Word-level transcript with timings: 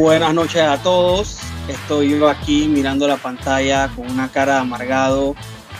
Buenas 0.00 0.32
noches 0.32 0.62
a 0.62 0.82
todos. 0.82 1.40
Estoy 1.68 2.18
yo 2.18 2.30
aquí 2.30 2.66
mirando 2.66 3.06
la 3.06 3.18
pantalla 3.18 3.92
con 3.94 4.10
una 4.10 4.32
cara 4.32 4.54
de 4.54 4.60
amargado, 4.60 5.34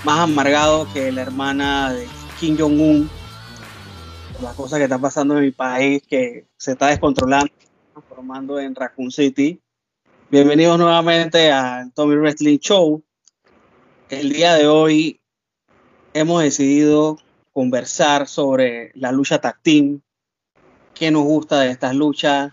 más 0.05 0.19
amargado 0.21 0.87
que 0.93 1.11
la 1.11 1.23
hermana 1.23 1.95
de 1.95 2.07
Kim 2.39 2.55
Jong-un. 2.59 3.09
La 4.43 4.53
cosa 4.53 4.77
que 4.77 4.85
está 4.85 4.99
pasando 4.99 5.39
en 5.39 5.45
mi 5.45 5.53
país, 5.53 6.03
que 6.07 6.47
se 6.59 6.73
está 6.73 6.89
descontrolando, 6.89 7.51
transformando 7.95 8.61
en 8.61 8.75
Raccoon 8.75 9.11
City. 9.11 9.59
Bienvenidos 10.31 10.79
nuevamente 10.79 11.51
al 11.51 11.91
Tommy 11.95 12.17
Wrestling 12.17 12.59
Show. 12.59 13.03
El 14.11 14.35
día 14.35 14.53
de 14.53 14.67
hoy 14.67 15.23
hemos 16.13 16.43
decidido 16.43 17.19
conversar 17.55 18.29
sobre 18.29 18.93
la 18.95 19.13
lucha 19.13 19.41
tag 19.41 19.63
team, 19.63 20.03
qué 20.93 21.11
nos 21.11 21.23
gusta 21.23 21.61
de 21.61 21.71
estas 21.71 21.95
luchas, 21.95 22.53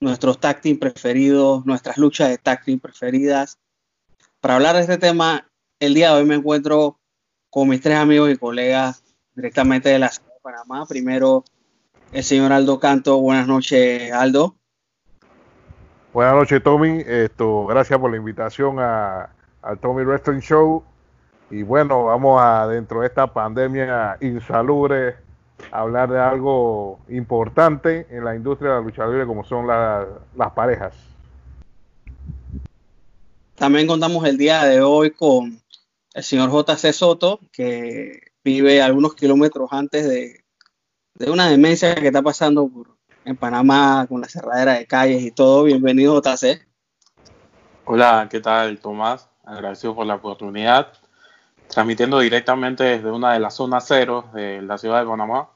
nuestros 0.00 0.38
tag 0.40 0.60
preferidos, 0.78 1.64
nuestras 1.66 1.98
luchas 1.98 2.28
de 2.28 2.38
tag 2.38 2.62
preferidas. 2.80 3.58
Para 4.40 4.56
hablar 4.56 4.76
de 4.76 4.82
este 4.82 4.98
tema, 4.98 5.48
el 5.80 5.94
día 5.94 6.12
de 6.12 6.20
hoy 6.20 6.26
me 6.26 6.34
encuentro 6.34 6.98
con 7.50 7.68
mis 7.68 7.80
tres 7.80 7.96
amigos 7.96 8.30
y 8.30 8.36
colegas 8.36 9.02
directamente 9.34 9.88
de 9.88 9.98
la 9.98 10.08
ciudad 10.08 10.28
de 10.34 10.40
Panamá. 10.42 10.86
Primero, 10.86 11.44
el 12.12 12.22
señor 12.22 12.52
Aldo 12.52 12.78
Canto. 12.78 13.18
Buenas 13.20 13.46
noches, 13.46 14.12
Aldo. 14.12 14.56
Buenas 16.12 16.34
noches, 16.34 16.62
Tommy. 16.62 17.02
Esto, 17.06 17.66
gracias 17.66 17.98
por 17.98 18.10
la 18.10 18.16
invitación 18.16 18.78
a, 18.78 19.30
al 19.62 19.78
Tommy 19.78 20.04
Wrestling 20.04 20.40
Show. 20.40 20.84
Y 21.50 21.62
bueno, 21.62 22.04
vamos 22.04 22.40
a, 22.40 22.66
dentro 22.68 23.00
de 23.00 23.08
esta 23.08 23.26
pandemia 23.26 24.16
insalubre, 24.20 25.16
hablar 25.70 26.10
de 26.10 26.20
algo 26.20 27.00
importante 27.08 28.06
en 28.10 28.24
la 28.24 28.34
industria 28.34 28.70
de 28.70 28.76
la 28.76 28.82
lucha 28.82 29.06
libre 29.06 29.26
como 29.26 29.44
son 29.44 29.66
las 29.66 30.52
parejas. 30.54 30.94
También 33.54 33.86
contamos 33.86 34.26
el 34.26 34.36
día 34.36 34.64
de 34.64 34.82
hoy 34.82 35.12
con 35.12 35.60
el 36.12 36.22
señor 36.22 36.50
JC 36.50 36.92
Soto, 36.92 37.40
que 37.52 38.32
vive 38.44 38.82
algunos 38.82 39.14
kilómetros 39.14 39.68
antes 39.72 40.08
de, 40.08 40.44
de 41.14 41.30
una 41.30 41.48
demencia 41.48 41.94
que 41.94 42.08
está 42.08 42.22
pasando 42.22 42.70
en 43.24 43.36
Panamá 43.36 44.06
con 44.08 44.20
la 44.20 44.28
cerradera 44.28 44.74
de 44.74 44.86
calles 44.86 45.22
y 45.22 45.30
todo. 45.30 45.64
Bienvenido 45.64 46.20
JC. 46.20 46.66
Hola, 47.84 48.28
¿qué 48.30 48.40
tal 48.40 48.78
Tomás? 48.78 49.28
Agradecido 49.44 49.94
por 49.94 50.06
la 50.06 50.16
oportunidad 50.16 50.92
transmitiendo 51.74 52.20
directamente 52.20 52.84
desde 52.84 53.10
una 53.10 53.32
de 53.32 53.40
las 53.40 53.54
zonas 53.54 53.84
cero 53.88 54.26
de 54.32 54.62
la 54.62 54.78
ciudad 54.78 55.00
de 55.00 55.06
Panamá. 55.10 55.48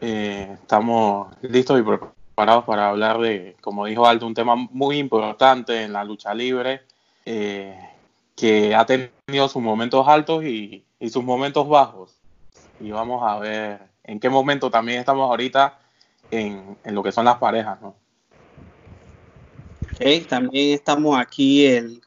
Eh, 0.00 0.48
estamos 0.54 1.28
listos 1.42 1.78
y 1.78 1.82
preparados 1.82 2.64
para 2.64 2.88
hablar 2.88 3.18
de, 3.18 3.54
como 3.60 3.84
dijo 3.84 4.06
Aldo, 4.06 4.26
un 4.26 4.32
tema 4.32 4.56
muy 4.56 4.96
importante 4.96 5.82
en 5.82 5.92
la 5.92 6.02
lucha 6.02 6.32
libre, 6.32 6.80
eh, 7.26 7.78
que 8.34 8.74
ha 8.74 8.86
tenido 8.86 9.48
sus 9.48 9.62
momentos 9.62 10.08
altos 10.08 10.44
y, 10.44 10.84
sus 11.10 11.22
momentos 11.22 11.68
bajos. 11.68 12.14
Y 12.80 12.90
vamos 12.90 13.22
a 13.22 13.38
ver 13.38 13.80
en 14.04 14.18
qué 14.18 14.30
momento 14.30 14.70
también 14.70 15.00
estamos 15.00 15.28
ahorita 15.28 15.78
en, 16.30 16.78
lo 16.84 17.02
que 17.02 17.12
son 17.12 17.26
las 17.26 17.36
parejas, 17.36 17.80
¿no? 17.82 17.94
también 20.28 20.74
estamos 20.74 21.18
aquí 21.18 21.66
el, 21.66 22.00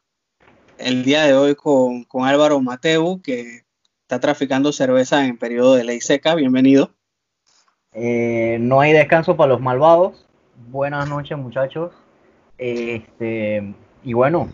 el 0.84 1.04
día 1.04 1.24
de 1.24 1.34
hoy 1.34 1.56
con, 1.56 2.04
con 2.04 2.28
Álvaro 2.28 2.60
Mateu, 2.60 3.22
que 3.22 3.64
está 4.02 4.20
traficando 4.20 4.72
cerveza 4.72 5.26
en 5.26 5.38
periodo 5.38 5.76
de 5.76 5.84
ley 5.84 6.02
seca. 6.02 6.36
Bienvenido. 6.36 6.92
Eh, 7.94 8.58
no 8.60 8.82
hay 8.82 8.94
descanso 8.94 9.36
para 9.36 9.50
los 9.50 9.62
malvados. 9.62 10.28
Buenas 10.70 11.08
noches, 11.10 11.38
muchachos. 11.38 11.92
Este, 12.58 13.74
y 14.04 14.14
bueno, 14.14 14.50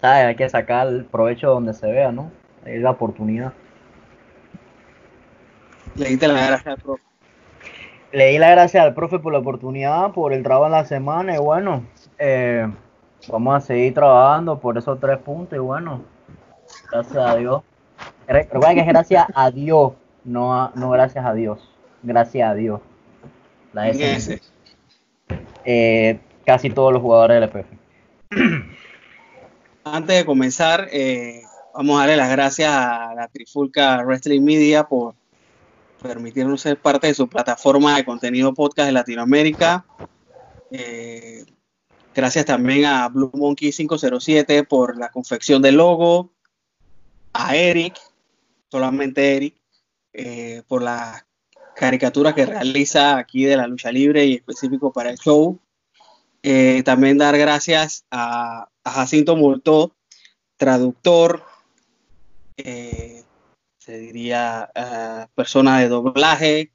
hay 0.00 0.34
que 0.36 0.48
sacar 0.48 0.88
el 0.88 1.04
provecho 1.04 1.48
donde 1.48 1.74
se 1.74 1.90
vea, 1.90 2.12
¿no? 2.12 2.30
Es 2.64 2.80
la 2.80 2.90
oportunidad. 2.90 3.52
Le 5.96 6.08
di 6.08 6.16
la 6.26 6.46
gracia 6.46 6.72
al 6.72 6.78
profe. 6.78 7.02
Le 8.12 8.26
di 8.26 8.38
la 8.38 8.50
gracia 8.50 8.82
al 8.82 8.94
profe 8.94 9.18
por 9.18 9.32
la 9.32 9.38
oportunidad, 9.38 10.12
por 10.12 10.32
el 10.32 10.42
trabajo 10.42 10.66
en 10.66 10.72
la 10.72 10.84
semana 10.84 11.34
y 11.34 11.38
bueno, 11.38 11.84
eh, 12.18 12.70
vamos 13.28 13.54
a 13.54 13.60
seguir 13.60 13.94
trabajando 13.94 14.58
por 14.58 14.76
esos 14.78 14.98
tres 15.00 15.18
puntos 15.18 15.56
y 15.56 15.60
bueno, 15.60 16.02
gracias 16.90 17.16
a 17.16 17.36
Dios. 17.36 17.62
Recuerden 18.26 18.74
que 18.76 18.80
es 18.80 18.86
gracias 18.86 19.26
a 19.34 19.50
Dios, 19.50 19.92
no, 20.24 20.70
no 20.74 20.90
gracias 20.90 21.24
a 21.24 21.34
Dios 21.34 21.72
gracias 22.02 22.50
a 22.50 22.54
Dios. 22.54 22.80
La 23.72 23.88
S. 23.88 24.40
Eh, 25.64 26.20
casi 26.44 26.70
todos 26.70 26.92
los 26.92 27.00
jugadores 27.00 27.40
del 27.40 27.44
EPF. 27.44 27.66
Antes 29.84 30.16
de 30.18 30.24
comenzar, 30.24 30.88
eh, 30.92 31.42
vamos 31.74 31.96
a 31.96 32.00
darle 32.00 32.16
las 32.16 32.30
gracias 32.30 32.70
a 32.70 33.14
la 33.14 33.28
Trifulca 33.28 34.02
Wrestling 34.02 34.42
Media 34.42 34.84
por 34.84 35.14
permitirnos 36.02 36.60
ser 36.60 36.78
parte 36.78 37.06
de 37.06 37.14
su 37.14 37.28
plataforma 37.28 37.96
de 37.96 38.04
contenido 38.04 38.52
podcast 38.52 38.86
de 38.86 38.92
Latinoamérica. 38.92 39.84
Eh, 40.70 41.44
gracias 42.14 42.46
también 42.46 42.84
a 42.84 43.08
Blue 43.08 43.30
Monkey 43.34 43.72
507 43.72 44.64
por 44.64 44.96
la 44.98 45.10
confección 45.10 45.62
del 45.62 45.76
logo, 45.76 46.32
a 47.32 47.56
Eric, 47.56 47.98
solamente 48.70 49.36
Eric, 49.36 49.54
por 50.66 50.82
la 50.82 51.26
caricatura 51.74 52.34
que 52.34 52.46
realiza 52.46 53.16
aquí 53.16 53.44
de 53.44 53.56
la 53.56 53.66
lucha 53.66 53.90
libre 53.90 54.24
y 54.26 54.34
específico 54.34 54.92
para 54.92 55.10
el 55.10 55.18
show. 55.18 55.58
Eh, 56.42 56.82
también 56.84 57.18
dar 57.18 57.36
gracias 57.38 58.04
a, 58.10 58.68
Jacinto 58.84 59.36
Moltó, 59.36 59.94
traductor, 60.56 61.44
eh, 62.56 63.22
se 63.78 63.98
diría 63.98 64.70
uh, 64.74 65.32
persona 65.34 65.78
de 65.78 65.88
doblaje, 65.88 66.72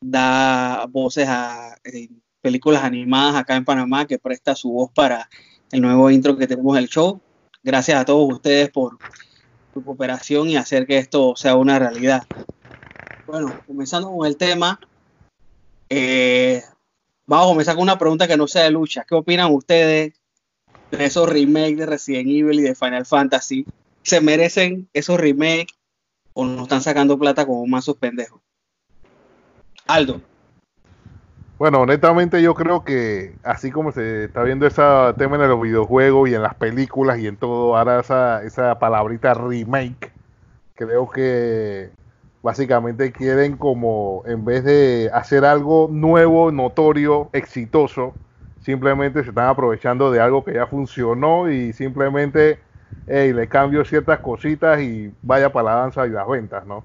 da 0.00 0.86
voces 0.86 1.28
a 1.28 1.76
películas 2.40 2.84
animadas 2.84 3.36
acá 3.36 3.56
en 3.56 3.64
Panamá, 3.64 4.06
que 4.06 4.18
presta 4.18 4.54
su 4.54 4.72
voz 4.72 4.90
para 4.92 5.28
el 5.72 5.80
nuevo 5.80 6.10
intro 6.10 6.36
que 6.36 6.46
tenemos 6.46 6.74
del 6.76 6.88
show. 6.88 7.20
Gracias 7.62 8.00
a 8.00 8.04
todos 8.04 8.32
ustedes 8.32 8.70
por 8.70 8.98
su 9.74 9.84
cooperación 9.84 10.48
y 10.48 10.56
hacer 10.56 10.86
que 10.86 10.98
esto 10.98 11.34
sea 11.36 11.56
una 11.56 11.78
realidad. 11.78 12.26
Bueno, 13.26 13.60
comenzando 13.66 14.10
con 14.10 14.26
el 14.26 14.36
tema, 14.36 14.80
eh, 15.88 16.62
vamos 17.26 17.46
a 17.46 17.48
comenzar 17.50 17.74
con 17.74 17.82
una 17.82 17.98
pregunta 17.98 18.26
que 18.26 18.36
no 18.36 18.48
sea 18.48 18.64
de 18.64 18.70
lucha. 18.70 19.04
¿Qué 19.06 19.14
opinan 19.14 19.52
ustedes 19.52 20.14
de 20.90 21.04
esos 21.04 21.28
remakes 21.28 21.76
de 21.76 21.86
Resident 21.86 22.28
Evil 22.28 22.60
y 22.60 22.62
de 22.62 22.74
Final 22.74 23.06
Fantasy? 23.06 23.66
¿Se 24.02 24.20
merecen 24.20 24.88
esos 24.92 25.20
remakes 25.20 25.74
o 26.32 26.44
nos 26.44 26.62
están 26.62 26.80
sacando 26.80 27.18
plata 27.18 27.46
como 27.46 27.66
mazos 27.66 27.96
pendejos? 27.96 28.40
Aldo. 29.86 30.22
Bueno, 31.60 31.82
honestamente 31.82 32.40
yo 32.40 32.54
creo 32.54 32.84
que 32.84 33.34
así 33.42 33.70
como 33.70 33.92
se 33.92 34.24
está 34.24 34.42
viendo 34.44 34.66
ese 34.66 34.80
tema 35.18 35.36
en 35.36 35.46
los 35.46 35.60
videojuegos 35.60 36.30
y 36.30 36.34
en 36.34 36.42
las 36.42 36.54
películas 36.54 37.18
y 37.18 37.26
en 37.26 37.36
todo, 37.36 37.76
ahora 37.76 38.00
esa, 38.00 38.42
esa 38.44 38.78
palabrita 38.78 39.34
remake, 39.34 40.10
creo 40.74 41.10
que 41.10 41.90
básicamente 42.42 43.12
quieren 43.12 43.58
como, 43.58 44.22
en 44.24 44.46
vez 44.46 44.64
de 44.64 45.10
hacer 45.12 45.44
algo 45.44 45.90
nuevo, 45.92 46.50
notorio, 46.50 47.28
exitoso, 47.34 48.14
simplemente 48.62 49.22
se 49.22 49.28
están 49.28 49.48
aprovechando 49.48 50.10
de 50.10 50.18
algo 50.18 50.42
que 50.42 50.54
ya 50.54 50.66
funcionó 50.66 51.50
y 51.50 51.74
simplemente 51.74 52.58
le 53.06 53.48
cambio 53.48 53.84
ciertas 53.84 54.20
cositas 54.20 54.80
y 54.80 55.12
vaya 55.20 55.52
para 55.52 55.74
la 55.74 55.74
danza 55.82 56.06
y 56.06 56.10
las 56.10 56.26
ventas, 56.26 56.64
¿no? 56.64 56.84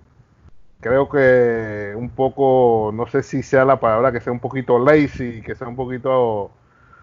Creo 0.86 1.10
que 1.10 1.94
un 1.96 2.12
poco, 2.12 2.92
no 2.94 3.08
sé 3.08 3.24
si 3.24 3.42
sea 3.42 3.66
la 3.66 3.80
palabra 3.80 4.12
que 4.12 4.22
sea 4.22 4.32
un 4.32 4.40
poquito 4.40 4.78
lazy, 4.78 5.42
que 5.42 5.56
sea 5.56 5.68
un 5.68 5.76
poquito 5.76 6.52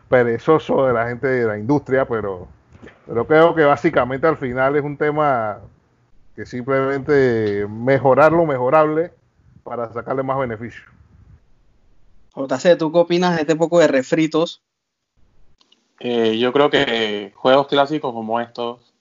perezoso 0.09 0.87
de 0.87 0.93
la 0.93 1.09
gente 1.09 1.27
de 1.27 1.47
la 1.47 1.59
industria, 1.59 2.07
pero, 2.07 2.47
pero 3.09 3.27
creo 3.27 3.57
que 3.57 3.65
básicamente 3.65 4.29
al 4.29 4.37
final 4.37 4.77
es 4.77 4.85
un 4.85 4.97
tema 4.97 5.59
que 6.37 6.47
simplemente 6.47 7.67
mejorar 7.69 8.31
lo 8.31 8.47
mejorable 8.47 9.11
para 9.65 9.93
sacarle 9.93 10.23
más 10.23 10.39
beneficio. 10.39 10.85
JC, 12.37 12.79
¿tú 12.79 12.93
qué 12.93 12.99
opinas 12.99 13.35
de 13.35 13.41
este 13.41 13.57
poco 13.57 13.81
de 13.81 13.89
refritos? 13.89 14.63
Eh, 15.99 16.39
yo 16.39 16.53
creo 16.53 16.71
que 16.71 17.33
juegos 17.35 17.67
clásicos 17.67 18.13
como 18.13 18.41
estos 18.41 18.95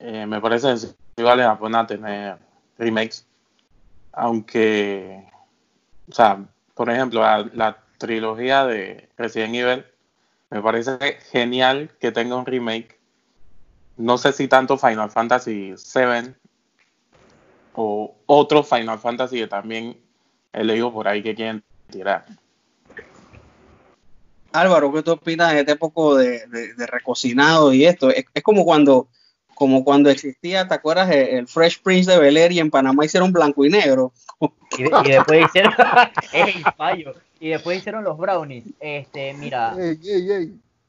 eh, 0.00 0.26
me 0.26 0.40
parece 0.40 0.74
que 1.14 1.22
vale 1.22 1.44
la 1.44 1.56
pena 1.56 1.86
tener 1.86 2.38
remakes. 2.76 3.24
Aunque, 4.16 5.26
o 6.08 6.12
sea, 6.12 6.44
por 6.74 6.90
ejemplo, 6.90 7.20
la, 7.52 7.78
trilogía 7.96 8.66
de 8.66 9.08
Resident 9.16 9.54
Evil 9.54 9.84
me 10.50 10.60
parece 10.60 10.98
genial 11.30 11.90
que 12.00 12.12
tenga 12.12 12.36
un 12.36 12.44
remake. 12.44 12.98
No 13.96 14.18
sé 14.18 14.32
si 14.32 14.48
tanto 14.48 14.76
Final 14.76 15.10
Fantasy 15.10 15.74
VII 15.74 16.34
o 17.74 18.14
otro 18.26 18.62
Final 18.62 18.98
Fantasy 18.98 19.38
que 19.38 19.46
también 19.46 19.96
he 20.52 20.64
leído 20.64 20.92
por 20.92 21.08
ahí 21.08 21.22
que 21.22 21.34
quieren 21.34 21.62
tirar. 21.88 22.26
Álvaro, 24.54 24.92
¿qué 24.92 25.02
tú 25.02 25.12
opinas 25.12 25.52
de 25.52 25.60
este 25.60 25.76
poco 25.76 26.16
de, 26.16 26.46
recocinado 26.86 27.72
y 27.72 27.86
esto? 27.86 28.10
Es, 28.10 28.24
como 28.44 28.64
cuando 28.64 29.08
como 29.54 29.84
cuando 29.84 30.10
existía, 30.10 30.66
¿te 30.66 30.74
acuerdas? 30.74 31.10
El, 31.10 31.46
Fresh 31.46 31.82
Prince 31.82 32.10
de 32.10 32.18
Bel 32.18 32.36
Air 32.36 32.52
y 32.52 32.60
en 32.60 32.70
Panamá 32.70 33.04
hicieron 33.04 33.32
blanco 33.32 33.64
y 33.64 33.70
negro. 33.70 34.12
Y, 34.76 34.82
después 35.10 35.46
hicieron 35.46 35.72
y 37.40 37.48
después 37.48 37.78
hicieron 37.78 38.04
los 38.04 38.18
brownies. 38.18 38.64
Este, 38.80 39.34
mira, 39.34 39.74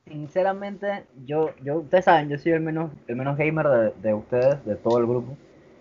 sinceramente, 0.08 1.06
yo, 1.26 1.52
yo, 1.64 1.78
ustedes 1.78 2.06
saben, 2.06 2.30
yo 2.30 2.38
soy 2.38 2.54
el 2.54 2.62
menos, 2.62 2.92
el 3.08 3.16
menos 3.16 3.38
gamer 3.38 3.68
de, 3.68 3.94
de 4.02 4.14
ustedes, 4.14 4.66
de 4.66 4.76
todo 4.76 4.98
el 5.00 5.06
grupo. 5.06 5.38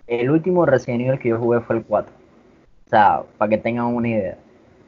El 0.07 0.31
último 0.31 0.67
Resident 0.67 1.03
Evil 1.03 1.19
que 1.19 1.31
yo 1.31 1.39
jugué 1.39 1.61
fue 1.61 1.77
el 1.77 1.85
4. 1.85 2.13
O 2.87 2.91
sea, 2.91 3.23
para 3.39 3.49
que 3.49 3.59
tengan 3.59 3.87
una 3.87 4.09
idea. 4.09 4.37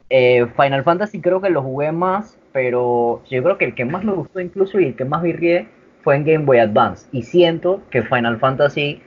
Eh, 0.09 0.47
Final 0.55 0.83
Fantasy 0.83 1.19
creo 1.19 1.41
que 1.41 1.49
lo 1.49 1.61
jugué 1.61 1.91
más, 1.91 2.37
pero 2.53 3.21
yo 3.29 3.43
creo 3.43 3.57
que 3.57 3.65
el 3.65 3.75
que 3.75 3.85
más 3.85 4.03
me 4.03 4.13
gustó 4.13 4.39
incluso 4.39 4.79
y 4.79 4.85
el 4.85 4.95
que 4.95 5.05
más 5.05 5.21
virrié 5.21 5.67
fue 6.01 6.15
en 6.15 6.25
Game 6.25 6.45
Boy 6.45 6.59
Advance. 6.59 7.07
Y 7.11 7.23
siento 7.23 7.81
que 7.89 8.03
Final 8.03 8.39
Fantasy 8.39 9.01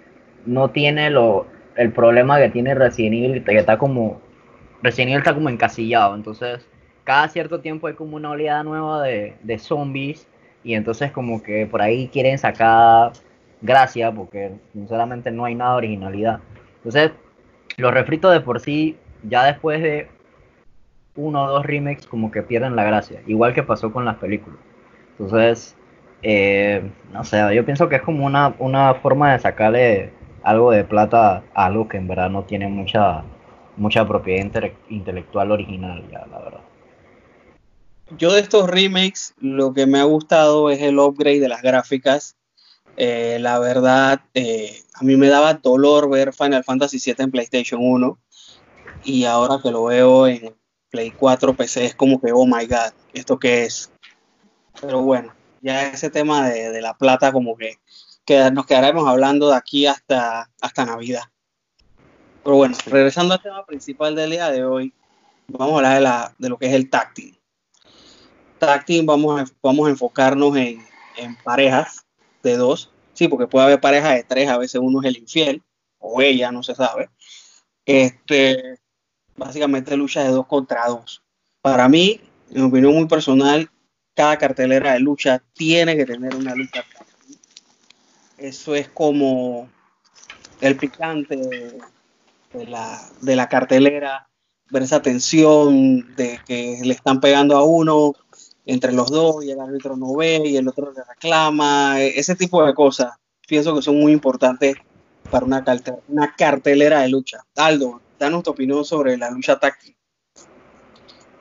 no 0.46 0.70
tiene 0.70 1.10
lo, 1.10 1.46
el 1.76 1.92
problema 1.92 2.38
que 2.38 2.50
tiene 2.50 2.74
Resident 2.74 3.14
Evil, 3.14 3.44
que 3.44 3.56
está 3.56 3.78
como... 3.78 4.20
Resident 4.82 5.10
Evil 5.10 5.18
está 5.18 5.34
como 5.34 5.48
encasillado, 5.48 6.14
entonces 6.14 6.66
cada 7.04 7.28
cierto 7.28 7.60
tiempo 7.60 7.86
hay 7.86 7.94
como 7.94 8.16
una 8.16 8.30
oleada 8.30 8.62
nueva 8.62 9.02
de, 9.02 9.34
de 9.42 9.58
zombies 9.58 10.26
y 10.62 10.74
entonces 10.74 11.10
como 11.12 11.42
que 11.42 11.66
por 11.66 11.82
ahí 11.82 12.08
quieren 12.08 12.38
sacar 12.38 13.12
gracia 13.60 14.12
porque 14.12 14.52
sinceramente 14.72 15.30
no 15.30 15.44
hay 15.44 15.54
nada 15.54 15.72
de 15.72 15.78
originalidad. 15.78 16.40
Entonces, 16.76 17.12
los 17.76 17.92
refritos 17.92 18.32
de 18.32 18.40
por 18.40 18.60
sí, 18.60 18.96
ya 19.22 19.44
después 19.44 19.82
de 19.82 20.08
uno 21.16 21.44
o 21.44 21.50
dos 21.50 21.66
remakes, 21.66 22.06
como 22.06 22.30
que 22.30 22.42
pierden 22.42 22.76
la 22.76 22.84
gracia, 22.84 23.20
igual 23.26 23.54
que 23.54 23.62
pasó 23.62 23.92
con 23.92 24.04
las 24.04 24.16
películas. 24.16 24.58
Entonces, 25.18 25.76
eh, 26.22 26.90
no 27.12 27.24
sé, 27.24 27.42
yo 27.54 27.64
pienso 27.64 27.88
que 27.88 27.96
es 27.96 28.02
como 28.02 28.26
una, 28.26 28.54
una 28.58 28.94
forma 28.94 29.32
de 29.32 29.38
sacarle 29.38 30.12
algo 30.42 30.70
de 30.70 30.84
plata 30.84 31.42
a 31.54 31.66
algo 31.66 31.88
que 31.88 31.96
en 31.96 32.08
verdad 32.08 32.30
no 32.30 32.44
tiene 32.44 32.68
mucha, 32.68 33.22
mucha 33.76 34.06
propiedad 34.06 34.72
intelectual 34.88 35.50
original, 35.50 36.04
ya, 36.10 36.26
la 36.30 36.38
verdad. 36.38 36.60
Yo 38.16 38.32
de 38.32 38.40
estos 38.40 38.68
remakes, 38.68 39.34
lo 39.38 39.72
que 39.72 39.86
me 39.86 40.00
ha 40.00 40.04
gustado 40.04 40.70
es 40.70 40.80
el 40.80 40.98
upgrade 40.98 41.40
de 41.40 41.48
las 41.48 41.62
gráficas 41.62 42.36
eh, 43.02 43.38
la 43.40 43.58
verdad, 43.58 44.20
eh, 44.34 44.82
a 44.92 45.04
mí 45.04 45.16
me 45.16 45.28
daba 45.28 45.54
dolor 45.54 46.10
ver 46.10 46.34
Final 46.34 46.64
Fantasy 46.64 46.98
VII 47.02 47.24
en 47.24 47.30
PlayStation 47.30 47.80
1 47.82 48.18
y 49.04 49.24
ahora 49.24 49.58
que 49.62 49.70
lo 49.70 49.84
veo 49.84 50.26
en 50.26 50.54
Play 50.90 51.10
4 51.12 51.54
PC 51.54 51.86
es 51.86 51.94
como 51.94 52.20
que, 52.20 52.30
oh 52.32 52.44
my 52.44 52.66
god, 52.66 52.92
¿esto 53.14 53.38
qué 53.38 53.64
es? 53.64 53.90
Pero 54.82 55.00
bueno, 55.00 55.32
ya 55.60 55.88
ese 55.88 56.10
tema 56.10 56.48
de, 56.48 56.80
la 56.80 56.94
plata 56.94 57.32
como 57.32 57.56
que, 57.56 57.78
nos 58.52 58.66
quedaremos 58.66 59.08
hablando 59.08 59.50
de 59.50 59.56
aquí 59.56 59.86
hasta, 59.86 60.50
hasta 60.60 60.84
Navidad. 60.84 61.24
Pero 62.44 62.56
bueno, 62.56 62.76
regresando 62.86 63.34
al 63.34 63.42
tema 63.42 63.66
principal 63.66 64.14
del 64.14 64.30
día 64.30 64.50
de 64.50 64.64
hoy, 64.64 64.94
vamos 65.48 65.74
a 65.74 65.76
hablar 65.76 65.94
de, 65.94 66.00
la, 66.00 66.34
de 66.38 66.48
lo 66.48 66.56
que 66.56 66.66
es 66.66 66.72
el 66.72 66.88
tacting. 66.88 67.36
Tacting 68.58 69.04
vamos 69.04 69.40
a, 69.40 69.44
vamos 69.62 69.88
a 69.88 69.90
enfocarnos 69.90 70.56
en, 70.56 70.84
en 71.16 71.36
parejas 71.36 72.06
de 72.42 72.56
dos, 72.56 72.90
sí, 73.12 73.28
porque 73.28 73.46
puede 73.46 73.66
haber 73.66 73.80
pareja 73.80 74.10
de 74.12 74.22
tres, 74.22 74.48
a 74.48 74.58
veces 74.58 74.80
uno 74.82 75.00
es 75.00 75.06
el 75.08 75.18
infiel, 75.18 75.62
o 75.98 76.22
ella, 76.22 76.50
no 76.50 76.62
se 76.62 76.74
sabe. 76.74 77.10
Este, 77.84 78.78
básicamente 79.36 79.96
lucha 79.96 80.22
de 80.22 80.30
dos 80.30 80.46
contra 80.46 80.86
dos. 80.86 81.22
Para 81.60 81.88
mí, 81.88 82.20
en 82.50 82.62
opinión 82.62 82.94
muy 82.94 83.06
personal, 83.06 83.70
cada 84.20 84.36
cartelera 84.36 84.92
de 84.92 85.00
lucha 85.00 85.42
tiene 85.54 85.96
que 85.96 86.04
tener 86.04 86.36
una 86.36 86.54
lucha. 86.54 86.84
Eso 88.36 88.74
es 88.74 88.86
como 88.90 89.70
el 90.60 90.76
picante 90.76 91.36
de 92.52 92.66
la, 92.66 93.00
de 93.22 93.34
la 93.34 93.48
cartelera, 93.48 94.28
ver 94.68 94.82
esa 94.82 95.00
tensión 95.00 96.14
de 96.16 96.38
que 96.46 96.80
le 96.82 96.92
están 96.92 97.20
pegando 97.20 97.56
a 97.56 97.64
uno, 97.64 98.12
entre 98.66 98.92
los 98.92 99.10
dos 99.10 99.42
y 99.42 99.52
el 99.52 99.60
árbitro 99.60 99.96
no 99.96 100.14
ve 100.14 100.42
y 100.44 100.58
el 100.58 100.68
otro 100.68 100.92
le 100.92 101.02
reclama, 101.02 101.98
e, 101.98 102.20
ese 102.20 102.36
tipo 102.36 102.62
de 102.62 102.74
cosas. 102.74 103.14
Pienso 103.48 103.74
que 103.74 103.80
son 103.80 103.98
muy 103.98 104.12
importantes 104.12 104.76
para 105.30 105.46
una, 105.46 105.64
cartelera 106.36 107.00
de 107.00 107.08
lucha. 107.08 107.38
Aldo, 107.56 108.02
danos 108.18 108.42
tu 108.42 108.50
opinión 108.50 108.84
sobre 108.84 109.16
la 109.16 109.30
lucha 109.30 109.58
táctil. 109.58 109.96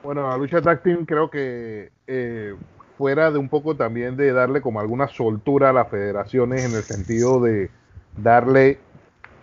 Bueno, 0.02 0.28
la 0.28 0.36
lucha 0.38 0.62
táctil 0.62 1.04
creo 1.06 1.30
que 1.30 1.92
eh, 2.06 2.54
fuera 2.96 3.30
de 3.30 3.38
un 3.38 3.48
poco 3.50 3.76
también 3.76 4.16
de 4.16 4.32
darle 4.32 4.62
como 4.62 4.80
alguna 4.80 5.08
soltura 5.08 5.70
a 5.70 5.72
las 5.74 5.90
federaciones 5.90 6.64
en 6.64 6.74
el 6.74 6.82
sentido 6.84 7.40
de 7.40 7.70
darle, 8.16 8.78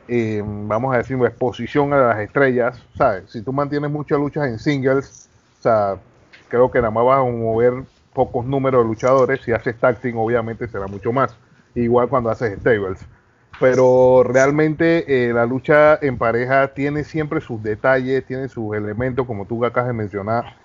eh, 0.08 0.42
vamos 0.44 0.96
a 0.96 0.98
decir, 0.98 1.18
exposición 1.18 1.94
a 1.94 1.98
las 1.98 2.20
estrellas, 2.20 2.84
¿sabes? 2.96 3.30
Si 3.32 3.44
tú 3.44 3.54
mantienes 3.54 3.92
muchas 3.92 4.18
luchas 4.20 4.48
en 4.48 4.58
singles, 4.60 5.30
o 5.60 5.62
sea, 5.62 6.02
creo 6.48 6.72
que 6.72 6.80
nada 6.80 6.92
más 6.92 7.06
vas 7.06 7.20
a 7.20 7.24
mover 7.24 7.86
pocos 8.14 8.46
números 8.46 8.84
de 8.84 8.88
luchadores. 8.88 9.42
Si 9.44 9.52
haces 9.52 9.80
tacting, 9.80 10.16
obviamente 10.18 10.68
será 10.68 10.88
mucho 10.88 11.12
más. 11.14 11.38
Igual 11.76 12.10
cuando 12.10 12.32
haces 12.32 12.60
stables. 12.60 13.08
Pero 13.60 14.24
realmente 14.24 15.30
eh, 15.30 15.34
la 15.34 15.46
lucha 15.46 15.98
en 16.02 16.18
pareja 16.18 16.74
tiene 16.74 17.04
siempre 17.04 17.42
sus 17.42 17.62
detalles, 17.64 18.26
tiene 18.26 18.50
sus 18.50 18.76
elementos, 18.76 19.26
como 19.26 19.46
tú 19.46 19.66
acabas 19.66 19.88
de 19.88 19.94
mencionar. 19.94 20.56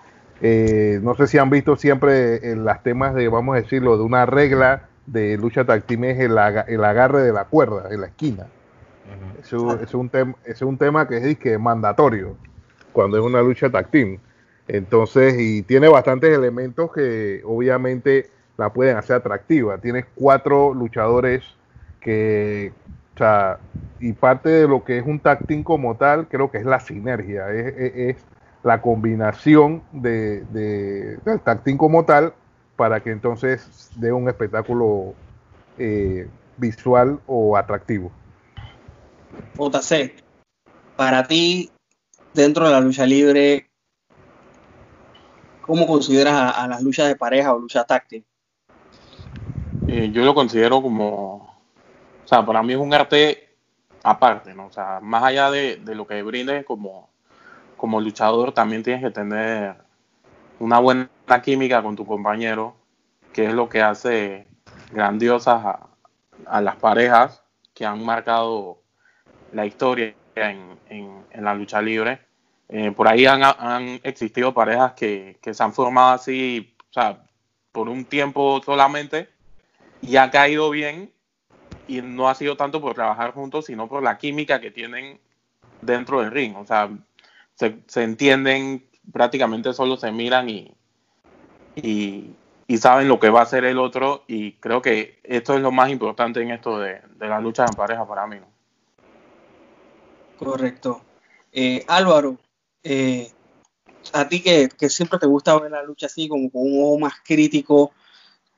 Eh, 0.42 1.00
no 1.02 1.14
sé 1.14 1.26
si 1.26 1.38
han 1.38 1.50
visto 1.50 1.76
siempre 1.76 2.50
en 2.50 2.64
las 2.64 2.82
temas 2.82 3.14
de, 3.14 3.28
vamos 3.28 3.56
a 3.56 3.60
decirlo, 3.60 3.96
de 3.96 4.02
una 4.02 4.26
regla 4.26 4.88
de 5.06 5.36
lucha 5.36 5.64
tag 5.64 5.84
es 5.88 6.18
el, 6.20 6.38
agarre 6.38 7.22
de 7.22 7.32
la 7.32 7.44
cuerda 7.44 7.88
en 7.90 8.00
la 8.00 8.08
esquina. 8.08 8.46
es, 9.40 9.52
un 9.94 10.10
es 10.44 10.62
un 10.62 10.78
tema 10.78 11.08
que 11.08 11.16
es, 11.16 11.38
que 11.38 11.58
mandatorio 11.58 12.36
cuando 12.92 13.18
es 13.18 13.24
una 13.24 13.40
lucha 13.40 13.70
tag 13.70 13.88
entonces, 14.68 15.34
y 15.38 15.62
tiene 15.62 15.88
bastantes 15.88 16.36
elementos 16.36 16.92
que 16.92 17.42
obviamente 17.44 18.30
la 18.56 18.72
pueden 18.72 18.96
hacer 18.96 19.16
atractiva. 19.16 19.78
Tienes 19.78 20.06
cuatro 20.14 20.72
luchadores 20.72 21.42
que, 22.02 22.72
o 23.14 23.18
sea, 23.18 23.58
y 24.00 24.12
parte 24.12 24.48
de 24.48 24.68
lo 24.68 24.84
que 24.84 24.98
es 24.98 25.06
un 25.06 25.20
tag 25.20 25.46
como 25.64 25.96
tal, 25.96 26.28
creo 26.28 26.50
que 26.50 26.58
es 26.58 26.64
la 26.64 26.80
sinergia, 26.80 27.50
es, 27.50 28.16
la 28.64 28.80
combinación 28.80 29.82
de, 29.92 30.44
del 31.24 31.40
tag 31.40 31.62
como 31.76 32.04
tal 32.04 32.32
para 32.76 33.02
que 33.02 33.10
entonces 33.10 33.90
dé 33.96 34.12
un 34.12 34.28
espectáculo 34.28 35.14
eh, 35.78 36.28
visual 36.56 37.18
o 37.26 37.56
atractivo. 37.56 38.12
JC, 39.58 40.12
para 40.96 41.26
ti, 41.26 41.70
dentro 42.34 42.66
de 42.66 42.72
la 42.72 42.80
lucha 42.80 43.04
libre, 43.06 43.72
¿Cómo 45.62 45.86
consideras 45.86 46.54
a, 46.56 46.66
las 46.66 46.82
luchas 46.82 47.08
de 47.08 47.16
pareja 47.16 47.54
o 47.54 47.58
lucha 47.58 47.84
táctil? 47.84 48.24
Eh, 49.88 50.10
yo 50.12 50.24
lo 50.24 50.34
considero 50.34 50.82
como, 50.82 51.41
sea, 52.34 52.46
para 52.46 52.62
mí 52.62 52.72
es 52.72 52.78
un 52.78 52.92
arte 52.94 53.56
aparte, 54.02 54.54
¿no? 54.54 54.66
O 54.66 54.72
sea, 54.72 55.00
más 55.00 55.22
allá 55.22 55.50
de, 55.50 55.80
lo 55.86 56.06
que 56.06 56.22
brindes 56.22 56.64
como, 56.64 57.10
como 57.76 58.00
luchador, 58.00 58.52
también 58.52 58.82
tienes 58.82 59.02
que 59.02 59.10
tener 59.10 59.76
una 60.58 60.78
buena 60.78 61.08
química 61.42 61.82
con 61.82 61.96
tu 61.96 62.06
compañero, 62.06 62.76
que 63.32 63.46
es 63.46 63.52
lo 63.52 63.68
que 63.68 63.82
hace 63.82 64.46
grandiosas 64.92 65.64
a, 66.46 66.60
las 66.60 66.76
parejas 66.76 67.42
que 67.72 67.86
han 67.86 68.04
marcado 68.04 68.82
la 69.52 69.64
historia 69.64 70.14
en 70.34 71.44
la 71.44 71.54
lucha 71.54 71.80
libre 71.80 72.20
eh, 72.74 72.90
por 72.90 73.06
ahí 73.06 73.26
han, 73.26 74.00
existido 74.02 74.54
parejas 74.54 74.94
que, 74.94 75.38
se 75.42 75.62
han 75.62 75.74
formado 75.74 76.14
así, 76.14 76.74
o 76.88 76.92
sea, 76.92 77.22
por 77.70 77.90
un 77.90 78.06
tiempo 78.06 78.62
solamente 78.64 79.28
y 80.00 80.16
ha 80.16 80.30
caído 80.30 80.70
bien 80.70 81.12
y 81.88 82.02
no 82.02 82.28
ha 82.28 82.34
sido 82.34 82.56
tanto 82.56 82.80
por 82.80 82.94
trabajar 82.94 83.32
juntos, 83.32 83.66
sino 83.66 83.88
por 83.88 84.02
la 84.02 84.18
química 84.18 84.60
que 84.60 84.70
tienen 84.70 85.20
dentro 85.80 86.20
del 86.20 86.30
ring. 86.30 86.56
O 86.56 86.64
sea, 86.64 86.90
se, 87.54 87.78
se 87.86 88.02
entienden, 88.02 88.86
prácticamente 89.12 89.72
solo 89.72 89.96
se 89.96 90.12
miran 90.12 90.48
y, 90.48 90.74
y, 91.76 92.36
saben 92.78 93.06
lo 93.06 93.20
que 93.20 93.28
va 93.28 93.40
a 93.40 93.42
hacer 93.42 93.64
el 93.66 93.78
otro 93.78 94.24
y 94.26 94.52
creo 94.52 94.80
que 94.80 95.20
esto 95.24 95.54
es 95.54 95.60
lo 95.60 95.70
más 95.70 95.90
importante 95.90 96.40
en 96.40 96.50
esto 96.50 96.78
de, 96.78 97.02
de 97.16 97.28
las 97.28 97.42
luchas 97.42 97.70
en 97.70 97.76
pareja 97.76 98.06
para 98.08 98.26
mí. 98.26 98.38
Correcto. 100.38 101.02
Eh, 101.52 101.84
Álvaro, 101.86 102.38
eh, 102.82 103.30
a 104.14 104.26
ti 104.26 104.42
que, 104.42 104.70
que, 104.70 104.88
siempre 104.88 105.18
te 105.18 105.26
gusta 105.26 105.58
ver 105.58 105.70
la 105.70 105.82
lucha 105.82 106.06
así, 106.06 106.28
como 106.28 106.50
con 106.50 106.62
un 106.62 106.82
ojo 106.82 106.98
más 106.98 107.14
crítico, 107.22 107.92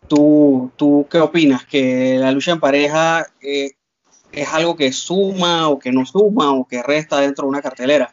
¿tú, 0.08 0.70
tú 0.76 1.06
qué 1.10 1.18
opinas? 1.18 1.64
¿Que 1.64 2.16
la 2.18 2.32
lucha 2.32 2.52
en 2.52 2.60
pareja 2.60 3.26
eh, 3.42 3.72
es 4.32 4.52
algo 4.52 4.76
que 4.76 4.92
suma 4.92 5.68
o 5.68 5.78
que 5.78 5.92
no 5.92 6.04
suma 6.06 6.52
o 6.52 6.66
que 6.66 6.82
resta 6.82 7.20
dentro 7.20 7.44
de 7.44 7.50
una 7.50 7.62
cartelera? 7.62 8.12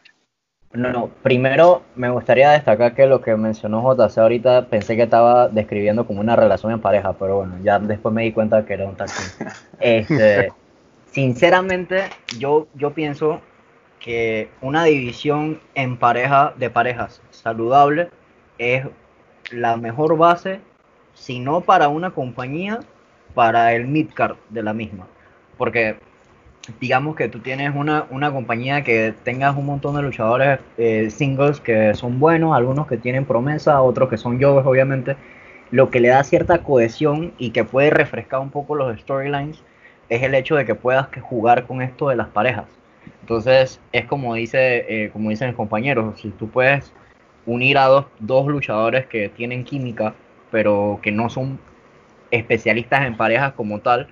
No, 0.72 0.90
no, 0.90 1.08
primero 1.22 1.82
me 1.96 2.08
gustaría 2.08 2.50
destacar 2.50 2.94
que 2.94 3.06
lo 3.06 3.20
que 3.20 3.36
mencionó 3.36 3.82
JC 3.82 4.18
ahorita 4.18 4.68
pensé 4.68 4.96
que 4.96 5.02
estaba 5.02 5.48
describiendo 5.48 6.06
como 6.06 6.20
una 6.20 6.34
relación 6.34 6.72
en 6.72 6.80
pareja, 6.80 7.12
pero 7.12 7.36
bueno, 7.36 7.56
ya 7.62 7.78
después 7.78 8.14
me 8.14 8.22
di 8.22 8.32
cuenta 8.32 8.64
que 8.64 8.74
era 8.74 8.86
un 8.86 8.96
taxi. 8.96 9.22
Este, 9.80 10.50
sinceramente, 11.10 12.04
yo, 12.38 12.68
yo 12.74 12.94
pienso 12.94 13.40
que 13.98 14.48
una 14.62 14.84
división 14.84 15.60
en 15.74 15.98
pareja 15.98 16.54
de 16.56 16.70
parejas 16.70 17.20
saludable 17.30 18.08
es 18.58 18.86
la 19.50 19.76
mejor 19.76 20.16
base, 20.16 20.60
si 21.14 21.38
no 21.38 21.60
para 21.60 21.88
una 21.88 22.10
compañía, 22.10 22.80
para 23.34 23.72
el 23.74 23.86
midcard 23.86 24.36
de 24.50 24.62
la 24.62 24.72
misma. 24.72 25.06
Porque 25.56 25.96
digamos 26.80 27.16
que 27.16 27.28
tú 27.28 27.40
tienes 27.40 27.74
una, 27.74 28.06
una 28.10 28.30
compañía 28.30 28.82
que 28.82 29.14
tengas 29.24 29.56
un 29.56 29.66
montón 29.66 29.96
de 29.96 30.02
luchadores 30.02 30.60
eh, 30.78 31.10
singles 31.10 31.60
que 31.60 31.94
son 31.94 32.20
buenos, 32.20 32.54
algunos 32.54 32.86
que 32.86 32.96
tienen 32.96 33.24
promesa, 33.24 33.82
otros 33.82 34.08
que 34.08 34.16
son 34.16 34.40
joves 34.40 34.64
obviamente, 34.66 35.16
lo 35.70 35.90
que 35.90 36.00
le 36.00 36.08
da 36.08 36.22
cierta 36.22 36.62
cohesión 36.62 37.32
y 37.38 37.50
que 37.50 37.64
puede 37.64 37.90
refrescar 37.90 38.40
un 38.40 38.50
poco 38.50 38.74
los 38.74 38.98
storylines 39.00 39.62
es 40.08 40.22
el 40.22 40.34
hecho 40.34 40.56
de 40.56 40.64
que 40.66 40.74
puedas 40.74 41.08
jugar 41.20 41.66
con 41.66 41.82
esto 41.82 42.08
de 42.08 42.16
las 42.16 42.28
parejas. 42.28 42.66
Entonces 43.22 43.80
es 43.92 44.04
como 44.06 44.34
dice, 44.34 44.84
eh, 44.88 45.10
como 45.10 45.30
dicen 45.30 45.48
los 45.48 45.56
compañeros, 45.56 46.20
si 46.20 46.30
tú 46.30 46.48
puedes 46.48 46.92
unir 47.46 47.78
a 47.78 47.86
dos, 47.86 48.06
dos 48.20 48.46
luchadores 48.46 49.06
que 49.06 49.28
tienen 49.28 49.64
química, 49.64 50.14
pero 50.52 51.00
que 51.02 51.10
no 51.10 51.28
son 51.28 51.58
especialistas 52.30 53.06
en 53.06 53.16
parejas 53.16 53.54
como 53.54 53.80
tal, 53.80 54.06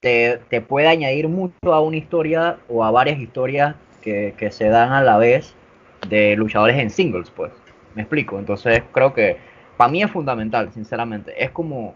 te, 0.00 0.38
te, 0.48 0.60
puede 0.60 0.86
añadir 0.86 1.28
mucho 1.28 1.74
a 1.74 1.80
una 1.80 1.96
historia 1.96 2.58
o 2.68 2.84
a 2.84 2.92
varias 2.92 3.18
historias 3.18 3.74
que, 4.00 4.34
que, 4.36 4.52
se 4.52 4.68
dan 4.68 4.92
a 4.92 5.02
la 5.02 5.18
vez 5.18 5.56
de 6.08 6.36
luchadores 6.36 6.78
en 6.78 6.90
singles, 6.90 7.30
pues. 7.30 7.50
Me 7.96 8.02
explico. 8.02 8.38
Entonces 8.38 8.84
creo 8.92 9.12
que 9.12 9.38
para 9.76 9.90
mí 9.90 10.02
es 10.02 10.10
fundamental, 10.10 10.72
sinceramente. 10.72 11.42
Es 11.42 11.50
como 11.50 11.94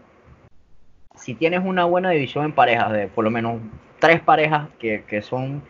si 1.15 1.35
tienes 1.35 1.61
una 1.63 1.85
buena 1.85 2.09
división 2.09 2.45
en 2.45 2.51
parejas, 2.51 2.91
de 2.91 3.07
por 3.07 3.23
lo 3.23 3.31
menos 3.31 3.61
tres 3.99 4.19
parejas 4.19 4.67
que, 4.79 5.03
que 5.07 5.21
son 5.21 5.61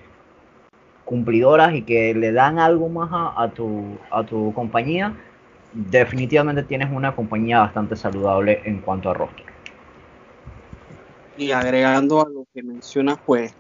cumplidoras 1.06 1.76
y 1.76 1.82
que 1.84 2.16
le 2.16 2.32
dan 2.32 2.58
algo 2.58 2.90
más 2.90 3.10
a, 3.12 3.44
a, 3.44 3.50
tu, 3.50 3.98
a 4.10 4.24
tu 4.24 4.54
compañía, 4.54 5.14
definitivamente 5.74 6.64
tienes 6.64 6.92
una 6.92 7.16
compañía 7.16 7.60
bastante 7.60 7.96
saludable 7.96 8.62
en 8.66 8.80
cuanto 8.82 9.10
a 9.10 9.14
roster. 9.14 9.46
Y 11.38 11.52
agregando 11.52 12.22
a 12.22 12.30
lo 12.30 12.46
que 12.54 12.62
mencionas, 12.62 13.18
pues 13.26 13.54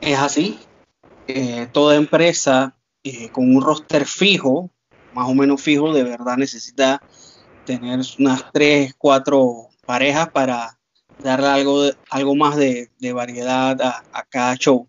es 0.00 0.18
así. 0.18 0.58
Eh, 1.26 1.68
toda 1.72 1.96
empresa 1.96 2.74
eh, 3.02 3.30
con 3.30 3.54
un 3.54 3.62
roster 3.62 4.04
fijo, 4.04 4.70
más 5.14 5.28
o 5.28 5.34
menos 5.34 5.62
fijo, 5.62 5.92
de 5.94 6.04
verdad 6.04 6.36
necesita 6.36 7.00
tener 7.64 8.00
unas 8.18 8.52
tres, 8.52 8.94
cuatro 8.98 9.68
parejas 9.86 10.28
para 10.30 10.78
darle 11.22 11.46
algo, 11.46 11.82
de, 11.82 11.94
algo 12.10 12.34
más 12.34 12.56
de, 12.56 12.90
de 12.98 13.12
variedad 13.12 13.80
a, 13.80 14.02
a, 14.12 14.24
cada 14.24 14.56
show. 14.56 14.88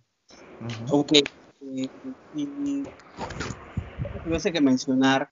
Uh 0.59 0.65
-huh. 0.65 0.85
Ok. 0.89 1.11
Eh, 1.13 1.89
y 2.35 2.83
tuviese 4.23 4.51
que 4.51 4.61
mencionar 4.61 5.31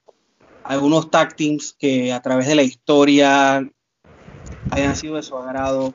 algunos 0.71 1.11
tag 1.11 1.35
teams 1.35 1.75
que 1.77 2.13
a 2.13 2.21
través 2.21 2.47
de 2.47 2.55
la 2.55 2.63
historia 2.63 3.61
hayan 4.69 4.95
sido 4.95 5.17
de 5.17 5.23
su 5.23 5.37
agrado 5.37 5.93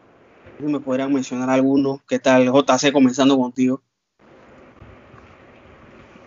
me 0.59 0.81
podrían 0.81 1.11
mencionar 1.13 1.49
algunos. 1.49 2.03
¿Qué 2.07 2.19
tal, 2.19 2.45
JC, 2.45 2.93
comenzando 2.93 3.39
contigo? 3.39 3.81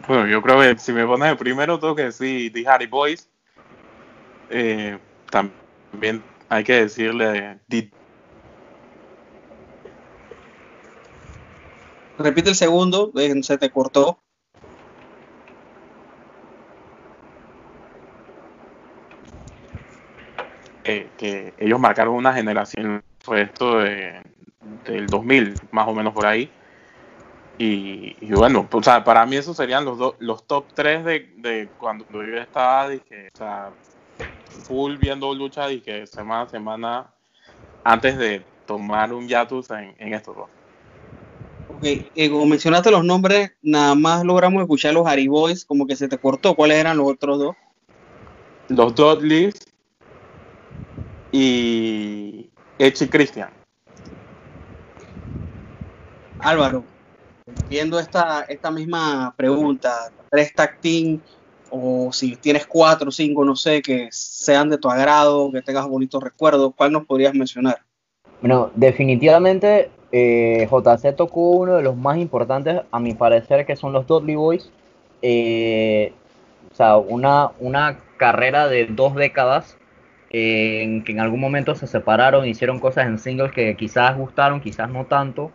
Bueno, 0.08 0.26
yo 0.28 0.42
creo 0.42 0.60
que 0.62 0.80
si 0.80 0.92
me 0.94 1.06
pones 1.06 1.30
el 1.30 1.38
primero, 1.38 1.80
tengo 1.80 1.96
que 1.96 2.06
decir 2.06 2.52
The 2.52 2.66
Hardy 2.66 2.88
Boys. 2.88 3.30
Eh, 4.50 4.98
también 5.30 6.24
hay 6.48 6.64
que 6.64 6.74
decirle 6.74 7.60
The... 7.68 7.92
Repite 12.18 12.50
el 12.50 12.56
segundo, 12.56 13.12
se 13.44 13.58
te 13.60 13.70
cortó. 13.70 14.24
Eh, 20.92 21.08
que 21.20 21.54
ellos 21.60 21.80
marcaron 21.80 22.16
una 22.16 22.34
generación 22.34 23.04
fue 23.20 23.44
esto 23.44 23.78
de, 23.78 24.24
del 24.86 25.06
2000, 25.06 25.60
más 25.70 25.88
o 25.88 25.94
menos 25.94 26.16
por 26.16 26.26
ahí. 26.26 26.50
Y, 27.60 28.16
y 28.20 28.32
bueno, 28.34 28.68
o 28.72 28.82
sea, 28.82 29.04
para 29.04 29.24
mí 29.28 29.36
esos 29.36 29.56
serían 29.56 29.86
los, 29.86 30.00
do, 30.00 30.16
los 30.18 30.48
top 30.48 30.66
3 30.74 31.06
de, 31.06 31.32
de 31.38 31.70
cuando 31.78 32.06
yo 32.12 32.38
estaba, 32.38 32.90
dije, 32.90 33.30
o 33.32 33.38
sea, 33.38 33.70
full 34.64 34.96
viendo 34.98 35.32
lucha, 35.36 35.68
dije, 35.68 36.08
semana 36.08 36.42
a 36.42 36.50
semana, 36.50 37.08
antes 37.84 38.18
de 38.18 38.44
tomar 38.66 39.14
un 39.14 39.28
yatus 39.28 39.70
en, 39.70 39.94
en 40.00 40.16
estos 40.16 40.36
dos. 40.36 40.50
Ok, 41.68 41.84
eh, 41.84 42.30
como 42.32 42.48
mencionaste 42.48 42.90
los 42.90 43.06
nombres, 43.06 43.52
nada 43.62 43.94
más 43.94 44.24
logramos 44.24 44.60
escuchar 44.64 44.96
los 44.96 45.06
Harry 45.06 45.28
Boys, 45.28 45.66
como 45.66 45.86
que 45.86 45.96
se 45.96 46.08
te 46.08 46.18
cortó. 46.18 46.56
¿Cuáles 46.56 46.78
eran 46.78 46.98
los 46.98 47.12
otros 47.12 47.38
dos? 47.38 47.56
Los 48.70 48.96
Dudleys 48.96 49.69
y 51.32 52.50
Echi 52.78 53.08
Christian. 53.08 53.50
Álvaro, 56.40 56.84
viendo 57.70 58.00
esta, 58.00 58.44
esta 58.44 58.72
misma 58.72 59.34
pregunta, 59.36 60.12
tres 60.30 60.54
tag 60.54 60.80
team 60.80 61.20
o 61.70 62.12
si 62.12 62.36
tienes 62.36 62.66
cuatro 62.66 63.10
o 63.10 63.12
cinco, 63.12 63.46
no 63.46 63.56
sé, 63.56 63.82
que 63.82 64.08
sean 64.12 64.70
de 64.70 64.78
tu 64.78 64.90
agrado, 64.90 65.52
que 65.52 65.62
tengas 65.62 65.88
bonitos 65.88 66.24
recuerdos, 66.24 66.74
¿cuál 66.76 66.92
nos 66.92 67.06
podrías 67.06 67.34
mencionar? 67.34 67.80
Bueno, 68.42 68.72
definitivamente 68.76 69.92
eh, 70.12 70.68
JC 70.72 71.16
tocó 71.16 71.52
uno 71.52 71.76
de 71.76 71.84
los 71.84 71.96
más 71.96 72.18
importantes, 72.18 72.82
a 72.90 73.00
mi 73.00 73.14
parecer, 73.14 73.66
que 73.66 73.76
son 73.76 73.94
los 73.94 74.08
Dudley 74.08 74.36
Boys. 74.36 74.72
Eh, 75.22 76.14
o 76.72 76.76
sea, 76.76 76.98
una, 76.98 77.52
una 77.60 78.00
carrera 78.18 78.68
de 78.68 78.86
dos 78.86 79.16
décadas 79.16 79.78
en 80.30 81.04
que 81.04 81.12
en 81.12 81.20
algún 81.20 81.40
momento 81.40 81.76
se 81.76 81.88
separaron, 81.88 82.48
hicieron 82.48 82.80
cosas 82.80 83.08
en 83.08 83.18
singles 83.18 83.52
que 83.52 83.76
quizás 83.76 84.16
gustaron, 84.16 84.62
quizás 84.62 84.90
no 84.90 85.06
tanto. 85.06 85.52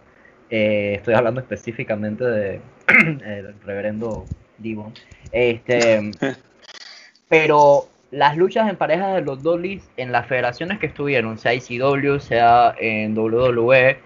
Eh, 0.50 0.94
estoy 0.96 1.14
hablando 1.14 1.40
específicamente 1.40 2.24
de 2.24 2.60
el 2.88 3.54
reverendo 3.64 4.24
Divon. 4.58 4.92
Este, 5.32 6.10
pero 7.28 7.88
las 8.10 8.36
luchas 8.36 8.68
en 8.68 8.76
parejas 8.76 9.14
de 9.14 9.22
los 9.22 9.42
Dudleys 9.42 9.82
en 9.96 10.12
las 10.12 10.26
federaciones 10.26 10.78
que 10.78 10.86
estuvieron, 10.86 11.38
sea 11.38 11.54
ICW, 11.54 12.18
sea 12.18 12.74
en 12.78 13.16
WWE 13.16 13.98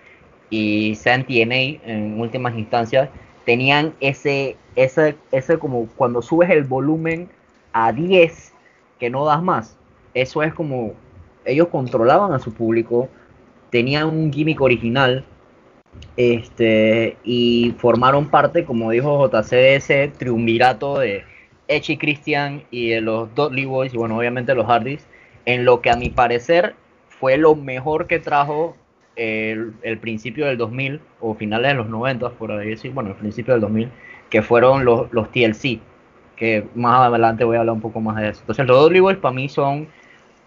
y 0.50 0.94
sea 0.96 1.14
en 1.14 1.24
TNA 1.24 1.90
en 1.90 2.20
últimas 2.20 2.56
instancias, 2.56 3.08
tenían 3.44 3.94
ese, 4.00 4.56
ese, 4.76 5.16
ese 5.32 5.58
como 5.58 5.88
cuando 5.96 6.20
subes 6.20 6.50
el 6.50 6.64
volumen 6.64 7.28
a 7.72 7.92
10 7.92 8.52
que 8.98 9.10
no 9.10 9.24
das 9.24 9.42
más 9.42 9.77
eso 10.20 10.42
es 10.42 10.54
como 10.54 10.94
ellos 11.44 11.68
controlaban 11.68 12.32
a 12.32 12.38
su 12.38 12.52
público, 12.52 13.08
tenían 13.70 14.06
un 14.06 14.32
gimmick 14.32 14.60
original 14.60 15.24
este, 16.16 17.16
y 17.24 17.74
formaron 17.78 18.28
parte, 18.28 18.64
como 18.64 18.90
dijo 18.90 19.28
JC, 19.28 19.50
de 19.50 19.76
ese 19.76 20.08
triunvirato 20.08 20.98
de 20.98 21.24
Christian 21.98 22.64
y 22.70 22.90
de 22.90 23.00
los 23.00 23.34
Dudley 23.34 23.64
Boys, 23.64 23.94
y 23.94 23.96
bueno, 23.96 24.18
obviamente 24.18 24.54
los 24.54 24.66
Hardys, 24.66 25.06
en 25.46 25.64
lo 25.64 25.80
que 25.80 25.90
a 25.90 25.96
mi 25.96 26.10
parecer 26.10 26.74
fue 27.08 27.36
lo 27.36 27.54
mejor 27.54 28.06
que 28.06 28.18
trajo 28.18 28.76
el, 29.16 29.74
el, 29.82 29.98
principio 29.98 30.46
del 30.46 30.56
2000 30.58 31.00
o 31.20 31.34
finales 31.34 31.72
de 31.72 31.74
los 31.74 31.88
90, 31.88 32.30
por 32.30 32.52
ahí 32.52 32.70
decir, 32.70 32.92
bueno, 32.92 33.10
el 33.10 33.16
principio 33.16 33.54
del 33.54 33.60
2000, 33.60 33.90
que 34.30 34.42
fueron 34.42 34.84
los, 34.84 35.12
los 35.12 35.30
TLC, 35.32 35.80
que 36.36 36.66
más 36.74 37.00
adelante 37.08 37.44
voy 37.44 37.56
a 37.56 37.60
hablar 37.60 37.74
un 37.74 37.80
poco 37.80 38.00
más 38.00 38.16
de 38.16 38.28
eso. 38.28 38.40
Entonces 38.42 38.66
los 38.66 38.80
Dudley 38.80 39.00
Boys 39.00 39.16
para 39.18 39.34
mí 39.34 39.48
son 39.48 39.88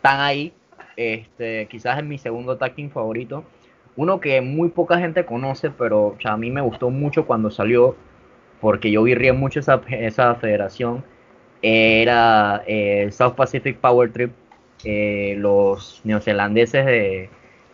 están 0.02 0.20
ahí. 0.20 0.52
Este, 0.98 1.68
quizás 1.68 2.00
es 2.00 2.04
mi 2.04 2.18
segundo 2.18 2.58
tag 2.58 2.74
team 2.74 2.90
favorito. 2.90 3.44
Uno 3.96 4.20
que 4.20 4.42
muy 4.42 4.70
poca 4.70 4.98
gente 4.98 5.26
conoce, 5.26 5.70
pero 5.70 6.16
a 6.24 6.38
mí 6.38 6.50
me 6.50 6.62
gustó 6.62 6.90
mucho 6.90 7.28
cuando 7.28 7.52
salió, 7.52 7.96
porque 8.62 8.90
yo 8.90 9.04
virrié 9.04 9.32
mucho 9.34 9.60
esa, 9.60 9.80
esa 9.90 10.34
federación. 10.36 11.04
era 11.62 12.64
eh, 12.66 13.10
South 13.12 13.34
Pacific 13.36 13.78
Power 13.78 14.12
Trip, 14.12 14.32
eh, 14.84 15.36
los 15.38 16.02
neozelandeses 16.04 16.86
de, 16.86 17.30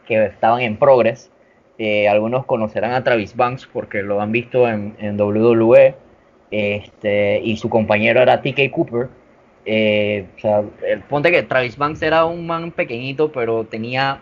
que 0.06 0.26
estaban 0.26 0.62
en 0.62 0.78
Progress. 0.78 1.32
Eh, 1.78 2.10
algunos 2.10 2.46
conocerán 2.46 2.92
a 2.94 3.04
Travis 3.04 3.36
Banks 3.36 3.68
porque 3.72 4.02
lo 4.04 4.20
han 4.20 4.34
visto 4.34 4.68
en, 4.68 4.96
en 5.00 5.20
WWE. 5.20 5.96
Este, 6.52 7.40
y 7.42 7.56
su 7.58 7.70
compañero 7.70 8.22
era 8.22 8.42
TK 8.42 8.72
Cooper. 8.72 9.10
Sea, 10.38 10.64
el, 10.86 11.02
ponte 11.10 11.32
que 11.32 11.44
Travis 11.44 11.78
Banks 11.78 12.02
era 12.02 12.26
un 12.26 12.48
man 12.48 12.72
pequeñito, 12.72 13.32
pero 13.32 13.66
tenía 13.66 14.22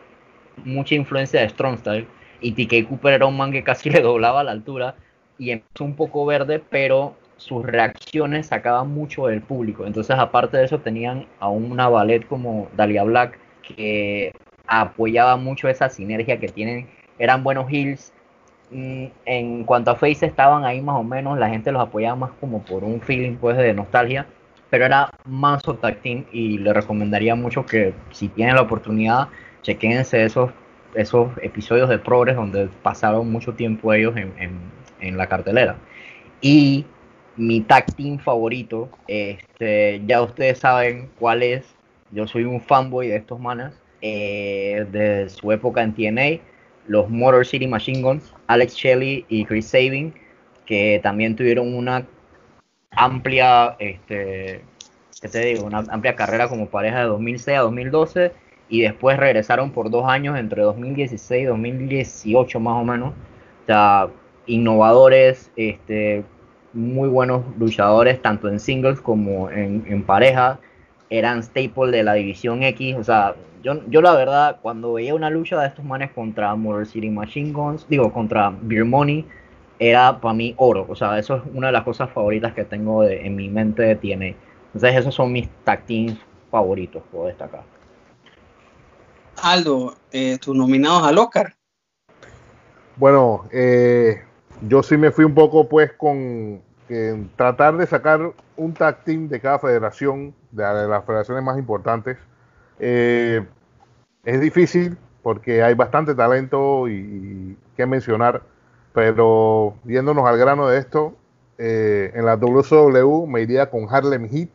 mucha 0.64 0.96
influencia 0.96 1.42
de 1.42 1.50
Strong 1.50 1.80
Style. 1.80 2.08
Y 2.42 2.52
TK 2.54 2.90
Cooper 2.90 3.14
era 3.14 3.26
un 3.26 3.38
man 3.38 3.52
que 3.52 3.64
casi 3.64 3.90
le 3.92 4.02
doblaba 4.02 4.44
la 4.44 4.52
altura. 4.52 4.96
Y 5.38 5.52
empezó 5.52 5.84
un 5.84 5.96
poco 5.96 6.26
verde, 6.26 6.62
pero 6.70 7.16
sus 7.38 7.66
reacciones 7.66 8.48
sacaban 8.48 8.90
mucho 8.92 9.28
del 9.28 9.42
público. 9.42 9.86
Entonces, 9.86 10.18
aparte 10.18 10.58
de 10.58 10.66
eso, 10.66 10.80
tenían 10.80 11.28
a 11.40 11.50
una 11.50 11.90
ballet 11.90 12.26
como 12.26 12.70
Dalia 12.76 13.04
Black 13.04 13.38
que 13.62 14.32
apoyaba 14.68 15.38
mucho 15.38 15.68
esa 15.68 15.90
sinergia 15.90 16.40
que 16.40 16.48
tienen. 16.48 16.90
Eran 17.20 17.44
buenos 17.44 17.70
heels. 17.70 18.14
Mm, 18.72 19.06
en 19.26 19.64
cuanto 19.64 19.92
a 19.92 19.96
Face 19.96 20.26
estaban 20.26 20.66
ahí 20.66 20.82
más 20.82 20.96
o 20.96 21.04
menos, 21.04 21.38
la 21.38 21.50
gente 21.50 21.72
los 21.72 21.82
apoyaba 21.82 22.16
más 22.16 22.32
como 22.40 22.64
por 22.64 22.84
un 22.84 23.00
feeling 23.00 23.36
pues 23.36 23.58
de 23.58 23.74
nostalgia, 23.74 24.26
pero 24.70 24.86
era 24.86 25.10
más 25.26 25.64
tag 25.64 26.02
team 26.02 26.26
y 26.32 26.58
le 26.58 26.74
recomendaría 26.74 27.36
mucho 27.36 27.66
que 27.66 27.94
si 28.12 28.28
tienen 28.30 28.56
la 28.56 28.62
oportunidad, 28.62 29.30
chequense 29.62 30.24
esos, 30.24 30.52
esos 30.94 31.30
episodios 31.42 31.90
de 31.90 31.98
Progress 32.00 32.36
donde 32.36 32.68
pasaron 32.82 33.32
mucho 33.32 33.54
tiempo 33.54 33.94
ellos 33.94 34.16
en, 34.18 34.34
en, 34.38 34.60
en 35.00 35.18
la 35.18 35.28
cartelera. 35.28 35.78
Y 36.42 36.86
mi 37.38 37.62
tag 37.62 37.86
team 37.96 38.20
favorito. 38.20 38.90
Este, 39.08 40.02
ya 40.06 40.22
ustedes 40.22 40.60
saben 40.60 41.10
cuál 41.20 41.44
es. 41.44 41.66
Yo 42.12 42.28
soy 42.28 42.44
un 42.44 42.62
fanboy 42.62 43.08
de 43.08 43.18
estos 43.18 43.40
manas. 43.40 43.74
Eh, 44.02 44.86
de 44.92 45.30
su 45.30 45.52
época 45.52 45.82
en 45.82 45.94
TNA. 45.94 46.42
Los 46.88 47.10
Motor 47.10 47.46
City 47.46 47.66
Machine 47.66 48.02
Guns, 48.04 48.32
Alex 48.46 48.76
Shelley 48.76 49.26
y 49.28 49.44
Chris 49.46 49.66
Sabin, 49.66 50.14
que 50.68 51.00
también 51.02 51.36
tuvieron 51.36 51.74
una 51.74 52.06
amplia, 52.96 53.76
este, 53.80 54.62
¿qué 55.22 55.28
te 55.28 55.40
digo? 55.46 55.66
Una 55.66 55.80
amplia 55.90 56.16
carrera 56.16 56.48
como 56.48 56.68
pareja 56.68 57.00
de 57.00 57.06
2006 57.06 57.58
a 57.58 57.62
2012 57.62 58.32
y 58.70 58.82
después 58.82 59.18
regresaron 59.18 59.72
por 59.72 59.90
dos 59.90 60.06
años 60.08 60.38
entre 60.38 60.64
2016 60.64 61.44
y 61.44 61.46
2018 61.46 62.60
más 62.60 62.82
o 62.82 62.84
menos. 62.84 63.10
O 63.10 63.66
sea, 63.66 64.08
innovadores, 64.48 65.52
este, 65.56 66.24
muy 66.74 67.10
buenos 67.10 67.44
luchadores, 67.58 68.22
tanto 68.22 68.48
en 68.50 68.60
singles 68.60 69.02
como 69.02 69.50
en, 69.50 70.04
pareja. 70.04 70.60
Eran 71.10 71.44
staple 71.44 71.92
de 71.92 72.04
la 72.04 72.14
división 72.14 72.64
X. 72.64 72.96
O 72.98 73.04
sea, 73.04 73.36
yo, 73.64 73.82
yo 73.88 74.02
la 74.02 74.14
verdad, 74.16 74.58
cuando 74.62 74.94
veía 74.94 75.16
una 75.16 75.30
lucha 75.30 75.60
de 75.60 75.68
estos 75.68 75.86
manes 75.86 76.12
contra 76.12 76.56
Motor 76.56 76.86
City 76.86 77.10
Machine 77.10 77.52
Guns, 77.52 77.88
digo, 77.88 78.12
contra 78.12 78.54
Beer 78.62 78.86
Money, 78.86 79.26
era 79.80 80.20
para 80.20 80.34
mí 80.34 80.54
oro. 80.58 80.86
O 80.90 80.96
sea, 80.96 81.18
eso 81.20 81.38
es 81.38 81.44
una 81.54 81.68
de 81.68 81.74
las 81.74 81.84
cosas 81.84 82.10
favoritas 82.12 82.54
que 82.54 82.64
tengo 82.64 83.04
en 83.04 83.36
mi 83.36 83.50
mente 83.50 83.96
tiene. 83.96 84.36
Entonces, 84.68 84.96
esos 84.96 85.16
son 85.16 85.32
mis 85.32 85.50
tag 85.64 85.86
teams 85.86 86.18
favoritos, 86.52 87.04
puedo 87.12 87.28
destacar. 87.28 87.64
Aldo, 89.42 89.96
eh, 90.12 90.38
tus 90.40 90.56
nominados 90.56 91.04
al 91.04 91.18
Oscar. 91.18 91.54
Bueno, 92.96 93.46
eh, 93.52 94.24
yo 94.62 94.82
sí 94.82 94.96
me 94.98 95.12
fui 95.12 95.26
un 95.26 95.34
poco 95.34 95.68
pues 95.68 95.92
con 95.94 96.62
tratar 97.36 97.78
de 97.78 97.88
sacar 97.88 98.34
un 98.56 98.74
tag 98.74 99.04
team 99.04 99.28
de 99.28 99.40
cada 99.40 99.60
federación, 99.60 100.34
de, 100.52 100.64
las 100.64 101.04
federaciones 101.06 101.44
más 101.44 101.58
importantes. 101.58 102.18
Eh, 102.80 103.46
es 104.24 104.42
difícil 104.42 104.98
porque 105.24 105.64
hay 105.64 105.74
bastante 105.74 106.14
talento 106.14 106.88
y, 106.88 107.58
que 107.76 107.86
mencionar, 107.86 108.44
pero 108.96 109.76
viéndonos 109.84 110.26
al 110.26 110.38
grano 110.38 110.68
de 110.68 110.80
esto, 110.80 111.14
eh, 111.58 112.12
en 112.16 112.26
la 112.26 112.38
WCW 112.38 113.28
me 113.28 113.42
iría 113.42 113.70
con 113.70 113.88
Harlem 113.94 114.28
Heat, 114.30 114.50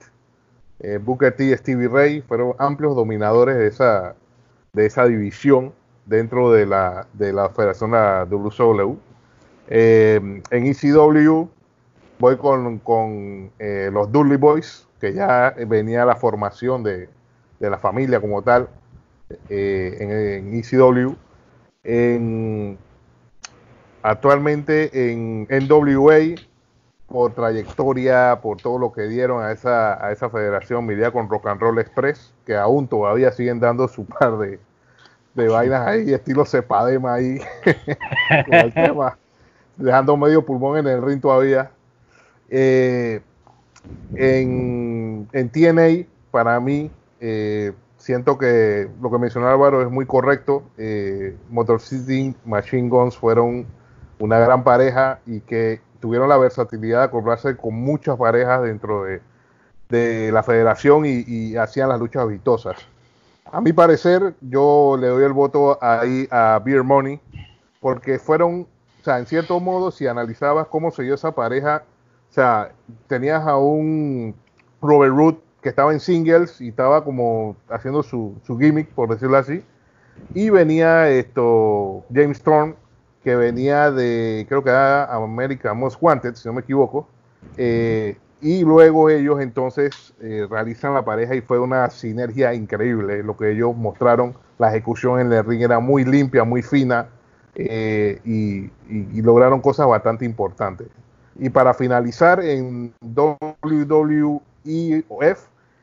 eh, 0.80 0.98
Booker 1.00 1.36
T 1.36 1.44
y 1.44 1.56
Stevie 1.56 1.88
Ray 1.88 2.22
fueron 2.22 2.54
amplios 2.58 2.96
dominadores 2.96 3.56
de 3.56 3.66
esa, 3.66 4.16
de 4.72 4.86
esa 4.86 5.04
división 5.04 5.74
dentro 6.06 6.50
de 6.50 6.64
la, 6.64 7.06
de 7.12 7.34
la 7.34 7.50
federación 7.50 7.90
de 7.90 7.98
la 7.98 8.24
WCW. 8.24 8.96
en 9.68 10.42
ECW 10.50 11.48
voy 12.18 12.36
con, 12.36 13.50
eh, 13.58 13.90
los 13.92 14.10
Dudley 14.10 14.38
Boys, 14.38 14.86
que 15.00 15.12
ya 15.12 15.54
venía 15.66 16.04
la 16.06 16.16
formación 16.16 16.82
de, 16.82 17.08
la 17.58 17.78
familia 17.78 18.20
como 18.20 18.42
tal 18.42 18.68
eh, 19.50 20.40
en, 20.40 20.54
ECW. 20.54 21.14
Actualmente 24.02 25.10
en 25.12 25.46
NWA, 25.50 26.36
por 27.06 27.34
trayectoria, 27.34 28.38
por 28.40 28.58
todo 28.58 28.78
lo 28.78 28.92
que 28.92 29.02
dieron 29.02 29.42
a 29.42 29.50
esa, 29.50 30.04
a 30.04 30.12
esa 30.12 30.30
federación, 30.30 30.86
mi 30.86 30.94
con 31.10 31.28
Rock 31.28 31.46
and 31.48 31.60
Roll 31.60 31.78
Express, 31.80 32.32
que 32.46 32.56
aún 32.56 32.86
todavía 32.86 33.32
siguen 33.32 33.58
dando 33.58 33.88
su 33.88 34.04
par 34.06 34.38
de, 34.38 34.60
de 35.34 35.48
vainas 35.48 35.86
ahí, 35.86 36.12
estilo 36.12 36.44
cepadema 36.44 37.14
ahí, 37.14 37.40
dejando 39.76 40.16
medio 40.16 40.44
pulmón 40.46 40.78
en 40.78 40.86
el 40.86 41.02
ring 41.02 41.20
todavía. 41.20 41.70
Eh, 42.48 43.20
en, 44.14 45.28
en, 45.32 45.48
TNA, 45.48 46.06
para 46.30 46.60
mí, 46.60 46.90
eh, 47.20 47.72
siento 47.96 48.38
que 48.38 48.88
lo 49.00 49.10
que 49.10 49.18
mencionó 49.18 49.48
Álvaro 49.48 49.82
es 49.82 49.90
muy 49.90 50.06
correcto. 50.06 50.62
Eh, 50.78 51.36
Motor 51.48 51.80
City 51.80 52.34
Machine 52.44 52.88
Guns 52.88 53.16
fueron 53.16 53.66
una 54.20 54.38
gran 54.38 54.62
pareja 54.62 55.18
y 55.26 55.40
que 55.40 55.80
tuvieron 55.98 56.28
la 56.28 56.36
versatilidad 56.36 56.98
de 56.98 57.04
acoplarse 57.06 57.56
con 57.56 57.74
muchas 57.74 58.16
parejas 58.16 58.62
dentro 58.62 59.04
de, 59.04 59.20
la 60.30 60.44
federación 60.44 61.04
y, 61.04 61.56
hacían 61.56 61.88
las 61.88 61.98
luchas 61.98 62.28
vistosas. 62.28 62.76
A 63.50 63.60
mi 63.60 63.72
parecer, 63.72 64.34
yo 64.40 64.96
le 65.00 65.08
doy 65.08 65.24
el 65.24 65.32
voto 65.32 65.76
ahí 65.80 66.28
a 66.30 66.60
Beer 66.64 66.84
Money 66.84 67.20
porque 67.80 68.20
fueron, 68.20 68.68
o 69.00 69.04
sea, 69.04 69.18
en 69.18 69.26
cierto 69.26 69.58
modo, 69.58 69.90
si 69.90 70.06
analizabas 70.06 70.68
cómo 70.68 70.92
se 70.92 71.02
dio 71.02 71.14
esa 71.14 71.34
pareja, 71.34 71.82
o 72.30 72.32
sea, 72.32 72.70
tenías 73.08 73.44
a 73.44 73.56
un 73.56 74.36
Robert 74.80 75.12
Root 75.12 75.42
que 75.60 75.68
estaba 75.68 75.92
en 75.92 75.98
singles 75.98 76.60
y 76.60 76.68
estaba 76.68 77.02
como 77.02 77.56
haciendo 77.68 78.02
su, 78.04 78.40
gimmick, 78.46 78.88
por 78.90 79.08
decirlo 79.08 79.36
así. 79.36 79.64
Y 80.34 80.50
venía 80.50 81.08
esto 81.08 82.04
James 82.14 82.38
Storm, 82.38 82.74
que 83.22 83.36
venía 83.36 83.90
de, 83.90 84.46
creo 84.48 84.64
que 84.64 84.70
era 84.70 85.04
America 85.14 85.74
Most 85.74 85.98
Wanted, 86.00 86.34
si 86.34 86.48
no 86.48 86.54
me 86.54 86.60
equivoco. 86.60 87.06
Eh, 87.56 88.16
y 88.40 88.62
luego 88.62 89.10
ellos 89.10 89.40
entonces 89.40 90.14
eh, 90.20 90.46
realizan 90.50 90.94
la 90.94 91.04
pareja 91.04 91.34
y 91.34 91.42
fue 91.42 91.58
una 91.58 91.90
sinergia 91.90 92.54
increíble. 92.54 93.22
Lo 93.22 93.36
que 93.36 93.50
ellos 93.50 93.76
mostraron, 93.76 94.34
la 94.58 94.70
ejecución 94.70 95.20
en 95.20 95.32
el 95.32 95.44
ring 95.44 95.62
era 95.62 95.78
muy 95.78 96.04
limpia, 96.04 96.44
muy 96.44 96.62
fina 96.62 97.08
eh, 97.54 98.20
y, 98.24 98.70
lograron 99.20 99.60
cosas 99.60 99.86
bastante 99.86 100.24
importantes. 100.24 100.88
Y 101.38 101.50
para 101.50 101.74
finalizar, 101.74 102.42
en 102.42 102.94
WWEF, 103.02 104.40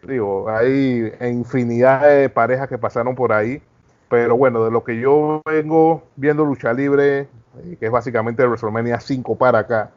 digo, 0.08 0.50
hay 0.50 1.14
infinidad 1.22 2.08
de 2.08 2.30
parejas 2.30 2.68
que 2.68 2.78
pasaron 2.78 3.16
por 3.16 3.32
ahí. 3.32 3.62
Pero 4.10 4.38
bueno, 4.38 4.64
de 4.64 4.72
lo 4.72 4.84
que 4.84 5.00
yo 5.00 5.42
vengo 5.46 6.04
viendo 6.16 6.46
lucha 6.46 6.74
libre, 6.74 7.20
eh, 7.20 7.78
que 7.80 7.88
es 7.88 7.92
básicamente 7.92 8.46
WrestleMania 8.46 9.00
5 9.00 9.36
para 9.38 9.60
acá, 9.60 9.92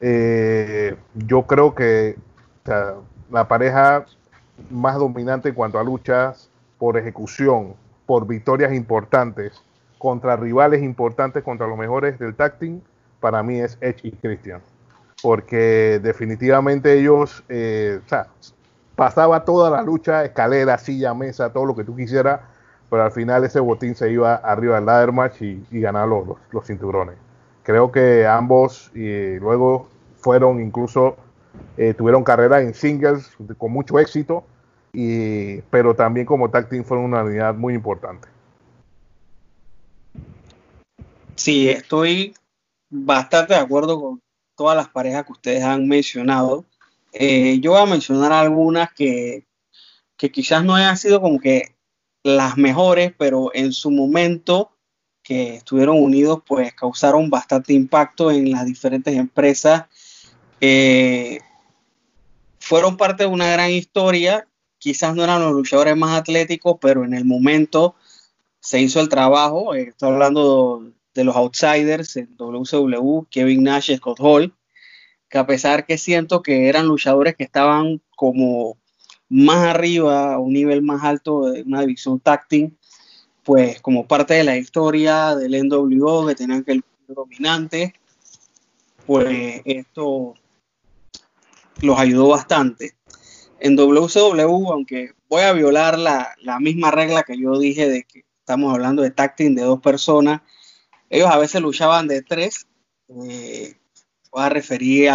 eh, 0.00 0.94
yo 1.14 1.46
creo 1.46 1.74
que 1.74 2.16
la 3.30 3.48
pareja 3.48 4.04
más 4.70 4.96
dominante 4.96 5.50
en 5.50 5.54
cuanto 5.54 5.78
a 5.78 5.84
luchas 5.84 6.50
por 6.78 6.96
ejecución, 6.96 7.74
por 8.06 8.26
victorias 8.26 8.72
importantes, 8.72 9.62
contra 9.98 10.36
rivales 10.36 10.82
importantes, 10.82 11.42
contra 11.42 11.66
los 11.66 11.78
mejores 11.78 12.18
del 12.18 12.34
tag 12.34 12.54
para 13.20 13.42
mí 13.42 13.60
es 13.60 13.78
Edge 13.80 14.00
y 14.02 14.12
Christian. 14.12 14.60
Porque 15.22 15.98
definitivamente 16.02 16.92
ellos, 16.98 17.42
eh, 17.48 18.00
o 18.04 18.08
sea, 18.08 18.26
pasaba 18.94 19.44
toda 19.44 19.70
la 19.70 19.82
lucha, 19.82 20.24
escalera, 20.24 20.76
silla, 20.78 21.14
mesa, 21.14 21.52
todo 21.52 21.64
lo 21.64 21.74
que 21.74 21.84
tú 21.84 21.96
quisieras, 21.96 22.40
pero 22.90 23.04
al 23.04 23.12
final 23.12 23.44
ese 23.44 23.60
botín 23.60 23.94
se 23.94 24.10
iba 24.10 24.36
arriba 24.36 24.76
del 24.76 24.86
ladder 24.86 25.12
match 25.12 25.42
y, 25.42 25.64
y 25.70 25.80
ganaron 25.80 26.36
los, 26.50 26.66
cinturones. 26.66 27.16
Creo 27.62 27.90
que 27.90 28.26
ambos 28.26 28.90
y 28.94 29.38
luego 29.38 29.88
fueron 30.18 30.60
incluso, 30.60 31.16
eh, 31.76 31.94
tuvieron 31.94 32.22
carrera 32.22 32.60
en 32.60 32.74
singles 32.74 33.30
con 33.58 33.72
mucho 33.72 33.98
éxito, 33.98 34.44
y, 34.92 35.58
pero 35.62 35.94
también 35.94 36.26
como 36.26 36.50
tag 36.50 36.68
team 36.68 36.84
fueron 36.84 37.06
una 37.06 37.22
unidad 37.22 37.54
muy 37.54 37.74
importante. 37.74 38.28
Sí, 41.34 41.68
estoy 41.68 42.34
bastante 42.88 43.54
de 43.54 43.60
acuerdo 43.60 44.00
con, 44.00 44.22
todas 44.56 44.76
las 44.76 44.88
parejas 44.88 45.24
que 45.24 45.32
ustedes 45.32 45.62
han 45.62 45.86
mencionado. 45.86 46.64
Eh, 47.12 47.60
yo 47.60 47.72
voy 47.72 47.82
a 47.82 47.86
mencionar 47.86 48.32
algunas 48.32 48.92
que, 48.92 49.46
que 50.16 50.32
quizás 50.32 50.64
no 50.64 50.74
hayan 50.74 50.96
sido 50.96 51.20
como 51.20 51.38
que 51.38 51.75
las 52.26 52.56
mejores, 52.56 53.12
pero 53.16 53.50
en 53.54 53.72
su 53.72 53.90
momento 53.90 54.72
que 55.22 55.56
estuvieron 55.56 56.02
unidos, 56.02 56.40
pues 56.46 56.72
causaron 56.74 57.30
bastante 57.30 57.72
impacto 57.72 58.30
en 58.30 58.50
las 58.50 58.64
diferentes 58.64 59.14
empresas. 59.16 59.84
Fueron 62.66 62.96
parte 62.96 63.22
de 63.22 63.28
una 63.28 63.48
gran 63.48 63.70
historia. 63.70 64.48
Quizás 64.78 65.14
no 65.14 65.22
eran 65.22 65.40
los 65.40 65.52
luchadores 65.52 65.96
más 65.96 66.18
atléticos, 66.18 66.78
pero 66.80 67.04
en 67.04 67.14
el 67.14 67.24
momento 67.24 67.94
se 68.58 68.80
hizo 68.80 69.00
el 69.00 69.08
trabajo. 69.08 69.72
Eh, 69.76 69.82
estoy 69.90 70.10
hablando 70.10 70.90
de 71.14 71.22
los 71.22 71.36
outsiders 71.36 72.16
en 72.16 72.36
WCW, 72.36 73.26
Kevin 73.30 73.62
Nash 73.62 73.94
Scott 73.94 74.18
Hall, 74.20 74.52
que 75.28 75.38
a 75.38 75.46
pesar 75.46 75.86
que 75.86 75.96
siento 75.96 76.42
que 76.42 76.68
eran 76.68 76.86
luchadores 76.86 77.36
que 77.36 77.44
estaban 77.44 78.02
como 78.16 78.78
más 79.28 79.74
arriba, 79.74 80.34
a 80.34 80.38
un 80.38 80.52
nivel 80.52 80.82
más 80.82 81.02
alto 81.02 81.50
de 81.50 81.62
una 81.62 81.80
división 81.80 82.20
táctil, 82.20 82.76
pues 83.42 83.80
como 83.80 84.06
parte 84.06 84.34
de 84.34 84.44
la 84.44 84.56
historia 84.56 85.34
del 85.34 85.68
NWO 85.68 86.26
que 86.26 86.34
tenían 86.34 86.64
que 86.64 86.72
el 86.72 86.84
dominante, 87.08 87.94
pues 89.06 89.62
esto 89.64 90.34
los 91.80 91.98
ayudó 91.98 92.28
bastante. 92.28 92.96
En 93.60 93.76
WCW, 93.76 94.72
aunque 94.72 95.12
voy 95.28 95.42
a 95.42 95.52
violar 95.52 95.98
la, 95.98 96.34
misma 96.60 96.90
regla 96.90 97.22
que 97.22 97.38
yo 97.38 97.58
dije 97.58 97.88
de 97.88 98.04
que 98.04 98.24
estamos 98.40 98.72
hablando 98.72 99.02
de 99.02 99.10
tacting 99.10 99.54
de 99.54 99.62
dos 99.62 99.80
personas, 99.80 100.42
ellos 101.08 101.30
a 101.30 101.38
veces 101.38 101.60
luchaban 101.60 102.08
de 102.08 102.22
tres. 102.22 102.66
Eh, 103.08 103.76
voy 104.30 104.42
a 104.42 104.48
referir 104.48 105.10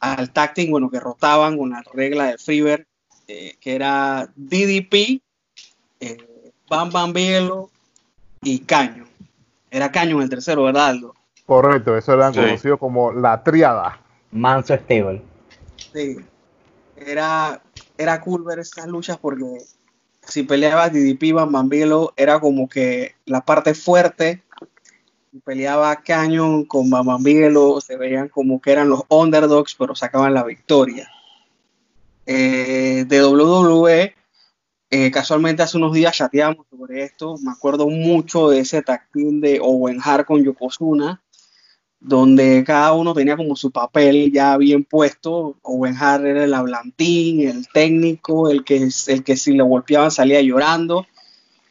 al 0.00 0.30
tacting, 0.30 0.70
bueno, 0.70 0.90
que 0.90 1.00
rotaban 1.00 1.56
con 1.56 1.70
la 1.70 1.82
regla 1.92 2.26
de 2.26 2.38
Freeber, 2.38 2.86
eh, 3.28 3.56
que 3.60 3.74
era 3.74 4.28
DDP, 4.36 5.20
eh, 6.00 6.52
Bam 6.68 6.90
Bam 6.90 7.12
Bielo 7.12 7.70
y 8.42 8.60
Caño. 8.60 9.06
Era 9.70 9.90
Caño 9.90 10.16
en 10.16 10.22
el 10.22 10.30
tercero, 10.30 10.64
¿verdad, 10.64 10.88
Aldo? 10.88 11.14
Correcto, 11.44 11.96
eso 11.96 12.12
eran 12.12 12.34
conocido 12.34 12.78
como 12.78 13.12
la 13.12 13.42
triada. 13.42 14.00
Manso 14.32 14.74
Stable. 14.74 15.22
Sí. 15.92 16.16
Era, 16.96 17.62
era 17.96 18.20
cool 18.20 18.44
ver 18.44 18.58
estas 18.58 18.86
luchas 18.86 19.18
porque 19.18 19.58
si 20.26 20.42
peleaba 20.42 20.88
DDP 20.88 21.32
Bam 21.32 21.68
Bielo 21.68 22.12
era 22.16 22.40
como 22.40 22.68
que 22.68 23.14
la 23.24 23.42
parte 23.42 23.74
fuerte. 23.74 24.42
Peleaba 25.44 25.96
Canyon 25.96 26.64
con 26.64 26.90
Bam 26.90 27.22
Bielo 27.22 27.80
se 27.80 27.96
veían 27.96 28.28
como 28.28 28.60
que 28.60 28.72
eran 28.72 28.88
los 28.88 29.02
underdogs, 29.08 29.74
pero 29.74 29.94
sacaban 29.94 30.34
la 30.34 30.44
victoria. 30.44 31.10
Eh, 32.26 33.04
de 33.06 33.24
WWE, 33.24 34.14
eh, 34.90 35.10
casualmente 35.10 35.62
hace 35.62 35.76
unos 35.76 35.92
días 35.92 36.16
chateamos 36.16 36.66
sobre 36.70 37.02
esto. 37.02 37.36
Me 37.38 37.52
acuerdo 37.52 37.88
mucho 37.88 38.50
de 38.50 38.60
ese 38.60 38.82
tactil 38.82 39.40
de 39.40 39.60
Owen 39.62 40.00
Hart 40.02 40.26
con 40.26 40.42
Yokozuna 40.42 41.22
donde 42.00 42.62
cada 42.64 42.92
uno 42.92 43.14
tenía 43.14 43.36
como 43.36 43.56
su 43.56 43.70
papel 43.70 44.32
ya 44.32 44.56
bien 44.56 44.84
puesto. 44.84 45.56
Owen 45.62 45.96
Hart 45.96 46.24
era 46.24 46.44
el 46.44 46.54
hablantín, 46.54 47.48
el 47.48 47.66
técnico, 47.68 48.50
el 48.50 48.64
que, 48.64 48.88
el 49.08 49.24
que 49.24 49.36
si 49.36 49.52
le 49.52 49.62
golpeaban 49.62 50.10
salía 50.10 50.40
llorando. 50.40 51.06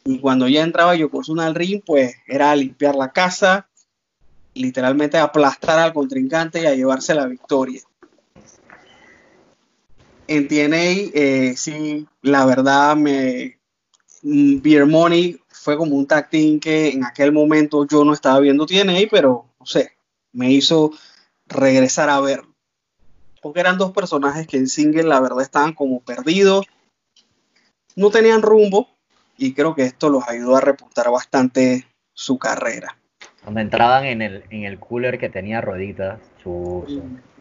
Y 0.06 0.20
cuando 0.20 0.46
ya 0.46 0.62
entraba 0.62 0.94
Yokozuna 0.94 1.46
al 1.46 1.56
ring, 1.56 1.82
pues 1.84 2.14
era 2.28 2.54
limpiar 2.54 2.94
la 2.94 3.10
casa, 3.10 3.68
literalmente 4.54 5.18
aplastar 5.18 5.80
al 5.80 5.92
contrincante 5.92 6.62
y 6.62 6.66
a 6.66 6.76
llevarse 6.76 7.12
la 7.12 7.26
victoria. 7.26 7.82
En 10.28 10.46
TNA, 10.46 11.10
eh, 11.12 11.54
sí, 11.56 12.06
la 12.22 12.46
verdad, 12.46 12.94
me, 12.94 13.58
mm, 14.22 14.60
Beer 14.62 14.86
Money 14.86 15.40
fue 15.48 15.76
como 15.76 15.96
un 15.96 16.06
tag 16.06 16.30
que 16.30 16.90
en 16.90 17.04
aquel 17.04 17.32
momento 17.32 17.84
yo 17.84 18.04
no 18.04 18.12
estaba 18.12 18.38
viendo 18.38 18.64
TNA, 18.64 19.08
pero 19.10 19.46
no 19.58 19.66
sé, 19.66 19.90
me 20.32 20.52
hizo 20.52 20.92
regresar 21.46 22.10
a 22.10 22.20
ver. 22.20 22.42
Porque 23.42 23.58
eran 23.58 23.76
dos 23.76 23.90
personajes 23.90 24.46
que 24.46 24.56
en 24.56 24.68
single 24.68 25.02
la 25.02 25.18
verdad 25.18 25.42
estaban 25.42 25.72
como 25.72 26.00
perdidos, 26.00 26.64
no 27.96 28.10
tenían 28.10 28.42
rumbo 28.42 28.95
y 29.36 29.54
creo 29.54 29.74
que 29.74 29.82
esto 29.82 30.08
los 30.08 30.28
ayudó 30.28 30.56
a 30.56 30.60
repuntar 30.60 31.10
bastante 31.10 31.86
su 32.12 32.38
carrera. 32.38 32.96
Cuando 33.42 33.60
entraban 33.60 34.04
en 34.04 34.22
el, 34.22 34.44
en 34.50 34.64
el 34.64 34.78
cooler 34.78 35.18
que 35.18 35.28
tenía 35.28 35.60
roditas, 35.60 36.20
su, 36.42 36.84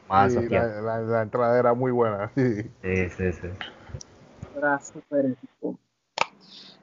la, 0.09 1.21
entrada 1.21 1.59
era 1.59 1.73
muy 1.73 1.91
buena, 1.91 2.31
sí. 2.35 2.63
Sí, 2.83 3.09
sí, 3.09 3.33
sí. 3.33 3.47
Era 4.55 4.79
súper 4.79 5.25
épico. 5.25 5.77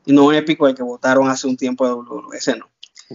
Y 0.05 0.12
no 0.12 0.33
épico 0.33 0.66
el 0.66 0.75
que 0.75 0.83
votaron 0.83 1.29
hace 1.29 1.46
un 1.46 1.57
tiempo 1.57 1.87
de 1.87 1.94
WWE, 1.94 2.37
ese 2.37 2.57
no. 2.57 2.68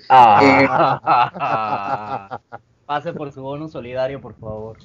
Ah. 0.09 2.39
Eh, 2.41 2.57
Pase 2.85 3.11
por 3.11 3.33
su 3.33 3.41
bono 3.41 3.67
solidario, 3.67 4.21
por 4.21 4.33
favor. 4.35 4.77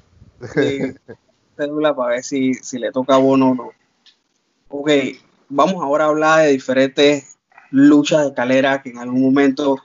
Sí, 0.55 0.94
cédula 1.57 1.94
para 1.94 2.14
ver 2.14 2.25
si, 2.25 2.53
le 2.72 2.90
toca 2.90 3.16
bono 3.16 3.51
o 3.51 3.55
no. 3.55 3.70
Ok, 4.68 4.90
vamos 5.53 5.83
ahora 5.83 6.05
a 6.05 6.09
hablar 6.09 6.43
de 6.43 6.53
diferentes 6.53 7.38
luchas 7.71 8.23
de 8.23 8.29
escalera 8.29 8.83
que 8.83 8.91
en 8.91 8.99
algún 8.99 9.21
momento, 9.21 9.77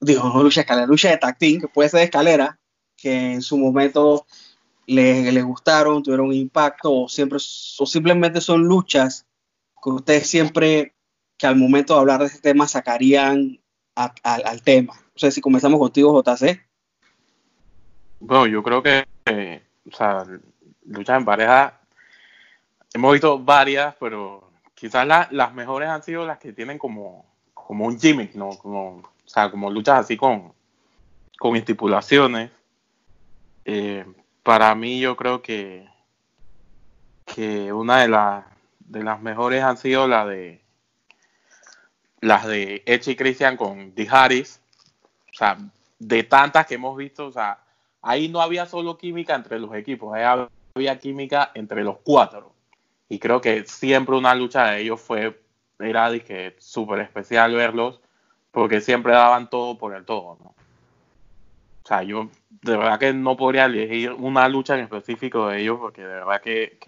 digo, 0.00 0.24
no 0.24 0.42
lucha 0.42 0.60
de 0.60 0.62
escalera, 0.62 0.86
lucha 0.86 1.10
de 1.10 1.18
tactín, 1.18 1.60
que 1.60 1.68
puede 1.68 1.88
ser 1.88 1.98
de 2.00 2.04
escalera, 2.04 2.58
que 2.96 3.32
en 3.34 3.42
su 3.42 3.56
momento 3.56 4.26
les, 4.86 5.44
gustaron, 5.44 6.02
tuvieron 6.02 6.32
impacto, 6.32 6.92
o, 6.92 7.08
siempre, 7.08 7.36
o 7.36 7.86
simplemente 7.86 8.40
son 8.40 8.64
luchas 8.64 9.26
que 9.82 9.90
ustedes 9.90 10.28
siempre, 10.28 10.94
que 11.38 11.46
al 11.46 11.56
momento 11.56 11.94
de 11.94 12.00
hablar 12.00 12.20
de 12.20 12.26
este 12.26 12.40
tema, 12.40 12.66
sacarían 12.66 13.60
al 13.94 14.62
tema. 14.62 14.94
No 14.94 15.12
sé 15.16 15.30
si 15.30 15.40
comenzamos 15.40 15.78
contigo, 15.78 16.22
JC. 16.22 16.60
Bueno, 18.18 18.46
yo 18.46 18.62
creo 18.62 18.82
que, 18.82 19.04
o 19.90 19.94
sea, 19.94 20.24
luchas 20.86 21.18
en 21.18 21.24
pareja, 21.24 21.80
hemos 22.94 23.12
visto 23.12 23.38
varias, 23.38 23.94
pero 24.00 24.44
quizás 24.84 25.30
las 25.30 25.54
mejores 25.54 25.88
han 25.88 26.02
sido 26.02 26.26
las 26.26 26.36
que 26.36 26.52
tienen 26.52 26.76
como, 26.76 27.24
como 27.54 27.86
un 27.86 27.98
gimmick, 27.98 28.34
¿no? 28.34 28.50
O 28.50 29.02
sea, 29.24 29.50
como 29.50 29.70
luchas 29.70 30.00
así 30.00 30.14
con, 30.14 30.52
con 31.38 31.56
estipulaciones. 31.56 32.50
Eh, 33.64 34.04
para 34.42 34.74
mí 34.74 35.00
yo 35.00 35.16
creo 35.16 35.40
que, 35.40 35.88
que 37.24 37.72
una 37.72 38.02
de, 38.02 38.08
las 38.08 38.44
de 38.80 39.02
las 39.02 39.22
mejores 39.22 39.62
han 39.62 39.78
sido 39.78 40.06
la 40.06 40.26
de 40.26 40.60
las 42.20 42.46
de 42.46 42.82
Edge 42.84 43.12
y 43.12 43.16
Christian 43.16 43.56
con 43.56 43.94
D. 43.94 44.06
Harris. 44.10 44.60
O 45.32 45.34
sea, 45.34 45.56
de 45.98 46.24
tantas 46.24 46.66
que 46.66 46.74
hemos 46.74 46.94
visto, 46.94 47.28
o 47.28 47.32
sea, 47.32 47.58
ahí 48.02 48.28
no 48.28 48.42
había 48.42 48.66
solo 48.66 48.98
química 48.98 49.34
entre 49.34 49.58
los 49.58 49.74
equipos, 49.74 50.14
ahí 50.14 50.46
había 50.74 50.98
química 50.98 51.52
entre 51.54 51.82
los 51.82 52.00
cuatro. 52.04 52.53
Y 53.08 53.18
creo 53.18 53.40
que 53.40 53.64
siempre 53.66 54.16
una 54.16 54.34
lucha 54.34 54.66
de 54.66 54.82
ellos 54.82 55.00
fue, 55.00 55.40
era 55.78 56.10
súper 56.58 57.00
especial 57.00 57.54
verlos, 57.54 58.00
porque 58.50 58.80
siempre 58.80 59.12
daban 59.12 59.50
todo 59.50 59.76
por 59.76 59.94
el 59.94 60.04
todo, 60.04 60.38
¿no? 60.42 60.54
O 61.82 61.86
sea, 61.86 62.02
yo 62.02 62.30
de 62.62 62.76
verdad 62.78 62.98
que 62.98 63.12
no 63.12 63.36
podría 63.36 63.66
elegir 63.66 64.12
una 64.12 64.48
lucha 64.48 64.74
en 64.74 64.80
específico 64.80 65.48
de 65.48 65.60
ellos, 65.60 65.78
porque 65.78 66.00
de 66.00 66.14
verdad 66.14 66.40
que, 66.40 66.78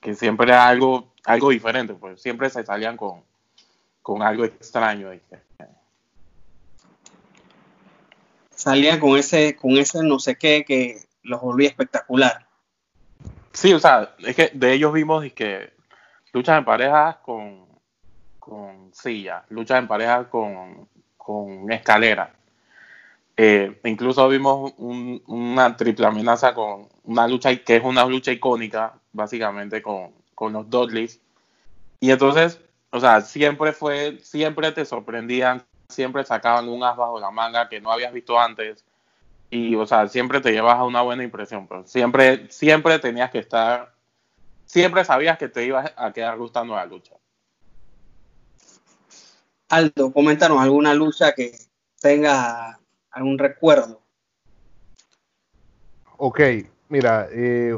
que, 0.00 0.14
siempre 0.14 0.46
era 0.46 0.68
algo, 0.68 1.12
algo 1.24 1.50
diferente, 1.50 1.94
pues 1.94 2.22
siempre 2.22 2.48
se 2.48 2.64
salían 2.64 2.96
con, 2.96 3.22
con 4.02 4.22
algo 4.22 4.44
extraño. 4.44 5.10
¿viste? 5.10 5.40
salían 8.60 9.00
con 9.00 9.16
ese, 9.16 9.56
con 9.56 9.72
ese 9.72 10.02
no 10.02 10.18
sé 10.18 10.36
qué 10.36 10.64
que 10.64 10.98
los 11.22 11.40
volvía 11.40 11.68
espectacular. 11.68 12.46
Sí, 13.52 13.72
o 13.72 13.78
sea, 13.78 14.14
es 14.18 14.36
que 14.36 14.50
de 14.54 14.72
ellos 14.72 14.92
vimos 14.92 15.24
que 15.32 15.72
luchas 16.32 16.58
en 16.58 16.64
parejas 16.64 17.16
con, 17.16 17.66
con 18.38 18.94
sillas, 18.94 19.44
luchas 19.50 19.78
en 19.78 19.88
parejas 19.88 20.26
con, 20.28 20.88
con 21.16 21.70
escalera. 21.72 22.34
Eh, 23.36 23.80
incluso 23.84 24.28
vimos 24.28 24.74
una 24.78 25.76
triple 25.76 26.06
amenaza 26.06 26.54
con 26.54 26.88
una 27.04 27.26
lucha 27.26 27.54
que 27.56 27.76
es 27.76 27.84
una 27.84 28.04
lucha 28.04 28.32
icónica, 28.32 28.94
básicamente, 29.12 29.82
con, 29.82 30.12
con 30.34 30.52
los 30.52 30.68
Dudleys. 30.68 31.20
Y 32.00 32.10
entonces, 32.10 32.60
o 32.90 33.00
sea, 33.00 33.20
siempre 33.22 33.72
fue, 33.72 34.18
siempre 34.22 34.72
te 34.72 34.84
sorprendían 34.84 35.64
siempre 35.90 36.24
sacaban 36.24 36.68
un 36.68 36.82
as 36.82 36.96
bajo 36.96 37.20
la 37.20 37.30
manga 37.30 37.68
que 37.68 37.80
no 37.80 37.92
habías 37.92 38.12
visto 38.12 38.38
antes 38.38 38.84
y, 39.50 39.74
o 39.74 39.84
sea, 39.84 40.06
siempre 40.08 40.40
te 40.40 40.52
llevas 40.52 40.76
a 40.76 40.84
una 40.84 41.02
buena 41.02 41.24
impresión, 41.24 41.66
pero 41.66 41.84
siempre, 41.86 42.48
siempre 42.50 42.98
tenías 43.00 43.30
que 43.30 43.40
estar, 43.40 43.92
siempre 44.64 45.04
sabías 45.04 45.38
que 45.38 45.48
te 45.48 45.64
ibas 45.64 45.92
a 45.96 46.12
quedar 46.12 46.38
gustando 46.38 46.76
la 46.76 46.86
lucha. 46.86 47.14
Aldo, 49.68 50.12
coméntanos 50.12 50.60
alguna 50.60 50.94
lucha 50.94 51.32
que 51.32 51.52
tenga 52.00 52.78
algún 53.10 53.38
recuerdo. 53.38 54.00
Ok, 56.16 56.40
mira, 56.88 57.28
eh, 57.32 57.76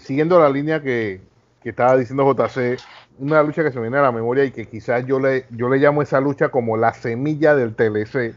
siguiendo 0.00 0.38
la 0.38 0.48
línea 0.48 0.82
que, 0.82 1.20
que 1.62 1.70
estaba 1.70 1.96
diciendo 1.96 2.24
JC, 2.32 2.78
una 3.18 3.42
lucha 3.42 3.62
que 3.62 3.70
se 3.70 3.76
me 3.76 3.82
viene 3.82 3.98
a 3.98 4.02
la 4.02 4.12
memoria 4.12 4.44
y 4.44 4.50
que 4.50 4.66
quizás 4.66 5.04
yo 5.06 5.20
le, 5.20 5.46
yo 5.50 5.68
le 5.68 5.78
llamo 5.78 6.02
esa 6.02 6.20
lucha 6.20 6.48
como 6.48 6.76
la 6.76 6.94
semilla 6.94 7.54
del 7.54 7.74
TLC, 7.74 8.34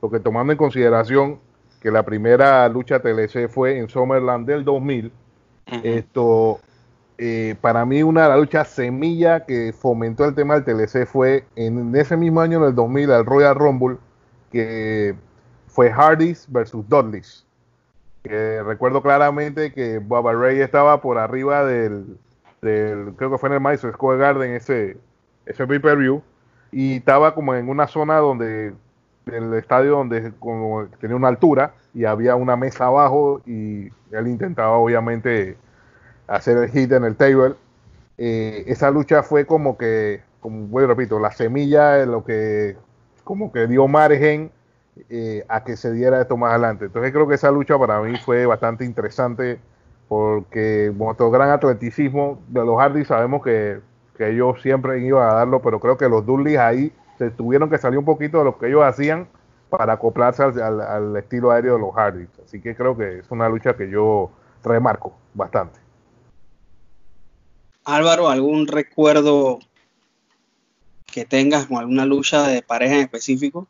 porque 0.00 0.20
tomando 0.20 0.52
en 0.52 0.58
consideración 0.58 1.40
que 1.80 1.90
la 1.90 2.04
primera 2.04 2.68
lucha 2.68 3.00
TLC 3.00 3.48
fue 3.48 3.78
en 3.78 3.88
Summerland 3.88 4.46
del 4.46 4.64
2000, 4.64 5.12
esto, 5.82 6.60
eh, 7.18 7.54
para 7.60 7.84
mí 7.84 8.02
una 8.02 8.24
de 8.24 8.28
las 8.30 8.38
luchas 8.38 8.68
semilla 8.68 9.44
que 9.46 9.72
fomentó 9.72 10.24
el 10.24 10.34
tema 10.34 10.58
del 10.58 10.64
TLC 10.64 11.06
fue 11.06 11.44
en 11.56 11.94
ese 11.94 12.16
mismo 12.16 12.40
año, 12.40 12.58
en 12.58 12.64
el 12.64 12.74
2000, 12.74 13.10
el 13.10 13.26
Royal 13.26 13.54
Rumble, 13.54 13.96
que 14.50 15.14
fue 15.68 15.90
Hardys 15.90 16.46
versus 16.50 16.86
Dudleys. 16.88 17.46
Que 18.22 18.62
recuerdo 18.62 19.00
claramente 19.02 19.72
que 19.72 19.98
Baba 19.98 20.32
Ray 20.34 20.60
estaba 20.60 21.00
por 21.00 21.16
arriba 21.16 21.64
del, 21.64 22.18
creo 22.60 23.30
que 23.30 23.38
fue 23.38 23.48
en 23.48 23.54
el 23.54 23.60
Madison 23.60 23.92
Square 23.92 24.18
Garden 24.18 24.52
ese, 24.52 24.98
ese 25.46 25.66
pay-per-view, 25.66 26.22
y 26.72 26.96
estaba 26.96 27.34
como 27.34 27.54
en 27.54 27.68
una 27.68 27.86
zona 27.86 28.16
donde, 28.16 28.74
el 29.34 29.54
estadio 29.54 29.92
donde 29.92 30.32
como 30.38 30.86
tenía 31.00 31.16
una 31.16 31.28
altura 31.28 31.74
y 31.94 32.04
había 32.04 32.36
una 32.36 32.56
mesa 32.56 32.86
abajo 32.86 33.40
y 33.46 33.88
él 34.10 34.26
intentaba 34.26 34.76
obviamente 34.76 35.56
hacer 36.26 36.56
el 36.58 36.70
hit 36.70 36.92
en 36.92 37.04
el 37.04 37.16
table. 37.16 37.54
Eh, 38.18 38.64
esa 38.66 38.90
lucha 38.90 39.22
fue 39.22 39.46
como 39.46 39.78
que, 39.78 40.22
como 40.40 40.66
bueno, 40.66 40.88
repito, 40.88 41.18
la 41.18 41.32
semilla 41.32 41.92
de 41.92 42.06
lo 42.06 42.24
que 42.24 42.76
como 43.24 43.52
que 43.52 43.66
dio 43.66 43.86
margen 43.88 44.50
eh, 45.08 45.44
a 45.48 45.64
que 45.64 45.76
se 45.76 45.92
diera 45.92 46.20
esto 46.20 46.36
más 46.36 46.50
adelante. 46.50 46.86
Entonces 46.86 47.12
creo 47.12 47.28
que 47.28 47.34
esa 47.34 47.50
lucha 47.50 47.78
para 47.78 48.00
mí 48.00 48.16
fue 48.24 48.46
bastante 48.46 48.84
interesante 48.84 49.60
porque 50.08 50.92
nuestro 50.96 51.30
gran 51.30 51.50
atleticismo 51.50 52.40
de 52.48 52.64
los 52.64 52.76
Hardys 52.80 53.06
sabemos 53.06 53.42
que, 53.42 53.80
ellos 54.18 54.60
siempre 54.60 54.98
iban 55.00 55.26
a 55.26 55.32
darlo, 55.32 55.62
pero 55.62 55.80
creo 55.80 55.96
que 55.96 56.06
los 56.06 56.26
Dudleys 56.26 56.58
ahí 56.58 56.92
se 57.20 57.30
tuvieron 57.30 57.68
que 57.68 57.76
salir 57.76 57.98
un 57.98 58.04
poquito 58.06 58.38
de 58.38 58.44
lo 58.44 58.56
que 58.56 58.68
ellos 58.68 58.82
hacían 58.82 59.28
para 59.68 59.92
acoplarse 59.92 60.42
al, 60.42 61.14
estilo 61.18 61.50
aéreo 61.50 61.74
de 61.74 61.80
los 61.80 61.94
Hardys. 61.94 62.30
Así 62.42 62.62
que 62.62 62.74
creo 62.74 62.96
que 62.96 63.18
es 63.18 63.30
una 63.30 63.46
lucha 63.46 63.76
que 63.76 63.90
yo 63.90 64.30
remarco 64.64 65.12
bastante. 65.34 65.78
Álvaro, 67.84 68.30
¿algún 68.30 68.66
recuerdo 68.66 69.58
que 71.12 71.26
tengas 71.26 71.66
con 71.66 71.76
alguna 71.76 72.06
lucha 72.06 72.48
de 72.48 72.62
pareja 72.62 72.94
en 72.94 73.00
específico? 73.02 73.68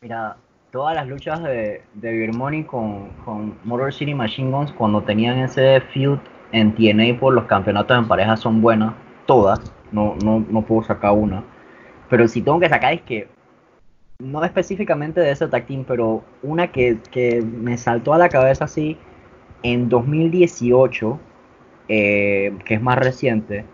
Mira, 0.00 0.36
todas 0.70 0.94
las 0.94 1.08
luchas 1.08 1.42
de, 1.42 1.82
de 1.94 2.30
Money 2.32 2.62
con, 2.62 3.08
con 3.24 3.58
Motor 3.64 3.92
City 3.92 4.14
Machine 4.14 4.52
Guns 4.52 4.72
cuando 4.72 5.02
tenían 5.02 5.40
ese 5.40 5.80
feud 5.92 6.20
en 6.52 6.72
TNA 6.76 7.18
por 7.18 7.34
los 7.34 7.46
campeonatos 7.46 7.98
en 7.98 8.06
pareja 8.06 8.36
son 8.36 8.62
buenas, 8.62 8.94
todas, 9.26 9.58
no, 9.90 10.14
no, 10.22 10.46
no 10.48 10.62
puedo 10.62 10.84
sacar 10.84 11.10
una. 11.10 11.42
Pero 12.08 12.28
si 12.28 12.42
tengo 12.42 12.60
que 12.60 12.68
sacar 12.68 12.92
es 12.92 13.02
que, 13.02 13.28
no 14.18 14.44
específicamente 14.44 15.20
de 15.20 15.30
ese 15.30 15.48
tag 15.48 15.66
team, 15.66 15.84
pero 15.86 16.22
una 16.42 16.70
que, 16.70 16.98
que 17.10 17.42
me 17.42 17.76
saltó 17.76 18.14
a 18.14 18.18
la 18.18 18.28
cabeza 18.28 18.64
así, 18.64 18.96
en 19.62 19.88
2018, 19.88 21.18
eh, 21.88 22.56
que 22.64 22.74
es 22.74 22.82
más 22.82 22.98
reciente, 22.98 23.64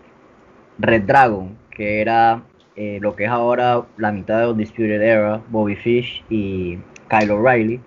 Red 0.79 1.03
Dragon, 1.03 1.57
que 1.69 2.01
era 2.01 2.43
eh, 2.75 2.99
lo 3.01 3.15
que 3.15 3.25
es 3.25 3.29
ahora 3.29 3.85
la 3.97 4.11
mitad 4.11 4.39
de 4.39 4.51
Undisputed 4.51 5.01
Era, 5.01 5.41
Bobby 5.49 5.75
Fish 5.75 6.23
y 6.29 6.77
Kyle 7.09 7.31
O'Reilly, 7.31 7.81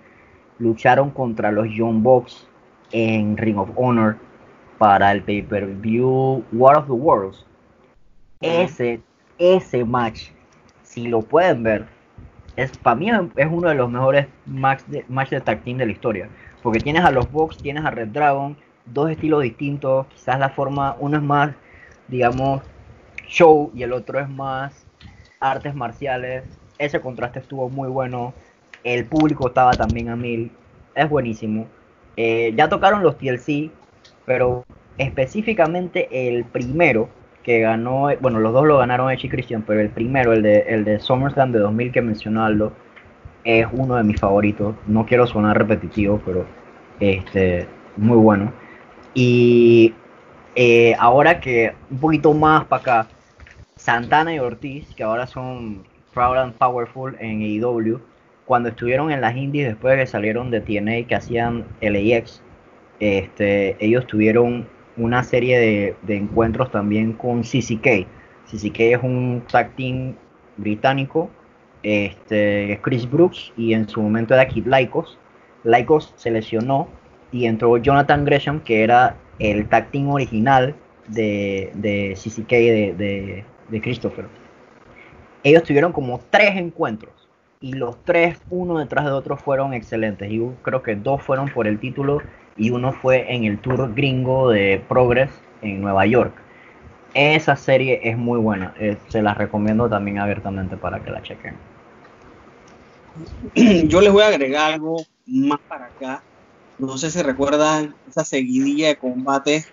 lucharon 0.59 1.09
contra 1.09 1.51
los 1.51 1.67
Young 1.69 2.01
Bucks 2.01 2.47
en 2.91 3.35
Ring 3.37 3.57
of 3.57 3.69
Honor 3.75 4.17
para 4.77 5.11
el 5.11 5.23
pay-per-view 5.23 6.43
War 6.53 6.77
of 6.77 6.85
the 6.85 6.93
Worlds. 6.93 7.45
Ese, 8.41 9.01
ese 9.39 9.83
match, 9.83 10.29
si 10.95 11.07
lo 11.07 11.21
pueden 11.21 11.61
ver, 11.61 11.85
es 12.55 12.75
para 12.77 12.95
mí 12.95 13.11
es 13.35 13.47
uno 13.51 13.67
de 13.67 13.75
los 13.75 13.91
mejores 13.91 14.27
match 14.45 14.81
de, 14.85 15.03
match 15.09 15.29
de 15.29 15.41
tag 15.41 15.61
team 15.63 15.77
de 15.77 15.85
la 15.85 15.91
historia. 15.91 16.29
Porque 16.63 16.79
tienes 16.79 17.03
a 17.03 17.11
los 17.11 17.29
Bucks, 17.29 17.57
tienes 17.57 17.83
a 17.83 17.91
Red 17.91 18.07
Dragon, 18.07 18.55
dos 18.85 19.11
estilos 19.11 19.43
distintos. 19.43 20.07
Quizás 20.07 20.39
la 20.39 20.49
forma, 20.49 20.95
uno 20.99 21.17
es 21.17 21.23
más, 21.23 21.51
digamos, 22.07 22.63
show 23.27 23.71
y 23.75 23.83
el 23.83 23.91
otro 23.91 24.19
es 24.19 24.29
más 24.29 24.87
artes 25.41 25.75
marciales. 25.75 26.45
Ese 26.77 27.01
contraste 27.01 27.39
estuvo 27.39 27.69
muy 27.69 27.89
bueno. 27.89 28.33
El 28.85 29.05
público 29.05 29.49
estaba 29.49 29.71
también 29.71 30.07
a 30.07 30.15
mil. 30.15 30.49
Es 30.95 31.09
buenísimo. 31.09 31.67
Eh, 32.15 32.53
ya 32.55 32.69
tocaron 32.69 33.03
los 33.03 33.17
TLC, 33.17 33.69
pero 34.25 34.63
específicamente 34.97 36.29
el 36.29 36.45
primero 36.45 37.09
que 37.45 37.59
ganó, 37.59 38.07
bueno, 38.21 38.39
los 38.39 38.53
dos 38.53 38.65
lo 38.65 38.79
ganaron 38.79 39.11
Edge 39.11 39.27
y 39.27 39.29
Christian, 39.29 39.61
pero 39.61 39.79
el 39.79 39.89
primero, 39.89 40.33
el 40.33 40.41
de, 40.41 40.61
el 40.67 40.83
de 40.83 40.99
SummerSlam 40.99 41.51
de 41.51 41.59
2000 41.59 41.91
que 41.91 42.01
mencionó 42.01 42.43
Aldo, 42.43 42.73
es 43.43 43.67
uno 43.71 43.95
de 43.95 44.03
mis 44.03 44.19
favoritos. 44.19 44.75
No 44.87 45.05
quiero 45.05 45.27
sonar 45.27 45.55
repetitivo, 45.55 46.19
pero 46.25 46.47
este, 46.99 47.67
muy 47.97 48.17
bueno. 48.17 48.51
Y 49.13 49.93
eh, 50.55 50.95
ahora 50.97 51.39
que 51.39 51.75
un 51.91 51.99
poquito 51.99 52.33
más 52.33 52.65
para 52.65 52.81
acá, 52.81 53.07
Santana 53.75 54.33
y 54.33 54.39
Ortiz, 54.39 54.91
que 54.95 55.03
ahora 55.03 55.27
son 55.27 55.83
Proud 56.15 56.37
and 56.37 56.53
Powerful 56.55 57.15
en 57.19 57.43
AEW, 57.43 58.01
cuando 58.45 58.69
estuvieron 58.69 59.11
en 59.11 59.21
las 59.21 59.35
indies 59.35 59.67
después 59.67 59.93
de 59.93 60.01
que 60.01 60.07
salieron 60.07 60.49
de 60.49 60.61
TNA 60.61 61.07
que 61.07 61.13
hacían 61.13 61.63
LAX, 61.79 62.41
este, 62.99 63.77
ellos 63.79 64.07
tuvieron 64.07 64.67
una 64.97 65.23
serie 65.23 65.95
de, 66.01 66.15
encuentros 66.15 66.71
también 66.71 67.13
con 67.13 67.41
CCK. 67.41 68.07
CCK 68.49 68.79
es 68.79 69.03
un 69.03 69.43
tag 69.51 69.75
team 69.75 70.15
británico, 70.57 71.29
este, 71.83 72.79
Chris 72.81 73.09
Brooks 73.09 73.51
y 73.57 73.73
en 73.73 73.87
su 73.87 74.01
momento 74.01 74.33
era 74.33 74.47
Kid 74.47 74.67
Lycos. 74.67 75.17
Lycos 75.63 76.13
se 76.15 76.31
lesionó 76.31 76.87
y 77.31 77.45
entró 77.45 77.77
Jonathan 77.77 78.25
Gresham, 78.25 78.61
que 78.61 78.83
era 78.83 79.17
el 79.39 79.67
tag 79.67 79.91
team 79.91 80.09
original 80.09 80.75
de, 81.07 81.71
de 81.75 82.13
CCK 82.15 82.49
de, 82.49 83.43
de 83.69 83.81
Christopher. 83.81 84.25
Ellos 85.43 85.63
tuvieron 85.63 85.91
como 85.91 86.19
tres 86.31 86.55
encuentros 86.55 87.25
y 87.61 87.73
los 87.73 88.03
tres, 88.03 88.39
uno 88.49 88.77
detrás 88.77 89.05
de 89.05 89.11
otro, 89.11 89.37
fueron 89.37 89.73
excelentes. 89.73 90.31
Y 90.31 90.39
creo 90.61 90.83
que 90.83 90.95
dos 90.95 91.21
fueron 91.23 91.49
por 91.49 91.67
el 91.67 91.79
título 91.79 92.21
y 92.57 92.69
uno 92.69 92.93
fue 92.93 93.33
en 93.33 93.43
el 93.43 93.59
tour 93.59 93.93
gringo 93.93 94.49
de 94.49 94.83
Progress 94.87 95.31
en 95.61 95.81
Nueva 95.81 96.05
York. 96.05 96.33
Esa 97.13 97.55
serie 97.55 98.01
es 98.03 98.17
muy 98.17 98.39
buena, 98.39 98.73
eh, 98.79 98.97
se 99.09 99.21
las 99.21 99.37
recomiendo 99.37 99.89
también 99.89 100.19
abiertamente 100.19 100.77
para 100.77 101.03
que 101.03 101.11
la 101.11 101.21
chequen. 101.21 101.55
Yo 103.87 104.01
les 104.01 104.11
voy 104.11 104.23
a 104.23 104.27
agregar 104.27 104.73
algo 104.73 104.97
más 105.25 105.59
para 105.67 105.85
acá. 105.85 106.23
No 106.77 106.97
sé 106.97 107.09
si 107.09 107.21
recuerdan 107.21 107.95
esa 108.09 108.25
seguidilla 108.25 108.89
de 108.89 108.97
combates 108.97 109.71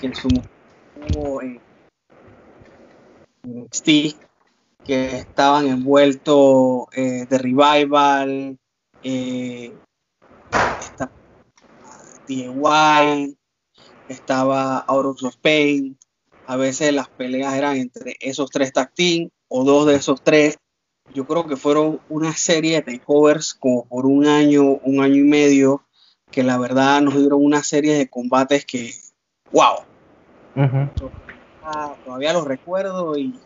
que 0.00 0.06
en 0.06 0.12
en 3.42 3.66
que 4.84 5.16
estaban 5.16 5.66
envueltos 5.66 6.86
eh, 6.94 7.26
de 7.28 7.38
Revival, 7.38 8.56
eh, 9.02 9.72
DIY, 12.26 13.36
estaba 14.08 14.78
Out 14.78 15.22
of 15.22 15.36
Pain. 15.36 15.98
A 16.46 16.56
veces 16.56 16.92
las 16.92 17.08
peleas 17.08 17.54
eran 17.54 17.76
entre 17.76 18.16
esos 18.20 18.50
tres 18.50 18.72
tag 18.72 18.92
team 18.94 19.30
o 19.48 19.64
dos 19.64 19.86
de 19.86 19.96
esos 19.96 20.22
tres. 20.22 20.58
Yo 21.14 21.26
creo 21.26 21.46
que 21.46 21.56
fueron 21.56 22.00
una 22.08 22.32
serie 22.32 22.80
de 22.80 22.98
takeovers 22.98 23.54
como 23.54 23.86
por 23.86 24.06
un 24.06 24.26
año, 24.26 24.62
un 24.62 25.00
año 25.00 25.16
y 25.16 25.24
medio, 25.24 25.84
que 26.30 26.42
la 26.42 26.58
verdad 26.58 27.00
nos 27.00 27.16
dieron 27.16 27.44
una 27.44 27.62
serie 27.62 27.94
de 27.94 28.08
combates 28.08 28.64
que, 28.64 28.92
wow. 29.52 29.84
Todavía 32.04 32.32
los 32.32 32.44
recuerdo 32.44 33.16
y 33.16 33.38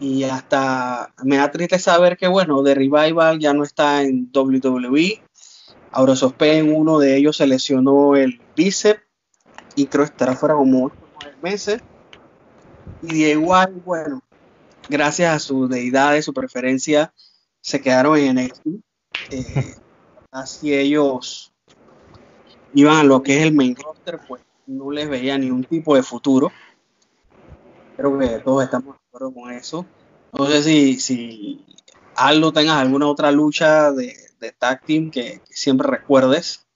y 0.00 0.24
hasta 0.24 1.12
me 1.22 1.36
da 1.36 1.50
triste 1.50 1.78
saber 1.78 2.16
que, 2.16 2.26
bueno, 2.26 2.62
The 2.62 2.74
Revival 2.74 3.38
ya 3.38 3.52
no 3.52 3.62
está 3.62 4.02
en 4.02 4.30
WWE. 4.34 5.22
Ahora 5.92 6.14
en 6.40 6.74
uno 6.74 6.98
de 6.98 7.16
ellos 7.16 7.36
se 7.36 7.46
lesionó 7.46 8.16
el 8.16 8.40
bíceps 8.56 9.02
y 9.76 9.86
creo 9.86 10.04
que 10.04 10.12
estará 10.12 10.34
fuera 10.34 10.54
como 10.54 10.86
8 10.86 10.96
meses. 11.42 11.82
Y 13.02 13.24
de 13.24 13.30
igual, 13.32 13.74
bueno, 13.84 14.22
gracias 14.88 15.34
a 15.34 15.38
su 15.38 15.68
deidad 15.68 16.14
y 16.14 16.22
su 16.22 16.32
preferencia, 16.32 17.12
se 17.60 17.80
quedaron 17.82 18.16
en 18.18 18.36
NXT. 18.36 18.66
Eh, 19.30 19.74
así 20.30 20.74
ellos 20.74 21.52
iban 22.72 22.96
a 22.96 23.04
lo 23.04 23.22
que 23.22 23.38
es 23.38 23.42
el 23.42 23.52
main 23.52 23.76
roster, 23.76 24.18
pues 24.26 24.42
no 24.66 24.90
les 24.90 25.10
veía 25.10 25.36
ningún 25.36 25.64
tipo 25.64 25.94
de 25.94 26.02
futuro. 26.02 26.50
Creo 27.98 28.18
que 28.18 28.28
todos 28.38 28.64
estamos 28.64 28.96
con 29.10 29.52
eso. 29.52 29.84
No 30.32 30.46
sé 30.46 30.62
si, 30.62 30.98
si 30.98 31.66
Aldo 32.16 32.50
tengas 32.50 32.78
alguna 32.78 33.06
otra 33.06 33.30
lucha 33.30 33.92
de, 33.92 34.16
de 34.42 34.52
tag 34.52 34.82
team 34.82 35.10
que, 35.10 35.40
siempre 35.44 35.88
recuerdes. 35.88 36.66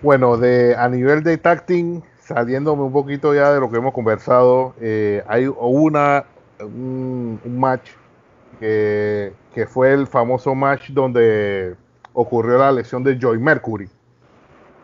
Bueno, 0.00 0.36
de 0.36 0.74
a 0.74 0.88
nivel 0.88 1.22
de 1.22 1.36
tacting, 1.36 2.02
saliéndome 2.18 2.82
un 2.82 2.92
poquito 2.92 3.34
ya 3.34 3.52
de 3.52 3.60
lo 3.60 3.70
que 3.70 3.76
hemos 3.76 3.92
conversado, 3.92 4.74
eh, 4.80 5.22
hay 5.28 5.46
una 5.46 6.24
un, 6.58 7.40
un 7.44 7.60
match 7.60 7.90
que, 8.58 9.34
que 9.54 9.66
fue 9.66 9.92
el 9.92 10.06
famoso 10.06 10.54
match 10.54 10.90
donde 10.90 11.76
ocurrió 12.14 12.58
la 12.58 12.72
lesión 12.72 13.04
de 13.04 13.18
Joy 13.20 13.38
Mercury, 13.38 13.88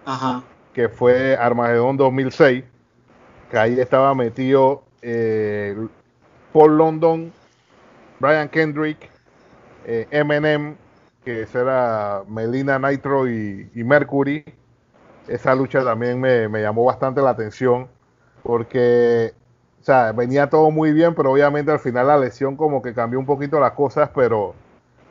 Ajá. 0.05 0.43
que 0.73 0.89
fue 0.89 1.37
Armagedón 1.37 1.97
2006, 1.97 2.65
que 3.51 3.59
ahí 3.59 3.81
estaba 3.81 4.15
metido 4.15 4.85
eh, 5.01 5.77
Paul 6.53 6.77
London, 6.77 7.33
Brian 8.21 8.49
Kendrick, 8.49 9.11
eh, 9.85 10.09
Eminem, 10.11 10.79
que 11.25 11.43
ese 11.43 11.61
era 11.61 12.25
Melina 12.29 12.79
Nitro 12.79 13.29
y, 13.29 13.71
Mercury. 13.75 14.45
Esa 15.27 15.55
lucha 15.55 15.85
también 15.85 16.21
me, 16.21 16.49
me 16.49 16.63
llamó 16.63 16.85
bastante 16.85 17.21
la 17.23 17.31
atención 17.31 17.91
porque 18.43 19.35
o 19.81 19.85
sea, 19.85 20.13
venía 20.13 20.49
todo 20.51 20.71
muy 20.71 20.93
bien, 20.93 21.15
pero 21.15 21.33
obviamente 21.33 21.71
al 21.71 21.79
final 21.81 22.07
la 22.09 22.19
lesión 22.19 22.57
como 22.57 22.83
que 22.83 22.95
cambió 22.95 23.19
un 23.19 23.27
poquito 23.27 23.61
las 23.61 23.73
cosas, 23.73 24.11
pero, 24.15 24.57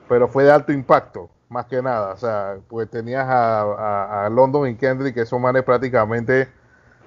pero 0.08 0.28
fue 0.30 0.44
de 0.46 0.52
alto 0.52 0.72
impacto, 0.74 1.32
más 1.50 1.66
que 1.68 1.82
nada. 1.82 2.14
O 2.14 2.18
sea, 2.18 2.60
pues 2.68 2.90
tenías 2.90 3.26
a, 3.28 4.26
a- 4.26 4.30
London 4.30 4.68
y 4.70 4.78
Kendrick, 4.78 5.16
que 5.16 5.22
esos 5.22 5.40
manes 5.42 5.64
prácticamente 5.64 6.54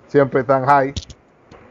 siempre 0.07 0.41
están 0.43 0.67
high. 0.67 0.97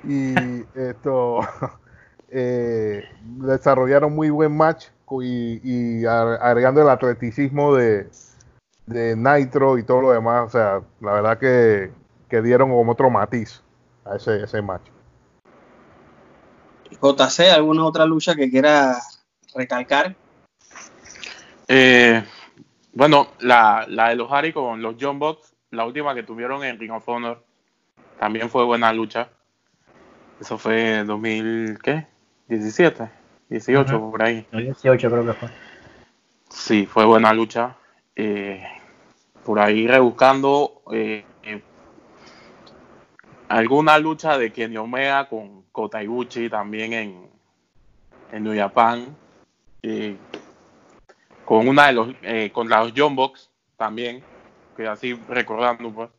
Y 0.03 0.61
esto 0.79 1.39
eh, 2.29 3.05
desarrollaron 3.19 4.13
muy 4.15 4.29
buen 4.29 4.55
match 4.55 4.87
y, 5.21 6.05
agregando 6.05 6.81
el 6.81 6.89
atleticismo 6.89 7.75
de, 7.75 8.09
de 8.85 9.15
Nitro 9.15 9.77
y 9.77 9.83
todo 9.83 10.01
lo 10.01 10.11
demás. 10.11 10.47
O 10.47 10.49
sea, 10.49 10.81
la 11.01 11.13
verdad 11.13 11.37
que, 11.37 11.91
que 12.29 12.41
dieron 12.41 12.69
como 12.69 12.91
otro 12.91 13.09
matiz 13.09 13.61
a 14.05 14.15
ese, 14.15 14.43
ese 14.43 14.61
match. 14.61 14.87
JC, 17.01 17.51
¿alguna 17.51 17.85
otra 17.85 18.05
lucha 18.05 18.35
que 18.35 18.49
quiera 18.49 18.97
recalcar? 19.55 20.15
Eh, 21.67 22.23
bueno, 22.93 23.27
la, 23.39 23.85
la 23.87 24.09
de 24.09 24.15
los 24.15 24.31
Harry 24.31 24.51
con 24.51 24.81
los 24.81 24.95
John 24.99 25.19
Box, 25.19 25.53
la 25.71 25.85
última 25.85 26.15
que 26.15 26.23
tuvieron 26.23 26.63
en 26.63 26.79
Ring 26.79 26.91
of 26.91 27.07
Honor, 27.07 27.43
también 28.19 28.49
fue 28.49 28.65
buena 28.65 28.91
lucha. 28.91 29.29
Eso 30.41 30.57
fue 30.57 30.99
en 30.99 31.07
2000, 31.07 31.79
¿qué? 31.83 32.07
17, 32.47 33.18
18, 33.49 33.97
Ujú. 33.97 34.11
por 34.11 34.23
ahí. 34.23 34.45
El 34.51 34.65
18 34.65 35.09
creo 35.09 35.25
que 35.25 35.33
fue. 35.33 35.49
Sí, 36.49 36.85
fue 36.85 37.05
buena 37.05 37.33
lucha. 37.33 37.75
Eh, 38.15 38.63
por 39.43 39.59
ahí 39.59 39.87
rebuscando 39.87 40.81
eh, 40.91 41.25
eh, 41.43 41.61
alguna 43.47 43.97
lucha 43.97 44.37
de 44.37 44.51
Kenny 44.51 44.77
Omega 44.77 45.27
con 45.27 45.63
Kota 45.71 46.03
Ibushi 46.03 46.49
también 46.49 46.93
en, 46.93 47.29
en 48.31 48.43
New 48.43 48.55
Japan. 48.55 49.15
Eh, 49.81 50.15
con 51.45 51.67
una 51.67 51.87
de 51.87 51.93
los, 51.93 52.09
eh, 52.21 52.51
con 52.53 52.69
los 52.69 52.93
John 52.95 53.15
Box 53.15 53.49
también, 53.75 54.23
que 54.77 54.87
así 54.87 55.19
recordando 55.27 55.91
pues. 55.91 56.09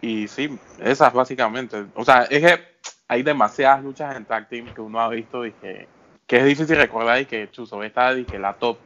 Y 0.00 0.28
sí, 0.28 0.56
esas 0.80 1.12
básicamente. 1.12 1.86
O 1.94 2.04
sea, 2.04 2.22
es 2.24 2.40
que 2.40 2.62
hay 3.08 3.22
demasiadas 3.22 3.82
luchas 3.82 4.14
en 4.14 4.24
tag 4.24 4.48
team 4.48 4.72
que 4.72 4.80
uno 4.80 5.00
ha 5.00 5.08
visto 5.08 5.44
y 5.46 5.52
que, 5.52 5.88
que 6.26 6.38
es 6.38 6.44
difícil 6.44 6.76
recordar 6.76 7.20
y 7.20 7.26
que 7.26 7.50
Chuzo 7.50 7.82
está 7.82 8.12
y 8.14 8.24
que 8.24 8.38
la 8.38 8.54
top 8.54 8.78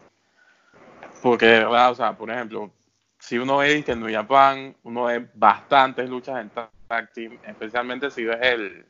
porque 1.22 1.46
de 1.46 1.58
verdad, 1.60 1.90
o 1.90 1.94
sea, 1.94 2.12
por 2.12 2.30
ejemplo, 2.30 2.70
si 3.18 3.38
uno 3.38 3.58
ve 3.58 3.82
que 3.84 3.92
en 3.92 4.00
New 4.00 4.12
Japan, 4.12 4.74
uno 4.84 5.04
ve 5.04 5.26
bastantes 5.34 6.08
luchas 6.08 6.40
en 6.40 6.50
tag 6.86 7.12
team, 7.12 7.38
especialmente 7.44 8.10
si 8.10 8.24
ves 8.24 8.38
el, 8.40 8.86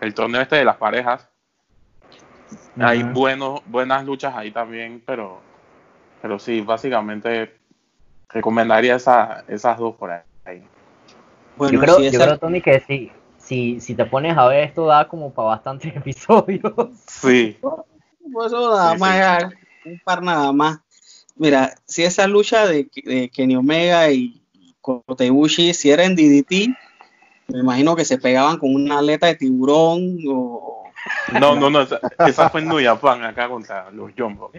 el 0.00 0.14
torneo 0.14 0.40
este 0.40 0.56
de 0.56 0.64
las 0.64 0.76
parejas. 0.76 1.28
Hay 2.78 3.02
buenos, 3.02 3.60
buenas 3.66 4.04
luchas 4.04 4.34
ahí 4.34 4.50
también, 4.50 5.02
pero, 5.04 5.40
pero 6.22 6.38
sí, 6.38 6.60
básicamente 6.62 7.58
recomendaría 8.30 8.96
esa, 8.96 9.44
esas 9.48 9.76
dos 9.78 9.96
por 9.96 10.10
ahí. 10.10 10.66
Bueno, 11.56 11.74
yo 11.74 11.80
creo, 11.80 11.96
si 11.96 12.02
yo 12.04 12.08
esa- 12.08 12.24
creo, 12.24 12.38
Tony, 12.38 12.62
que 12.62 12.80
sí. 12.80 13.12
Si, 13.50 13.80
si 13.80 13.96
te 13.96 14.04
pones 14.04 14.38
a 14.38 14.46
ver 14.46 14.62
esto, 14.68 14.86
da 14.86 15.08
como 15.08 15.32
para 15.34 15.48
bastantes 15.48 15.96
episodios. 15.96 16.72
Sí, 17.08 17.56
Pues 18.32 18.46
eso 18.46 18.70
nada 18.70 18.94
Sí, 18.94 19.00
más, 19.00 19.42
sí. 19.52 19.58
un 19.82 19.98
par 19.98 20.22
nada 20.22 20.52
más. 20.52 20.78
Mira, 21.34 21.74
si 21.84 22.04
esa 22.04 22.28
lucha 22.28 22.68
de, 22.68 22.88
de 23.04 23.28
Kenny 23.28 23.56
Omega 23.56 24.08
y 24.12 24.40
Kota 24.80 25.24
Ibushi, 25.24 25.74
si 25.74 25.90
era 25.90 26.04
en 26.04 26.14
DDT, 26.14 26.68
me 27.48 27.58
imagino 27.58 27.96
que 27.96 28.04
se 28.04 28.18
pegaban 28.18 28.56
con 28.58 28.72
una 28.72 29.00
aleta 29.00 29.26
de 29.26 29.34
tiburón 29.34 30.16
o, 30.28 30.92
no, 31.40 31.56
no, 31.56 31.68
no, 31.70 31.80
esa, 31.80 32.00
esa 32.24 32.48
fue 32.50 32.60
en 32.60 32.68
New 32.68 32.78
Japan, 32.80 33.24
acá 33.24 33.48
contra 33.48 33.90
los 33.90 34.12
Jumbo. 34.16 34.52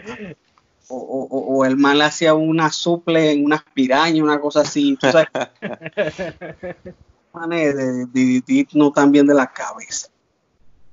o, 0.90 0.98
o- 0.98 1.56
o 1.60 1.64
el 1.66 1.78
man 1.78 1.98
le 1.98 2.04
hacía 2.04 2.34
una 2.34 2.70
suple, 2.70 3.42
unas 3.42 3.64
pirañas, 3.74 4.22
una 4.22 4.42
cosa 4.42 4.62
así. 4.62 4.98
Tú 4.98 5.08
sabes, 5.10 5.30
manes 7.34 7.76
de 7.76 8.06
DDT 8.06 8.74
no 8.74 8.92
tan 8.92 9.12
bien 9.12 9.28
de 9.28 9.34
la 9.34 9.48
cabeza. 9.48 10.10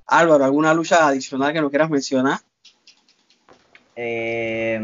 Álvaro, 0.07 0.45
¿alguna 0.45 0.73
lucha 0.73 1.07
adicional 1.07 1.53
que 1.53 1.61
no 1.61 1.69
quieras 1.69 1.91
mencionar? 1.91 2.39
Eh, 3.95 4.81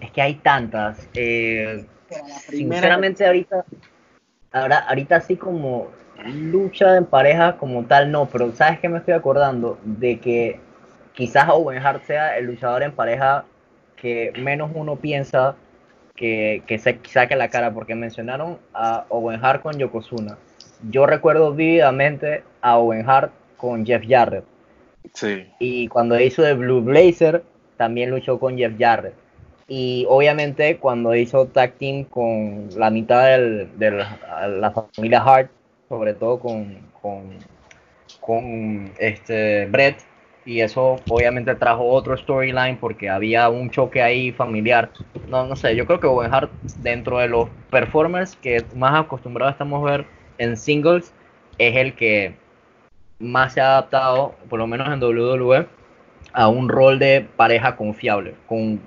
es 0.00 0.10
que 0.12 0.22
hay 0.22 0.34
tantas. 0.36 1.08
Eh, 1.14 1.84
sinceramente, 2.48 3.26
ahorita, 3.26 3.64
ahora, 4.52 4.78
ahorita 4.88 5.16
así 5.16 5.36
como 5.36 5.88
lucha 6.24 6.96
en 6.96 7.06
pareja 7.06 7.56
como 7.56 7.84
tal, 7.84 8.10
no, 8.10 8.28
pero 8.28 8.54
¿sabes 8.54 8.80
qué 8.80 8.88
me 8.88 8.98
estoy 8.98 9.14
acordando? 9.14 9.78
De 9.84 10.18
que 10.20 10.60
quizás 11.12 11.48
Owen 11.48 11.84
Hart 11.84 12.04
sea 12.06 12.38
el 12.38 12.46
luchador 12.46 12.82
en 12.82 12.92
pareja 12.92 13.44
que 13.96 14.32
menos 14.38 14.70
uno 14.74 14.96
piensa 14.96 15.56
que, 16.20 16.62
que 16.66 16.78
se 16.78 17.00
saque 17.08 17.34
la 17.34 17.48
cara, 17.48 17.72
porque 17.72 17.94
mencionaron 17.94 18.58
a 18.74 19.06
Owen 19.08 19.42
Hart 19.42 19.62
con 19.62 19.78
Yokozuna. 19.78 20.36
Yo 20.90 21.06
recuerdo 21.06 21.54
vívidamente 21.54 22.42
a 22.60 22.76
Owen 22.76 23.08
Hart 23.08 23.32
con 23.56 23.86
Jeff 23.86 24.02
Jarrett. 24.06 24.44
Sí, 25.14 25.46
Y 25.58 25.88
cuando 25.88 26.20
hizo 26.20 26.42
de 26.42 26.52
Blue 26.52 26.82
Blazer, 26.82 27.42
también 27.78 28.10
luchó 28.10 28.38
con 28.38 28.58
Jeff 28.58 28.74
Jarrett. 28.78 29.14
Y 29.66 30.04
obviamente 30.10 30.76
cuando 30.76 31.14
hizo 31.14 31.46
tag 31.46 31.72
team 31.78 32.04
con 32.04 32.68
la 32.76 32.90
mitad 32.90 33.24
de 33.24 33.90
la, 33.90 34.46
la 34.46 34.70
familia 34.72 35.22
Hart, 35.22 35.50
sobre 35.88 36.12
todo 36.12 36.38
con, 36.38 36.76
con, 37.00 37.30
con 38.20 38.92
este 38.98 39.64
Brett, 39.70 39.96
y 40.50 40.62
eso 40.62 40.96
obviamente 41.08 41.54
trajo 41.54 41.86
otro 41.86 42.16
storyline 42.16 42.76
porque 42.76 43.08
había 43.08 43.48
un 43.48 43.70
choque 43.70 44.02
ahí 44.02 44.32
familiar. 44.32 44.90
No, 45.28 45.46
no 45.46 45.54
sé, 45.54 45.76
yo 45.76 45.86
creo 45.86 46.00
que 46.00 46.08
Owen 46.08 46.34
Hart, 46.34 46.50
dentro 46.78 47.18
de 47.18 47.28
los 47.28 47.48
performers 47.70 48.34
que 48.34 48.64
más 48.74 48.98
acostumbrados 48.98 49.52
estamos 49.52 49.86
a 49.86 49.92
ver 49.92 50.06
en 50.38 50.56
singles, 50.56 51.12
es 51.56 51.76
el 51.76 51.94
que 51.94 52.34
más 53.20 53.52
se 53.52 53.60
ha 53.60 53.78
adaptado, 53.78 54.34
por 54.48 54.58
lo 54.58 54.66
menos 54.66 54.88
en 54.88 55.00
WWE, 55.00 55.68
a 56.32 56.48
un 56.48 56.68
rol 56.68 56.98
de 56.98 57.28
pareja 57.36 57.76
confiable, 57.76 58.34
con 58.48 58.80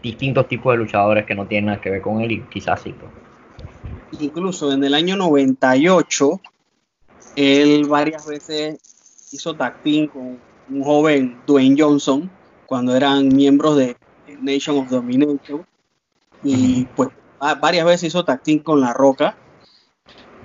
distintos 0.00 0.46
tipos 0.46 0.72
de 0.72 0.78
luchadores 0.78 1.26
que 1.26 1.34
no 1.34 1.48
tienen 1.48 1.66
nada 1.66 1.80
que 1.80 1.90
ver 1.90 2.00
con 2.00 2.20
él 2.20 2.30
y 2.30 2.42
quizás 2.42 2.80
sí. 2.80 2.94
pues. 2.96 4.22
Incluso 4.22 4.70
en 4.70 4.84
el 4.84 4.94
año 4.94 5.16
98, 5.16 6.40
él 7.34 7.86
varias 7.88 8.24
veces 8.24 9.28
hizo 9.32 9.56
tag 9.56 9.82
team 9.82 10.06
con 10.06 10.47
un 10.70 10.82
joven 10.82 11.40
Dwayne 11.46 11.76
Johnson 11.78 12.30
cuando 12.66 12.94
eran 12.94 13.28
miembros 13.28 13.76
de 13.76 13.96
Nation 14.40 14.78
of 14.78 14.90
Domination. 14.90 15.66
Y 16.42 16.84
pues 16.96 17.08
va- 17.42 17.54
varias 17.54 17.84
veces 17.86 18.08
hizo 18.08 18.24
team 18.24 18.60
con 18.60 18.80
La 18.80 18.92
Roca. 18.92 19.36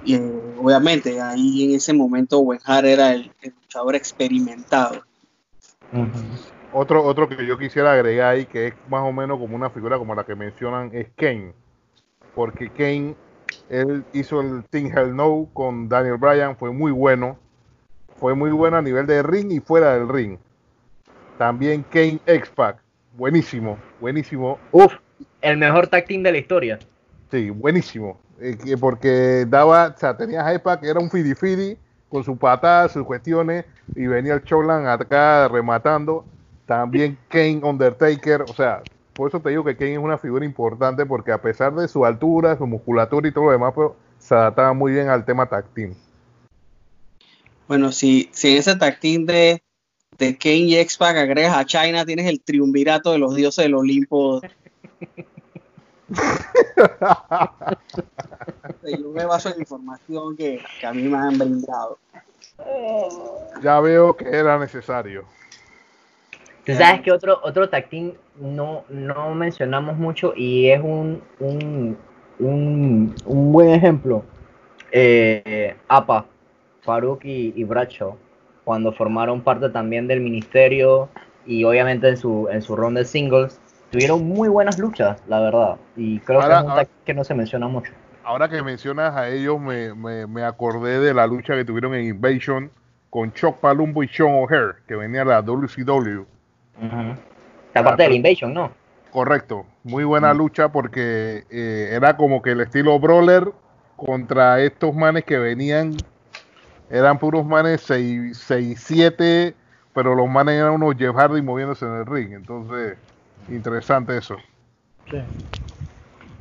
Y 0.06 0.16
eh, 0.16 0.42
obviamente 0.58 1.22
ahí 1.22 1.64
en 1.66 1.76
ese 1.76 1.94
momento 1.94 2.40
Owen 2.40 2.60
Hart 2.66 2.86
era 2.86 3.14
el, 3.14 3.32
el 3.42 3.54
luchador 3.62 3.96
experimentado. 3.96 5.02
Otro, 6.74 7.04
otro 7.04 7.30
que 7.30 7.46
yo 7.46 7.58
quisiera 7.58 7.94
agregar 7.94 8.34
ahí, 8.34 8.46
que 8.46 8.68
es 8.68 8.74
más 8.90 9.04
o 9.08 9.12
menos 9.12 9.38
como 9.40 9.56
una 9.56 9.70
figura 9.70 9.98
como 9.98 10.16
la 10.16 10.26
que 10.26 10.36
mencionan, 10.36 10.90
es 10.94 11.08
Kane. 11.16 11.54
Porque 12.34 12.70
Kane, 12.70 13.16
él 13.70 14.04
hizo 14.14 14.42
el 14.42 14.64
Team 14.70 14.88
Hell 14.88 15.16
No 15.16 15.48
con 15.54 15.88
Daniel 15.88 16.18
Bryan, 16.18 16.58
fue 16.58 16.72
muy 16.72 16.92
bueno. 16.92 17.38
Fue 18.24 18.36
muy 18.36 18.52
bueno 18.52 18.78
a 18.78 18.82
nivel 18.82 19.06
de 19.06 19.22
ring 19.22 19.52
y 19.52 19.60
fuera 19.60 19.96
del 19.96 20.08
ring. 20.08 20.38
También 21.38 21.84
Kane 21.92 22.22
X-Pac, 22.26 22.78
buenísimo, 23.18 23.78
buenísimo. 24.00 24.58
Uf, 24.72 24.94
el 25.42 25.58
mejor 25.58 25.88
tag 25.88 26.06
team 26.06 26.24
de 26.24 26.32
la 26.32 26.38
historia. 26.38 26.80
Sí, 27.30 27.50
buenísimo. 27.50 28.18
Eh, 28.40 28.58
que 28.58 28.78
porque 28.78 29.46
daba, 29.46 29.94
o 29.94 30.00
sea, 30.00 30.16
tenías 30.16 30.46
a 30.46 30.80
que 30.80 30.88
era 30.88 31.02
un 31.02 31.10
fidi 31.10 31.78
con 32.08 32.24
sus 32.24 32.38
patadas, 32.38 32.94
sus 32.94 33.04
cuestiones, 33.04 33.66
y 33.94 34.08
venía 34.08 34.36
el 34.36 34.44
Chowland 34.46 34.88
acá 34.88 35.50
rematando. 35.50 36.24
También 36.66 37.18
Kane 37.28 37.60
Undertaker, 37.62 38.44
o 38.44 38.54
sea, 38.54 38.84
por 39.12 39.28
eso 39.28 39.42
te 39.42 39.50
digo 39.50 39.66
que 39.66 39.76
Kane 39.76 39.96
es 39.96 40.00
una 40.00 40.18
figura 40.18 40.46
importante 40.46 41.06
porque 41.06 41.34
a 41.34 41.42
pesar 41.42 41.76
de 41.76 41.90
su 41.90 42.06
altura, 42.06 42.56
su 42.56 42.66
musculatura 42.68 43.28
y 43.28 43.34
todo 43.34 43.48
lo 43.48 43.52
demás, 43.52 43.74
pero 43.76 43.98
se 44.18 44.34
adaptaba 44.34 44.72
muy 44.72 44.94
bien 44.94 45.10
al 45.10 45.26
tema 45.26 45.46
tag 45.46 45.66
team. 45.74 45.94
Bueno, 47.68 47.92
si, 47.92 48.30
si 48.34 48.52
en 48.52 48.58
ese 48.58 48.76
team 48.76 49.26
de, 49.26 49.64
de 50.18 50.38
Kane 50.38 50.56
y 50.58 50.76
X-Pac 50.78 51.18
agregas 51.18 51.56
a 51.56 51.66
China, 51.66 52.06
tienes 52.06 52.28
el 52.28 52.42
triunvirato 52.42 53.12
de 53.12 53.20
los 53.20 53.36
dioses 53.36 53.66
del 53.66 53.76
Olimpo. 53.76 54.42
Yo 58.84 59.10
me 59.10 59.26
baso 59.26 59.50
en 59.54 59.60
información 59.62 60.36
que, 60.36 60.62
que 60.80 60.86
a 60.86 60.94
mí 60.94 61.04
me 61.04 61.18
han 61.18 61.38
brindado. 61.38 61.98
Ya 63.62 63.80
veo 63.80 64.16
que 64.16 64.26
era 64.30 64.60
necesario. 64.60 65.26
Tú 66.66 66.74
sabes 66.76 67.02
que 67.02 67.12
otro, 67.12 67.40
otro 67.44 67.70
team 67.70 68.14
no, 68.38 68.86
no 68.90 69.36
mencionamos 69.36 69.98
mucho 69.98 70.34
y 70.36 70.70
es 70.70 70.82
un, 70.82 71.22
un, 71.40 71.98
un, 72.40 73.16
un 73.26 73.52
buen 73.52 73.70
ejemplo. 73.70 74.24
Eh, 74.92 75.76
APA, 75.88 76.26
Farouk 76.84 77.24
y, 77.26 77.54
y 77.56 77.64
Bradshaw, 77.64 78.16
cuando 78.64 78.92
formaron 78.92 79.42
parte 79.42 79.70
también 79.70 80.08
del 80.08 80.22
ministerio 80.22 81.10
y 81.46 81.64
obviamente 81.64 82.08
en 82.10 82.18
su, 82.18 82.48
en 82.52 82.62
su 82.62 82.76
ronda 82.76 83.00
de 83.02 83.06
singles, 83.06 83.60
tuvieron 83.92 84.28
muy 84.28 84.50
buenas 84.50 84.80
luchas, 84.80 85.22
la 85.28 85.40
verdad. 85.40 85.76
Y 85.96 86.20
creo 86.20 86.42
Ahora- 86.42 86.56
que 86.56 86.60
es 86.60 86.64
un 86.66 86.72
ahora- 86.72 86.84
tag 86.86 86.94
que 87.06 87.14
no 87.14 87.24
se 87.24 87.34
menciona 87.34 87.68
mucho. 87.68 87.92
Ahora 88.24 88.48
que 88.48 88.62
mencionas 88.64 89.16
a 89.16 89.30
ellos, 89.30 89.60
me, 89.60 89.94
me, 89.94 90.26
me 90.28 90.44
acordé 90.44 91.00
de 91.00 91.14
la 91.14 91.28
lucha 91.28 91.56
que 91.56 91.66
tuvieron 91.66 91.94
en 91.94 92.06
Invasion 92.06 92.72
con 93.10 93.34
Chuck 93.34 93.58
Palumbo 93.58 94.02
y 94.02 94.08
Sean 94.08 94.30
O'Hare, 94.32 94.76
que 94.88 94.96
venía 94.96 95.20
de 95.20 95.26
la 95.26 95.42
WCW. 95.42 96.22
Ujú. 96.82 97.16
La 97.74 97.84
parte 97.84 98.04
del 98.04 98.14
Invasion, 98.14 98.54
¿no? 98.54 98.72
Correcto, 99.12 99.66
muy 99.84 100.04
buena 100.06 100.34
lucha 100.34 100.70
porque 100.72 101.44
eh, 101.52 101.90
era 101.92 102.16
como 102.18 102.42
que 102.42 102.52
el 102.52 102.62
estilo 102.62 102.98
brawler 103.00 103.52
contra 103.96 104.60
estos 104.62 104.96
manes 104.96 105.24
que 105.26 105.38
venían, 105.38 105.94
eran 106.94 107.18
puros 107.18 107.44
manes 107.44 107.90
6-7, 107.90 109.56
pero 109.96 110.14
los 110.14 110.30
manes 110.30 110.60
eran 110.60 110.74
unos 110.74 110.96
Jeff 110.96 111.16
Hardy 111.16 111.42
moviéndose 111.42 111.86
en 111.86 111.94
el 111.96 112.06
ring. 112.06 112.34
Entonces, 112.34 113.00
interesante 113.50 114.16
eso. 114.16 114.38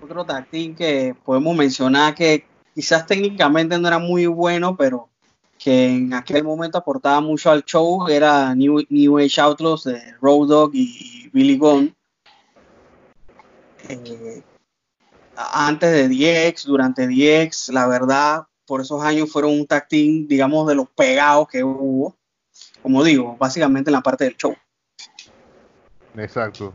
Otro 0.03 0.26
tag 0.26 0.46
team 0.50 0.74
que 0.74 1.16
podemos 1.24 1.57
mencionar 1.57 2.14
que 2.14 2.44
quizás 2.74 3.07
técnicamente 3.07 3.78
no 3.78 3.88
era 3.88 3.98
muy 3.98 4.26
bueno, 4.26 4.76
pero 4.76 5.09
que 5.59 5.88
en 5.88 6.12
aquel 6.12 6.44
momento 6.44 6.76
aportaba 6.76 7.22
mucho 7.22 7.50
al 7.50 7.64
show 7.64 8.07
era 8.09 8.55
New, 8.55 8.82
New 8.90 9.18
Age 9.18 9.40
Outlaws 9.40 9.84
de 9.84 10.03
Road 10.20 10.48
Dogg 10.48 10.74
y 10.74 11.30
Billy 11.32 11.57
Gunn. 11.57 11.94
Eh, 13.88 14.42
antes 15.34 15.90
de 15.90 16.09
DX, 16.09 16.66
durante 16.66 17.07
DX, 17.07 17.70
la 17.70 17.86
verdad, 17.86 18.46
por 18.73 18.81
esos 18.81 19.03
años 19.03 19.31
fueron 19.31 19.51
un 19.51 19.66
tag 19.66 19.87
team, 19.87 20.27
digamos, 20.27 20.66
de 20.66 20.75
los 20.75 20.89
pegados 20.89 21.47
que 21.47 21.62
hubo. 21.62 22.16
Como 22.81 23.05
digo, 23.05 23.37
básicamente 23.39 23.91
en 23.91 23.93
la 23.93 24.01
parte 24.01 24.25
del 24.25 24.35
show. 24.35 24.57
Exacto. 26.16 26.73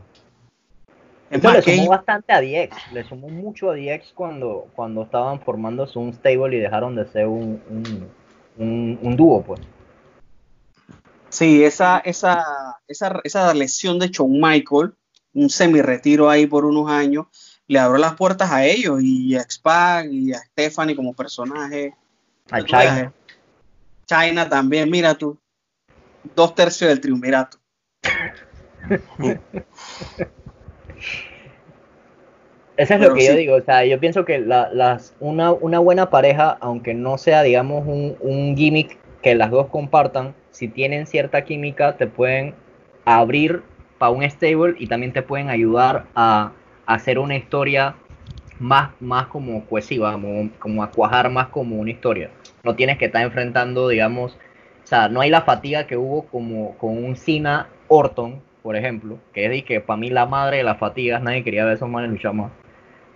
Es 1.28 1.38
Esto 1.38 1.48
le 1.50 1.56
más, 1.56 1.64
sumó 1.64 1.88
bastante 1.88 2.32
a 2.32 2.40
DX, 2.40 2.92
le 2.92 3.02
sumó 3.02 3.28
mucho 3.30 3.72
a 3.72 3.74
DX 3.74 4.12
cuando, 4.14 4.68
cuando 4.76 5.02
estaban 5.02 5.40
formándose 5.40 5.98
un 5.98 6.14
stable 6.14 6.56
y 6.56 6.60
dejaron 6.60 6.94
de 6.94 7.04
ser 7.08 7.26
un, 7.26 7.60
un, 7.68 8.08
un, 8.58 8.98
un 9.02 9.16
dúo, 9.16 9.42
pues. 9.42 9.60
Sí, 11.30 11.64
esa, 11.64 11.98
esa, 11.98 12.44
esa, 12.86 13.20
esa 13.24 13.52
lesión 13.54 13.98
de 13.98 14.06
Shawn 14.06 14.40
Michael, 14.40 14.94
un 15.34 15.50
semi-retiro 15.50 16.30
ahí 16.30 16.46
por 16.46 16.64
unos 16.64 16.88
años, 16.88 17.26
le 17.68 17.78
abrió 17.78 17.98
las 17.98 18.14
puertas 18.14 18.50
a 18.50 18.64
ellos 18.64 19.00
y 19.02 19.36
a 19.36 19.42
X-Pac 19.42 20.06
y 20.10 20.32
a 20.32 20.38
Stephanie 20.38 20.96
como 20.96 21.12
personaje. 21.14 21.94
A 22.50 22.62
China. 22.64 23.12
China 24.06 24.48
también, 24.48 24.90
mira 24.90 25.14
tú, 25.14 25.38
dos 26.34 26.54
tercios 26.54 26.88
del 26.88 27.00
triunvirato. 27.00 27.58
Eso 32.78 32.94
es 32.94 33.00
Pero 33.00 33.10
lo 33.10 33.16
que 33.16 33.26
yo 33.26 33.34
digo, 33.34 33.56
o 33.56 33.60
sea, 33.62 33.84
yo 33.84 33.98
pienso 33.98 34.24
que 34.24 34.38
la- 34.38 34.70
las, 34.72 35.12
una, 35.18 35.52
una 35.52 35.80
buena 35.80 36.10
pareja, 36.10 36.56
aunque 36.60 36.94
no 36.94 37.18
sea, 37.18 37.42
digamos, 37.42 37.84
un, 37.86 38.16
un 38.20 38.56
gimmick 38.56 38.96
que 39.20 39.34
las 39.34 39.50
dos 39.50 39.66
compartan, 39.66 40.32
si 40.52 40.68
tienen 40.68 41.06
cierta 41.06 41.44
química, 41.44 41.96
te 41.96 42.06
pueden 42.06 42.54
abrir 43.04 43.62
para 43.98 44.12
un 44.12 44.22
stable 44.30 44.76
y 44.78 44.86
también 44.86 45.12
te 45.12 45.22
pueden 45.22 45.50
ayudar 45.50 46.06
a 46.14 46.52
hacer 46.88 47.18
una 47.18 47.36
historia 47.36 47.94
más, 48.58 48.90
más 48.98 49.26
como 49.26 49.64
cohesiva, 49.66 50.12
como, 50.12 50.50
como 50.58 50.82
a 50.82 50.90
cuajar 50.90 51.30
más 51.30 51.48
como 51.48 51.76
una 51.76 51.90
historia. 51.90 52.30
No 52.64 52.74
tienes 52.74 52.96
que 52.96 53.04
estar 53.04 53.22
enfrentando, 53.22 53.88
digamos, 53.88 54.32
o 54.32 54.86
sea, 54.86 55.10
no 55.10 55.20
hay 55.20 55.28
la 55.28 55.42
fatiga 55.42 55.86
que 55.86 55.98
hubo 55.98 56.24
como 56.24 56.76
con 56.78 56.96
un 57.04 57.14
Cena 57.14 57.68
Orton, 57.88 58.40
por 58.62 58.74
ejemplo, 58.74 59.18
que 59.34 59.44
es 59.44 59.50
de 59.50 59.64
que 59.64 59.82
para 59.82 59.98
mí 59.98 60.08
la 60.08 60.24
madre 60.24 60.56
de 60.56 60.62
las 60.62 60.78
fatigas, 60.78 61.22
nadie 61.22 61.44
quería 61.44 61.64
ver 61.64 61.72
a 61.72 61.74
esos 61.74 61.90
manes 61.90 62.10
luchar 62.10 62.32
más. 62.32 62.50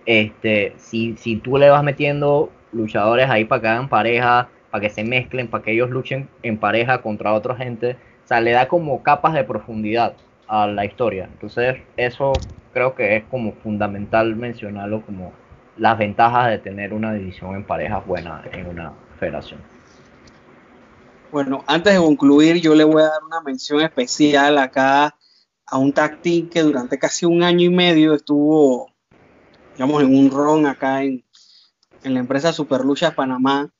Este, 0.05 0.73
si, 0.77 1.17
si 1.17 1.37
tú 1.37 1.57
le 1.57 1.71
vas 1.71 1.83
metiendo 1.83 2.51
luchadores 2.71 3.27
ahí 3.27 3.45
para 3.45 3.61
que 3.61 3.67
hagan 3.69 3.89
pareja, 3.89 4.49
para 4.69 4.81
que 4.83 4.91
se 4.91 5.03
mezclen, 5.03 5.47
para 5.47 5.63
que 5.63 5.71
ellos 5.71 5.89
luchen 5.89 6.29
en 6.43 6.59
pareja 6.59 7.01
contra 7.01 7.33
otra 7.33 7.55
gente, 7.55 7.97
o 8.23 8.27
sea, 8.27 8.39
le 8.39 8.51
da 8.51 8.67
como 8.67 9.01
capas 9.01 9.33
de 9.33 9.43
profundidad 9.43 10.13
a 10.53 10.67
la 10.67 10.85
historia. 10.85 11.27
Entonces, 11.31 11.77
eso 11.97 12.31
creo 12.73 12.93
que 12.93 13.17
es 13.17 13.23
como 13.25 13.53
fundamental 13.53 14.35
mencionarlo 14.35 15.03
como 15.03 15.33
las 15.77 15.97
ventajas 15.97 16.51
de 16.51 16.59
tener 16.59 16.93
una 16.93 17.11
división 17.11 17.55
en 17.55 17.63
parejas 17.63 18.05
buena 18.05 18.43
en 18.51 18.67
una 18.67 18.93
federación. 19.19 19.59
Bueno, 21.31 21.63
antes 21.65 21.93
de 21.93 21.99
concluir, 21.99 22.61
yo 22.61 22.75
le 22.75 22.83
voy 22.83 23.01
a 23.01 23.05
dar 23.05 23.23
una 23.25 23.41
mención 23.41 23.81
especial 23.81 24.59
acá 24.59 25.15
a 25.65 25.77
un 25.79 25.91
team 25.91 26.47
que 26.49 26.61
durante 26.61 26.99
casi 26.99 27.25
un 27.25 27.41
año 27.41 27.65
y 27.65 27.73
medio 27.73 28.13
estuvo, 28.13 28.91
digamos, 29.73 30.03
en 30.03 30.15
un 30.15 30.29
ron 30.29 30.67
acá 30.67 31.01
en, 31.01 31.23
en 32.03 32.13
la 32.13 32.19
empresa 32.19 32.53
Superluchas 32.53 33.15
Panamá, 33.15 33.71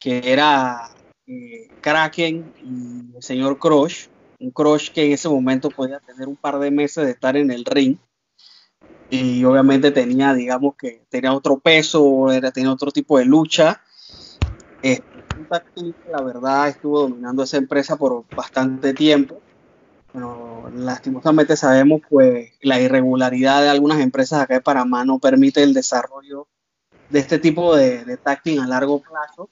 que 0.00 0.20
era 0.24 0.90
eh, 1.28 1.68
Kraken 1.80 2.52
y 2.64 3.14
el 3.14 3.22
señor 3.22 3.58
Crush, 3.58 4.08
un 4.40 4.50
Crush 4.50 4.92
que 4.92 5.06
en 5.06 5.12
ese 5.12 5.28
momento 5.28 5.70
podía 5.70 6.00
tener 6.00 6.28
un 6.28 6.36
par 6.36 6.58
de 6.58 6.70
meses 6.70 7.04
de 7.04 7.12
estar 7.12 7.36
en 7.36 7.50
el 7.50 7.64
ring 7.64 7.98
y 9.10 9.44
obviamente 9.44 9.90
tenía, 9.90 10.34
digamos 10.34 10.74
que 10.76 11.04
tenía 11.08 11.32
otro 11.32 11.58
peso, 11.58 12.30
era, 12.30 12.50
tenía 12.50 12.70
otro 12.70 12.90
tipo 12.90 13.18
de 13.18 13.24
lucha. 13.24 13.80
Eh, 14.82 15.00
la 16.10 16.22
verdad 16.22 16.68
estuvo 16.68 17.00
dominando 17.00 17.42
esa 17.42 17.56
empresa 17.56 17.96
por 17.96 18.24
bastante 18.34 18.92
tiempo. 18.92 19.40
Pero 20.12 20.70
lastimosamente 20.74 21.56
sabemos 21.56 22.02
pues 22.08 22.52
la 22.62 22.80
irregularidad 22.80 23.62
de 23.62 23.68
algunas 23.68 24.00
empresas 24.00 24.40
acá 24.42 24.54
de 24.54 24.60
Panamá 24.60 25.04
no 25.04 25.18
permite 25.18 25.62
el 25.62 25.74
desarrollo 25.74 26.48
de 27.08 27.18
este 27.18 27.38
tipo 27.38 27.76
de, 27.76 28.04
de 28.04 28.18
a 28.60 28.66
largo 28.66 29.00
plazo. 29.00 29.48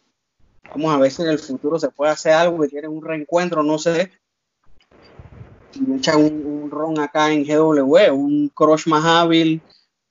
Vamos 0.71 0.95
a 0.95 0.99
ver 0.99 1.11
si 1.11 1.23
en 1.23 1.29
el 1.29 1.39
futuro 1.39 1.79
se 1.79 1.91
puede 1.91 2.13
hacer 2.13 2.33
algo, 2.33 2.61
que 2.61 2.69
tienen 2.69 2.91
un 2.91 3.03
reencuentro, 3.03 3.63
no 3.63 3.79
sé. 3.79 4.11
Y 5.81 5.95
echan 5.95 6.19
un, 6.19 6.47
un 6.47 6.71
ron 6.71 6.99
acá 6.99 7.33
en 7.33 7.45
GW, 7.45 8.13
un 8.13 8.49
crush 8.49 8.87
más 8.87 9.05
hábil, 9.05 9.61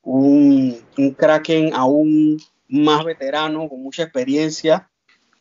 un, 0.02 0.78
un 0.98 1.12
Kraken 1.12 1.74
aún 1.74 2.38
más 2.68 3.04
veterano, 3.04 3.68
con 3.68 3.82
mucha 3.82 4.04
experiencia 4.04 4.90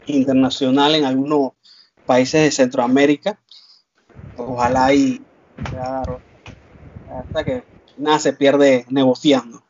internacional 0.07 0.95
en 0.95 1.05
algunos 1.05 1.53
países 2.07 2.43
de 2.43 2.51
Centroamérica. 2.51 3.39
Ojalá 4.37 4.93
y 4.93 5.23
claro, 5.71 6.21
hasta 7.11 7.45
que 7.45 7.65
nada 7.97 8.19
se 8.19 8.33
pierde 8.33 8.85
negociando. 8.89 9.63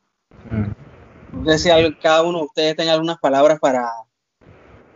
No 1.33 1.51
sé 1.51 1.59
si 1.59 1.95
cada 2.01 2.23
uno 2.23 2.39
de 2.39 2.45
ustedes 2.45 2.77
tenga 2.77 2.93
algunas 2.93 3.19
palabras 3.19 3.59
para 3.59 3.91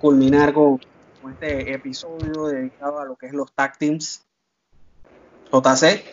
culminar 0.00 0.52
con, 0.52 0.78
con 1.20 1.32
este 1.32 1.72
episodio 1.72 2.46
dedicado 2.46 3.00
a 3.00 3.04
lo 3.04 3.16
que 3.16 3.26
es 3.26 3.32
los 3.32 3.52
tag 3.52 3.76
teams. 3.78 4.24
JC. 5.50 6.04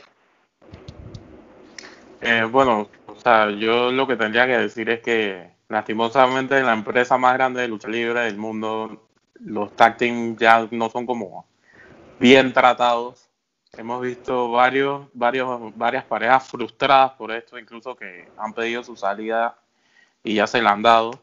Eh, 2.22 2.44
bueno, 2.50 2.88
o 3.08 3.16
sea, 3.20 3.52
yo 3.52 3.92
lo 3.92 4.08
que 4.08 4.16
tendría 4.16 4.48
que 4.48 4.58
decir 4.58 4.90
es 4.90 5.02
que 5.02 5.52
lastimosamente 5.70 6.58
en 6.58 6.66
la 6.66 6.74
empresa 6.74 7.18
más 7.18 7.34
grande 7.34 7.62
de 7.62 7.68
lucha 7.68 7.88
libre 7.88 8.22
del 8.22 8.38
mundo, 8.38 9.08
los 9.40 9.76
tag 9.76 9.98
team 9.98 10.36
ya 10.38 10.68
no 10.72 10.90
son 10.90 11.06
como 11.06 11.46
bien 12.20 12.54
tratados. 12.54 13.30
Hemos 13.78 14.02
visto 14.02 14.52
varios, 14.52 15.08
varios, 15.14 15.76
varias 15.76 16.06
parejas 16.06 16.48
frustradas 16.48 17.12
por 17.12 17.32
esto, 17.32 17.60
incluso 17.60 17.96
que 17.96 18.28
han 18.38 18.54
pedido 18.54 18.84
su 18.84 18.96
salida 18.96 19.58
y 20.24 20.36
ya 20.36 20.48
se 20.48 20.62
la 20.62 20.72
han 20.72 20.82
dado. 20.82 21.20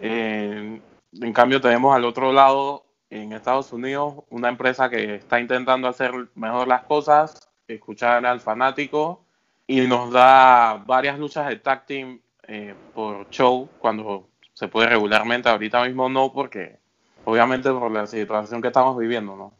Eh, 0.00 0.80
en 1.20 1.32
cambio, 1.32 1.60
tenemos 1.60 1.94
al 1.94 2.04
otro 2.04 2.32
lado, 2.32 2.84
en 3.10 3.32
Estados 3.32 3.72
Unidos, 3.72 4.24
una 4.30 4.48
empresa 4.48 4.90
que 4.90 5.16
está 5.16 5.40
intentando 5.40 5.88
hacer 5.88 6.12
mejor 6.34 6.68
las 6.68 6.82
cosas, 6.84 7.48
escuchar 7.66 8.24
al 8.26 8.40
fanático 8.40 9.24
y 9.66 9.82
nos 9.82 10.10
da 10.12 10.82
varias 10.86 11.18
luchas 11.18 11.48
de 11.48 11.56
tag 11.56 11.86
team 11.86 12.20
eh, 12.46 12.74
por 12.94 13.28
show 13.30 13.68
cuando 13.78 14.28
se 14.54 14.68
puede 14.68 14.88
regularmente. 14.88 15.48
Ahorita 15.48 15.84
mismo 15.84 16.08
no, 16.08 16.32
porque 16.32 16.78
obviamente 17.24 17.70
por 17.70 17.90
la 17.90 18.06
situación 18.06 18.62
que 18.62 18.68
estamos 18.68 18.96
viviendo, 18.98 19.36
¿no? 19.36 19.52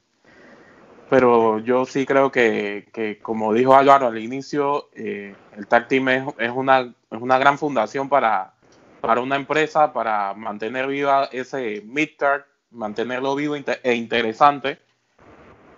Pero 1.11 1.59
yo 1.61 1.87
sí 1.87 2.05
creo 2.05 2.31
que, 2.31 2.89
que 2.93 3.19
como 3.19 3.55
dijo 3.55 3.75
Álvaro 3.75 4.09
al 4.09 4.19
inicio, 4.19 4.91
eh, 4.95 5.35
el 5.57 5.67
tag 5.67 5.89
team 5.89 6.09
es, 6.11 6.25
es, 6.39 6.51
una, 6.51 6.81
es 6.81 7.21
una 7.21 7.39
gran 7.39 7.57
fundación 7.57 8.11
para, 8.11 8.53
para 9.01 9.23
una 9.23 9.37
empresa, 9.37 9.93
para 9.93 10.35
mantener 10.35 10.87
viva 10.87 11.29
ese 11.33 11.83
mid-card, 11.87 12.43
mantenerlo 12.71 13.35
vivo 13.35 13.57
e 13.57 13.95
interesante, 13.95 14.79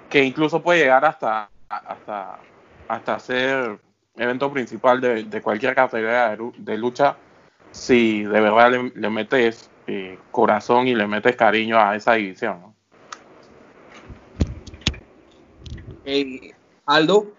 que 0.08 0.24
incluso 0.24 0.62
puede 0.62 0.80
llegar 0.80 1.04
hasta, 1.04 1.50
hasta, 1.68 2.38
hasta 2.88 3.18
ser 3.18 3.78
evento 4.16 4.52
principal 4.52 5.00
de, 5.00 5.24
de 5.24 5.42
cualquier 5.42 5.74
categoría 5.74 6.36
de, 6.58 6.76
lucha 6.76 7.16
si 7.70 8.24
de 8.24 8.40
verdad 8.40 8.72
le, 8.94 9.10
metes 9.10 9.70
eh, 9.86 10.18
corazón 10.30 10.88
y 10.88 10.94
le 10.94 11.06
metes 11.06 11.36
cariño 11.36 11.78
a 11.78 11.94
esa 11.96 12.14
división. 12.14 12.74
Aldo. 16.86 17.32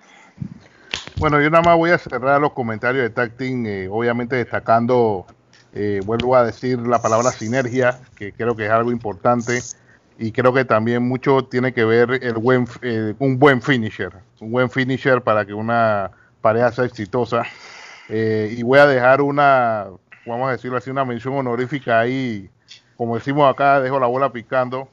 Bueno, 1.17 1.41
yo 1.41 1.49
nada 1.49 1.63
más 1.63 1.77
voy 1.77 1.91
a 1.91 1.97
cerrar 1.97 2.39
los 2.39 2.53
comentarios 2.53 3.03
de 3.03 3.09
Tag 3.09 3.33
eh, 3.39 3.89
obviamente 3.91 4.37
destacando, 4.37 5.25
eh, 5.73 6.01
vuelvo 6.05 6.35
a 6.35 6.43
decir 6.45 6.79
la 6.79 7.01
palabra 7.01 7.31
sinergia, 7.31 7.99
que 8.15 8.33
creo 8.33 8.55
que 8.55 8.65
es 8.65 8.71
algo 8.71 8.91
importante 8.91 9.59
y 10.17 10.31
creo 10.31 10.53
que 10.53 10.65
también 10.65 11.03
mucho 11.03 11.45
tiene 11.45 11.73
que 11.73 11.85
ver 11.85 12.19
el 12.23 12.35
buen, 12.35 12.67
un 13.19 13.39
buen 13.39 13.61
finisher, 13.61 14.11
un 14.39 14.51
buen 14.51 14.69
finisher 14.69 15.21
para 15.21 15.45
que 15.45 15.53
una 15.53 16.11
pareja 16.41 16.71
sea 16.71 16.85
exitosa. 16.85 17.43
Eh, 18.09 18.53
y 18.57 18.63
voy 18.63 18.79
a 18.79 18.85
dejar 18.85 19.21
una, 19.21 19.87
vamos 20.25 20.49
a 20.49 20.51
decirlo 20.51 20.77
así, 20.77 20.89
una 20.89 21.05
mención 21.05 21.33
honorífica 21.33 21.99
ahí, 21.99 22.49
como 22.97 23.15
decimos 23.15 23.49
acá, 23.51 23.79
dejo 23.79 23.99
la 23.99 24.07
bola 24.07 24.31
picando. 24.31 24.89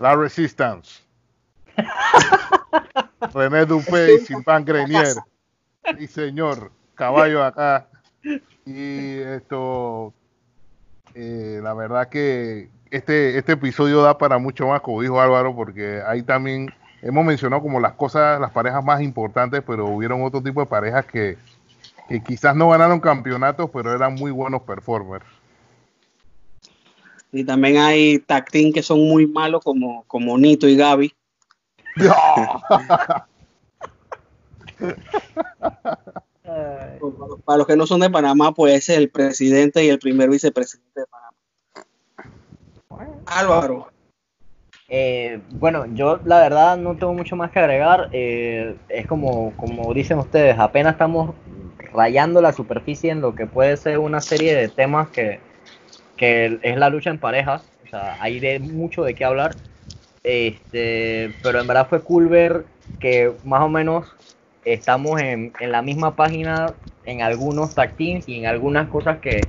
La 0.00 0.14
Resistance. 0.14 1.02
René 3.34 3.66
Dupé 3.66 4.14
y 4.14 4.18
Sylvain 4.20 4.64
Grenier. 4.64 5.16
Y 5.98 6.06
señor, 6.06 6.70
caballo 6.94 7.44
acá. 7.44 7.88
Y 8.66 9.18
esto, 9.18 10.14
eh, 11.14 11.60
la 11.62 11.74
verdad 11.74 12.08
que 12.08 12.70
este, 12.90 13.36
este 13.38 13.52
episodio 13.52 14.02
da 14.02 14.16
para 14.16 14.38
mucho 14.38 14.68
más, 14.68 14.80
como 14.80 15.02
dijo 15.02 15.20
Álvaro, 15.20 15.54
porque 15.54 16.00
ahí 16.06 16.22
también 16.22 16.72
hemos 17.02 17.24
mencionado 17.24 17.60
como 17.60 17.80
las 17.80 17.92
cosas, 17.92 18.40
las 18.40 18.52
parejas 18.52 18.84
más 18.84 19.02
importantes, 19.02 19.62
pero 19.66 19.86
hubieron 19.86 20.22
otro 20.22 20.42
tipo 20.42 20.60
de 20.60 20.66
parejas 20.66 21.04
que, 21.06 21.36
quizás 22.26 22.54
no 22.56 22.68
ganaron 22.70 23.00
campeonatos, 23.00 23.68
pero 23.70 23.92
eran 23.92 24.14
muy 24.14 24.30
buenos 24.30 24.62
performers. 24.62 25.24
Y 27.32 27.44
también 27.44 27.78
hay 27.78 28.20
tag 28.20 28.46
que 28.46 28.82
son 28.82 29.00
muy 29.08 29.26
malos 29.26 29.62
como, 29.64 30.04
como 30.06 30.38
Nito 30.38 30.68
y 30.68 30.76
Gaby. 30.76 31.12
Para 36.44 37.58
los 37.58 37.66
que 37.66 37.76
no 37.76 37.86
son 37.86 38.00
de 38.00 38.10
Panamá, 38.10 38.52
pues 38.52 38.74
es 38.74 38.88
el 38.90 39.08
presidente 39.08 39.82
y 39.84 39.88
el 39.88 39.98
primer 39.98 40.28
vicepresidente 40.28 41.00
de 41.00 41.06
Panamá. 41.06 41.30
Álvaro. 43.26 43.88
Eh, 44.88 45.40
bueno, 45.52 45.86
yo 45.94 46.20
la 46.24 46.40
verdad 46.40 46.76
no 46.76 46.96
tengo 46.96 47.14
mucho 47.14 47.34
más 47.36 47.50
que 47.50 47.58
agregar. 47.58 48.10
Eh, 48.12 48.76
es 48.88 49.06
como, 49.06 49.54
como 49.56 49.94
dicen 49.94 50.18
ustedes, 50.18 50.58
apenas 50.58 50.92
estamos 50.92 51.34
rayando 51.92 52.42
la 52.42 52.52
superficie 52.52 53.10
en 53.10 53.20
lo 53.20 53.34
que 53.34 53.46
puede 53.46 53.76
ser 53.76 53.98
una 53.98 54.20
serie 54.20 54.54
de 54.54 54.68
temas 54.68 55.08
que, 55.08 55.40
que 56.16 56.58
es 56.62 56.76
la 56.76 56.90
lucha 56.90 57.10
en 57.10 57.18
parejas. 57.18 57.62
O 57.86 57.88
sea, 57.88 58.18
hay 58.20 58.38
de 58.38 58.58
mucho 58.58 59.02
de 59.02 59.14
qué 59.14 59.24
hablar. 59.24 59.56
Este, 60.22 61.34
pero 61.42 61.60
en 61.60 61.66
verdad 61.66 61.88
fue 61.88 62.02
cool 62.02 62.28
ver 62.28 62.64
que 63.00 63.32
más 63.44 63.62
o 63.62 63.68
menos 63.68 64.14
estamos 64.64 65.20
en, 65.20 65.52
en 65.60 65.72
la 65.72 65.82
misma 65.82 66.16
página 66.16 66.74
en 67.04 67.22
algunos 67.22 67.74
tag 67.74 67.96
teams 67.96 68.28
y 68.28 68.38
en 68.38 68.46
algunas 68.46 68.88
cosas 68.88 69.18
que 69.18 69.42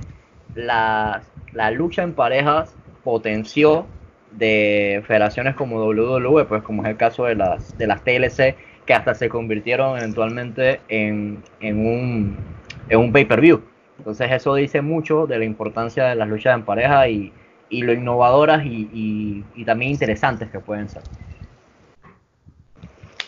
la, 0.54 1.22
la 1.52 1.70
lucha 1.70 2.02
en 2.02 2.12
parejas 2.12 2.74
potenció 3.02 3.86
de 4.32 5.02
federaciones 5.06 5.54
como 5.54 5.82
WWE, 5.84 6.44
pues 6.44 6.62
como 6.62 6.82
es 6.82 6.90
el 6.90 6.96
caso 6.96 7.24
de 7.24 7.34
las, 7.34 7.76
de 7.78 7.86
las 7.86 8.02
TLC, 8.02 8.56
que 8.84 8.94
hasta 8.94 9.14
se 9.14 9.28
convirtieron 9.28 9.98
eventualmente 9.98 10.80
en, 10.88 11.42
en 11.60 11.86
un, 11.86 12.36
en 12.88 12.98
un 12.98 13.12
pay-per-view. 13.12 13.62
Entonces 13.98 14.30
eso 14.30 14.54
dice 14.54 14.82
mucho 14.82 15.26
de 15.26 15.38
la 15.38 15.44
importancia 15.44 16.04
de 16.04 16.14
las 16.14 16.28
luchas 16.28 16.54
en 16.54 16.64
pareja 16.64 17.08
y, 17.08 17.32
y 17.68 17.82
lo 17.82 17.92
innovadoras 17.92 18.64
y, 18.64 19.44
y, 19.54 19.64
también 19.64 19.90
interesantes 19.90 20.50
que 20.50 20.60
pueden 20.60 20.88
ser. 20.88 21.02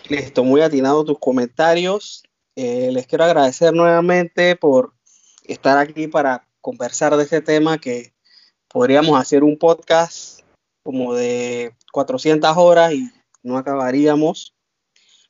Listo, 0.09 0.43
muy 0.43 0.63
atinado 0.63 1.05
tus 1.05 1.19
comentarios. 1.19 2.23
Eh, 2.57 2.91
les 2.93 3.07
quiero 3.07 3.25
agradecer 3.25 3.75
nuevamente 3.75 4.57
por 4.57 4.95
estar 5.45 5.77
aquí 5.77 6.07
para 6.09 6.49
conversar 6.63 7.15
de 7.15 7.25
este 7.25 7.43
tema 7.43 7.77
que 7.77 8.15
podríamos 8.69 9.21
hacer 9.21 9.45
un 9.45 9.59
podcast 9.59 10.41
como 10.83 11.15
de 11.15 11.75
400 11.93 12.57
horas 12.57 12.95
y 12.95 13.11
no 13.43 13.59
acabaríamos. 13.59 14.55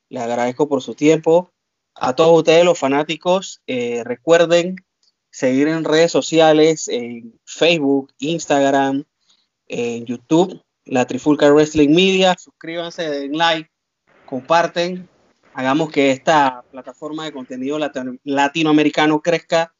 Le 0.08 0.20
agradezco 0.20 0.68
por 0.68 0.80
su 0.80 0.94
tiempo. 0.94 1.50
A 1.96 2.14
todos 2.14 2.38
ustedes 2.38 2.64
los 2.64 2.78
fanáticos, 2.78 3.60
eh, 3.66 4.04
recuerden 4.04 4.76
seguir 5.32 5.66
en 5.66 5.82
redes 5.82 6.12
sociales, 6.12 6.86
en 6.86 7.36
Facebook, 7.44 8.12
Instagram, 8.20 9.04
en 9.66 10.06
YouTube, 10.06 10.62
la 10.84 11.04
Trifulca 11.04 11.50
Wrestling 11.50 11.90
Media. 11.90 12.36
Suscríbanse, 12.38 13.10
den 13.10 13.36
like, 13.36 13.68
comparten. 14.28 15.08
Hagamos 15.54 15.90
que 15.90 16.10
esta 16.10 16.62
plataforma 16.70 17.24
de 17.24 17.32
contenido 17.32 17.78
latinoamericano 18.24 19.20
crezca. 19.20 19.74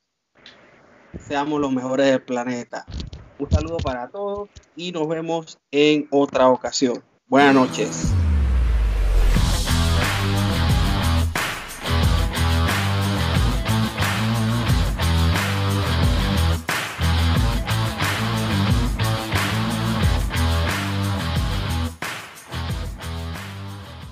Seamos 1.21 1.61
los 1.61 1.71
mejores 1.71 2.07
del 2.07 2.23
planeta. 2.23 2.85
Un 3.39 3.51
saludo 3.51 3.77
para 3.77 4.09
todos 4.09 4.49
y 4.75 4.91
nos 4.91 5.07
vemos 5.07 5.59
en 5.71 6.09
otra 6.11 6.49
ocasión. 6.49 7.05
Buenas 7.27 7.55
noches. 7.55 8.15